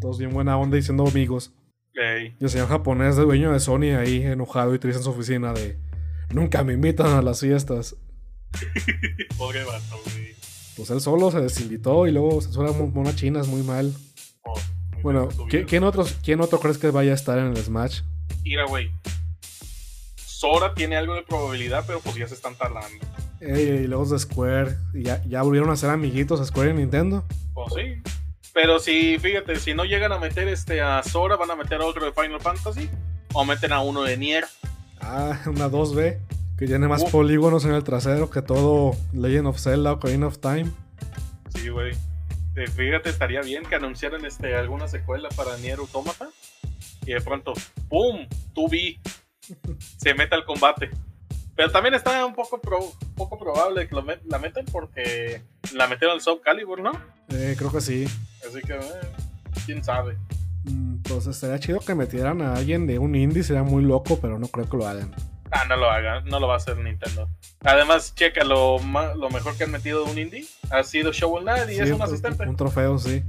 Todos 0.00 0.18
bien 0.18 0.32
buena 0.32 0.56
onda 0.56 0.78
y 0.78 0.82
siendo 0.82 1.06
amigos. 1.06 1.52
Ey, 1.94 2.34
Y 2.40 2.44
el 2.44 2.48
señor 2.48 2.68
japonés, 2.68 3.18
el 3.18 3.26
dueño 3.26 3.52
de 3.52 3.60
Sony, 3.60 3.94
ahí 4.00 4.22
enojado 4.22 4.74
y 4.74 4.78
triste 4.78 5.00
en 5.00 5.04
su 5.04 5.10
oficina 5.10 5.52
de... 5.52 5.78
Nunca 6.32 6.64
me 6.64 6.72
invitan 6.72 7.08
a 7.08 7.20
las 7.20 7.40
fiestas. 7.40 7.96
pobre 9.38 9.64
vato, 9.64 10.00
güey. 10.04 10.34
Pues 10.76 10.90
él 10.90 11.00
solo 11.00 11.30
se 11.30 11.40
desinvitó 11.40 12.06
y 12.06 12.12
luego 12.12 12.40
se 12.40 12.52
suena 12.52 12.72
monas 12.72 13.16
chinas 13.16 13.46
muy 13.48 13.62
mal. 13.62 13.92
Oh, 14.44 14.54
muy 14.94 15.02
Bueno, 15.02 15.26
bien 15.26 15.36
su 15.36 15.44
¿qui- 15.46 15.50
vida. 15.58 15.66
¿quién, 15.66 15.84
otros, 15.84 16.16
¿quién 16.24 16.40
otro 16.40 16.60
crees 16.60 16.78
que 16.78 16.90
vaya 16.90 17.12
a 17.12 17.14
estar 17.14 17.38
en 17.38 17.48
el 17.48 17.56
Smash? 17.56 18.00
Mira, 18.42 18.64
güey. 18.66 18.90
Sora 20.16 20.74
tiene 20.74 20.96
algo 20.96 21.14
de 21.14 21.22
probabilidad, 21.22 21.84
pero 21.86 22.00
pues 22.00 22.16
ya 22.16 22.26
se 22.26 22.34
están 22.34 22.54
tardando. 22.56 22.88
Ey, 23.40 23.68
y 23.84 23.86
luego 23.86 24.04
de 24.06 24.18
Square. 24.18 24.76
Ya, 24.94 25.22
ya 25.24 25.42
volvieron 25.42 25.70
a 25.70 25.76
ser 25.76 25.90
amiguitos 25.90 26.44
Square 26.46 26.70
y 26.70 26.74
Nintendo. 26.74 27.24
Pues 27.54 27.72
sí. 27.74 28.02
Pero 28.54 28.78
si, 28.78 29.18
fíjate, 29.18 29.56
si 29.60 29.74
no 29.74 29.84
llegan 29.84 30.12
a 30.12 30.18
meter 30.18 30.48
este 30.48 30.80
a 30.80 31.02
Sora, 31.02 31.36
van 31.36 31.50
a 31.50 31.56
meter 31.56 31.80
a 31.80 31.86
otro 31.86 32.04
de 32.04 32.12
Final 32.12 32.40
Fantasy. 32.40 32.88
O 33.34 33.44
meten 33.44 33.72
a 33.72 33.80
uno 33.80 34.02
de 34.02 34.16
Nier. 34.16 34.44
Ah, 35.00 35.40
una 35.46 35.68
2B. 35.70 36.18
Que 36.62 36.68
tiene 36.68 36.86
más 36.86 37.02
Uf. 37.02 37.10
polígonos 37.10 37.64
en 37.64 37.72
el 37.72 37.82
trasero 37.82 38.30
que 38.30 38.40
todo 38.40 38.94
Legend 39.12 39.48
of 39.48 39.58
Zelda 39.58 39.90
o 39.90 39.94
Ocarina 39.96 40.28
of 40.28 40.38
Time. 40.38 40.70
Sí, 41.56 41.68
güey. 41.70 41.90
Eh, 42.54 42.68
Fíjate, 42.68 43.10
estaría 43.10 43.40
bien 43.40 43.64
que 43.64 43.74
anunciaran 43.74 44.24
este, 44.24 44.54
alguna 44.54 44.86
secuela 44.86 45.28
para 45.30 45.56
Nier 45.58 45.80
Automata. 45.80 46.28
Y 47.04 47.14
de 47.14 47.20
pronto, 47.20 47.52
¡pum! 47.88 48.28
Tu 48.54 48.68
vi. 48.68 49.00
Se 49.96 50.14
meta 50.14 50.36
al 50.36 50.44
combate. 50.44 50.90
Pero 51.56 51.72
también 51.72 51.94
está 51.94 52.24
un 52.24 52.32
poco, 52.36 52.60
pro- 52.60 52.92
poco 53.16 53.36
probable 53.40 53.88
que 53.88 53.96
lo 53.96 54.04
met- 54.04 54.22
la 54.26 54.38
metan 54.38 54.64
porque 54.66 55.42
la 55.74 55.88
metieron 55.88 56.14
al 56.14 56.20
Soul 56.20 56.42
Calibur, 56.44 56.80
¿no? 56.80 56.92
Eh, 57.30 57.56
creo 57.58 57.72
que 57.72 57.80
sí. 57.80 58.04
Así 58.48 58.60
que, 58.60 58.74
eh, 58.74 59.12
quién 59.66 59.82
sabe. 59.82 60.16
Mm, 60.62 60.98
Pues 61.08 61.26
estaría 61.26 61.58
chido 61.58 61.80
que 61.80 61.96
metieran 61.96 62.40
a 62.40 62.54
alguien 62.54 62.86
de 62.86 63.00
un 63.00 63.16
indie, 63.16 63.42
sería 63.42 63.64
muy 63.64 63.82
loco, 63.82 64.20
pero 64.22 64.38
no 64.38 64.46
creo 64.46 64.70
que 64.70 64.76
lo 64.76 64.86
hagan. 64.86 65.12
Ah, 65.52 65.64
no 65.68 65.76
lo 65.76 65.90
hagan, 65.90 66.24
no 66.24 66.40
lo 66.40 66.48
va 66.48 66.54
a 66.54 66.56
hacer 66.56 66.78
Nintendo. 66.78 67.28
Además, 67.60 68.14
checa, 68.14 68.42
lo, 68.42 68.78
lo 68.78 69.30
mejor 69.30 69.56
que 69.56 69.64
han 69.64 69.70
metido 69.70 70.04
de 70.04 70.10
un 70.10 70.18
indie 70.18 70.46
ha 70.70 70.82
sido 70.82 71.12
Shovel 71.12 71.44
Knight 71.44 71.68
y 71.70 71.74
Sí, 71.74 71.80
es 71.80 71.88
un 71.90 71.96
un, 71.96 72.02
asistente. 72.02 72.48
un 72.48 72.56
trofeo, 72.56 72.98
sí. 72.98 73.22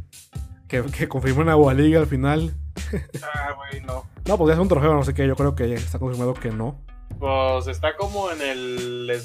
Que, 0.70 0.84
que 0.84 1.08
confirmen 1.10 1.50
a 1.50 1.56
Waliga 1.56 2.00
al 2.00 2.08
final. 2.08 2.54
Ah, 3.22 3.54
güey, 3.56 3.82
no. 3.82 4.08
No, 4.26 4.38
pues 4.38 4.48
ya 4.50 4.54
es 4.54 4.60
un 4.60 4.68
trofeo, 4.68 4.94
no 4.94 5.04
sé 5.04 5.14
qué. 5.14 5.28
Yo 5.28 5.36
creo 5.36 5.56
que 5.56 5.74
está 5.74 6.00
confirmado 6.00 6.34
que 6.34 6.50
no. 6.50 6.80
Pues 7.20 7.68
está 7.68 7.96
como 7.96 8.32
en 8.32 8.42
el, 8.42 9.22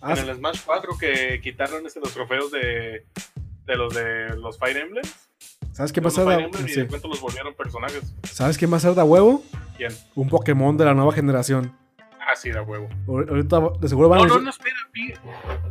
Ah, 0.00 0.14
en 0.16 0.28
el 0.28 0.36
Smash 0.36 0.60
4 0.64 0.96
que 0.98 1.40
quitaron 1.42 1.86
este, 1.86 2.00
los 2.00 2.12
trofeos 2.12 2.50
de, 2.50 3.04
de 3.66 3.76
los 3.76 3.94
de 3.94 4.36
los 4.36 4.58
Fire 4.58 4.76
Emblems. 4.76 5.28
¿Sabes 5.72 5.92
ser 6.14 6.24
Fire 6.24 6.38
de, 6.38 6.44
Emblem 6.44 6.66
y 6.66 6.70
sí. 6.70 6.86
los 7.08 7.20
volvieron 7.20 7.54
personajes. 7.54 8.14
¿Sabes 8.24 8.58
quién 8.58 8.72
va 8.72 8.78
a 8.78 8.80
ser 8.80 8.94
de 8.94 9.02
huevo? 9.02 9.42
¿Quién? 9.76 9.92
Un 10.14 10.28
Pokémon 10.28 10.76
de 10.76 10.84
la 10.86 10.94
nueva 10.94 11.12
generación. 11.12 11.76
Ah, 12.30 12.36
sí, 12.36 12.50
da 12.50 12.62
huevo. 12.62 12.88
Ahor- 13.06 13.28
Ahorita 13.28 13.60
de 13.80 13.88
seguro 13.88 14.08
van 14.08 14.20
a 14.20 14.26
No, 14.26 14.34
no, 14.36 14.40
no, 14.42 14.50
espera, 14.50 14.76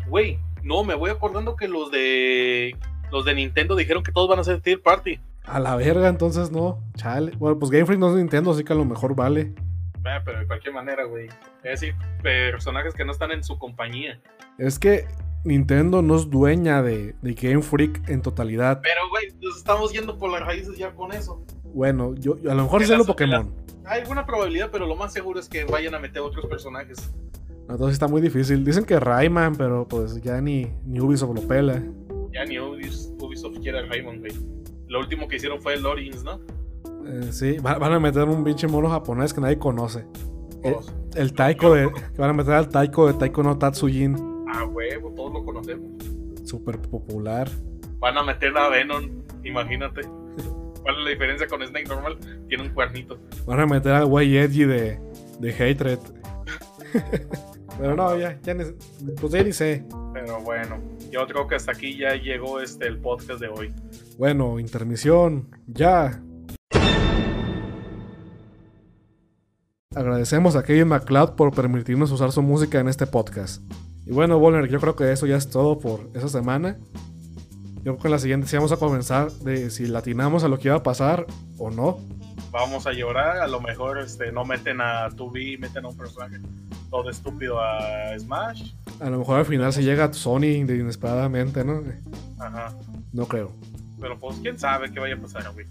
güey. 0.07 0.39
No, 0.63 0.83
me 0.83 0.95
voy 0.95 1.09
acordando 1.09 1.55
que 1.55 1.67
los 1.67 1.89
de 1.91 2.75
los 3.11 3.25
de 3.25 3.33
Nintendo 3.33 3.75
dijeron 3.75 4.03
que 4.03 4.11
todos 4.11 4.29
van 4.29 4.39
a 4.39 4.43
ser 4.43 4.61
Tier 4.61 4.81
Party. 4.81 5.19
A 5.45 5.59
la 5.59 5.75
verga, 5.75 6.07
entonces 6.09 6.51
no. 6.51 6.83
Chale. 6.95 7.31
Bueno, 7.37 7.57
pues 7.57 7.71
Game 7.71 7.85
Freak 7.85 7.99
no 7.99 8.09
es 8.09 8.15
Nintendo, 8.15 8.51
así 8.51 8.63
que 8.63 8.73
a 8.73 8.75
lo 8.75 8.85
mejor 8.85 9.15
vale. 9.15 9.53
Ah, 10.05 10.21
pero 10.23 10.39
de 10.39 10.47
cualquier 10.47 10.73
manera, 10.73 11.05
güey. 11.05 11.27
Es 11.63 11.81
decir, 11.81 11.95
personajes 12.21 12.93
que 12.93 13.03
no 13.05 13.11
están 13.11 13.31
en 13.31 13.43
su 13.43 13.57
compañía. 13.57 14.19
Es 14.57 14.77
que 14.79 15.05
Nintendo 15.43 16.01
no 16.01 16.15
es 16.17 16.29
dueña 16.29 16.83
de, 16.83 17.15
de 17.21 17.33
Game 17.33 17.61
Freak 17.63 18.07
en 18.09 18.21
totalidad. 18.21 18.81
Pero, 18.83 19.09
güey, 19.09 19.27
nos 19.41 19.57
estamos 19.57 19.91
yendo 19.91 20.17
por 20.17 20.29
las 20.31 20.41
raíces 20.45 20.77
ya 20.77 20.91
con 20.93 21.11
eso. 21.13 21.41
Bueno, 21.63 22.13
yo, 22.15 22.37
yo- 22.39 22.51
a 22.51 22.55
lo 22.55 22.63
mejor 22.63 22.83
es 22.83 22.89
lo 22.89 23.05
Pokémon. 23.05 23.53
Hay 23.85 24.01
alguna 24.01 24.25
probabilidad, 24.25 24.69
pero 24.71 24.85
lo 24.85 24.95
más 24.95 25.11
seguro 25.13 25.39
es 25.39 25.49
que 25.49 25.63
vayan 25.65 25.95
a 25.95 25.99
meter 25.99 26.21
otros 26.21 26.45
personajes. 26.45 27.11
Entonces 27.69 27.93
está 27.93 28.07
muy 28.07 28.21
difícil. 28.21 28.63
Dicen 28.65 28.83
que 28.85 28.99
Rayman, 28.99 29.55
pero 29.55 29.87
pues 29.87 30.21
ya 30.21 30.41
ni, 30.41 30.71
ni 30.85 30.99
Ubisoft 30.99 31.35
lo 31.35 31.47
pela. 31.47 31.81
Ya 32.33 32.45
ni 32.45 32.55
Ubis- 32.57 33.11
Ubisoft 33.21 33.59
quiere 33.59 33.79
a 33.79 33.85
Raymond, 33.85 34.19
güey. 34.19 34.33
Lo 34.87 34.99
último 34.99 35.27
que 35.27 35.35
hicieron 35.37 35.61
fue 35.61 35.75
el 35.75 35.85
Origins, 35.85 36.23
¿no? 36.23 36.39
Eh, 37.05 37.31
sí, 37.31 37.57
va- 37.57 37.77
van 37.77 37.93
a 37.93 37.99
meter 37.99 38.23
un 38.27 38.43
pinche 38.43 38.67
mono 38.67 38.89
japonés 38.89 39.33
que 39.33 39.41
nadie 39.41 39.57
conoce. 39.59 40.05
El, 40.63 40.75
el 41.15 41.33
Taiko 41.33 41.73
de. 41.73 41.91
Que 41.91 42.21
van 42.21 42.31
a 42.31 42.33
meter 42.33 42.53
al 42.53 42.69
Taiko 42.69 43.07
de 43.07 43.13
Taiko 43.13 43.43
no 43.43 43.57
Tatsujin. 43.57 44.15
Ah, 44.51 44.65
huevo, 44.65 45.11
todos 45.15 45.33
lo 45.33 45.45
conocemos. 45.45 45.87
Súper 46.43 46.79
popular. 46.81 47.49
Van 47.99 48.17
a 48.17 48.23
meter 48.23 48.55
a 48.57 48.69
Venom, 48.69 49.09
imagínate. 49.43 50.01
¿Cuál 50.89 51.01
es 51.01 51.05
la 51.05 51.11
diferencia 51.11 51.47
con 51.47 51.61
Snake 51.61 51.85
normal? 51.87 52.17
Tiene 52.47 52.63
un 52.63 52.69
cuernito. 52.69 53.19
Van 53.45 53.59
a 53.59 53.67
meter 53.67 53.91
al 53.91 54.07
güey 54.07 54.35
Edgy 54.35 54.63
de, 54.63 54.99
de 55.39 55.53
Hatred. 55.53 55.99
Pero 57.79 57.95
no, 57.95 58.17
ya, 58.17 58.39
ya 58.41 58.55
ni, 58.55 58.63
pues 59.21 59.31
ya 59.31 59.43
ni 59.43 59.53
sé. 59.53 59.85
Pero 60.15 60.41
bueno, 60.41 60.81
yo 61.11 61.27
creo 61.27 61.47
que 61.47 61.53
hasta 61.53 61.73
aquí 61.73 61.95
ya 61.95 62.15
llegó 62.15 62.59
este 62.59 62.87
el 62.87 62.97
podcast 62.97 63.39
de 63.39 63.49
hoy. 63.49 63.71
Bueno, 64.17 64.57
intermisión, 64.57 65.55
ya. 65.67 66.23
agradecemos 69.93 70.55
a 70.55 70.63
Kevin 70.63 70.87
MacLeod 70.87 71.35
por 71.35 71.53
permitirnos 71.53 72.09
usar 72.09 72.31
su 72.31 72.41
música 72.41 72.79
en 72.79 72.87
este 72.87 73.05
podcast. 73.05 73.61
Y 74.07 74.11
bueno, 74.11 74.39
Volner, 74.39 74.67
yo 74.67 74.79
creo 74.79 74.95
que 74.95 75.11
eso 75.11 75.27
ya 75.27 75.35
es 75.35 75.51
todo 75.51 75.77
por 75.77 76.09
esa 76.15 76.29
semana. 76.29 76.79
Yo 77.83 77.93
creo 77.93 77.97
que 77.97 78.07
en 78.07 78.11
la 78.11 78.19
siguiente 78.19 78.47
sí 78.47 78.55
vamos 78.55 78.71
a 78.71 78.77
comenzar 78.77 79.31
de 79.31 79.69
si 79.69 79.87
latinamos 79.87 80.43
a 80.43 80.47
lo 80.47 80.59
que 80.59 80.67
iba 80.67 80.77
a 80.77 80.83
pasar 80.83 81.25
o 81.57 81.71
no. 81.71 81.97
Vamos 82.51 82.87
a 82.87 82.91
llorar, 82.93 83.37
a 83.37 83.47
lo 83.47 83.61
mejor 83.61 83.99
este, 83.99 84.31
no 84.31 84.43
meten 84.43 84.81
a 84.81 85.09
2B, 85.09 85.59
meten 85.59 85.85
a 85.85 85.89
un 85.89 85.97
personaje 85.97 86.37
todo 86.89 87.09
estúpido 87.09 87.59
a 87.59 88.17
Smash. 88.17 88.73
A 88.99 89.09
lo 89.09 89.19
mejor 89.19 89.39
al 89.39 89.45
final 89.45 89.71
se 89.71 89.83
llega 89.83 90.05
a 90.05 90.13
Sony 90.13 90.65
de 90.65 90.77
inesperadamente, 90.77 91.63
¿no? 91.63 91.83
Ajá. 92.39 92.73
No 93.13 93.25
creo. 93.27 93.51
Pero 93.99 94.19
pues 94.19 94.37
quién 94.41 94.57
sabe 94.57 94.91
qué 94.91 94.99
vaya 94.99 95.15
a 95.15 95.19
pasar, 95.19 95.51
güey. 95.53 95.65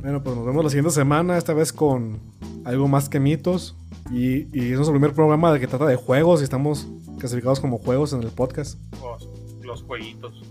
Bueno, 0.00 0.22
pues 0.22 0.36
nos 0.36 0.46
vemos 0.46 0.64
la 0.64 0.70
siguiente 0.70 0.92
semana, 0.92 1.38
esta 1.38 1.54
vez 1.54 1.72
con 1.72 2.20
algo 2.64 2.86
más 2.86 3.08
que 3.08 3.18
mitos. 3.18 3.76
Y, 4.12 4.46
y 4.58 4.70
es 4.70 4.76
nuestro 4.76 4.92
primer 4.92 5.12
programa 5.12 5.52
de 5.52 5.60
que 5.60 5.66
trata 5.66 5.86
de 5.86 5.96
juegos 5.96 6.40
y 6.40 6.44
estamos 6.44 6.86
clasificados 7.18 7.60
como 7.60 7.78
juegos 7.78 8.12
en 8.12 8.22
el 8.22 8.30
podcast. 8.30 8.78
Pues, 9.00 9.28
los 9.62 9.82
jueguitos. 9.82 10.42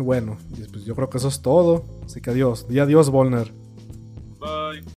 bueno, 0.04 0.38
pues 0.72 0.84
yo 0.84 0.94
creo 0.94 1.10
que 1.10 1.18
eso 1.18 1.28
es 1.28 1.40
todo. 1.40 1.84
Así 2.04 2.20
que 2.20 2.30
adiós. 2.30 2.68
Día 2.68 2.84
adiós, 2.84 3.10
Volner. 3.10 3.52
Bye. 4.38 4.82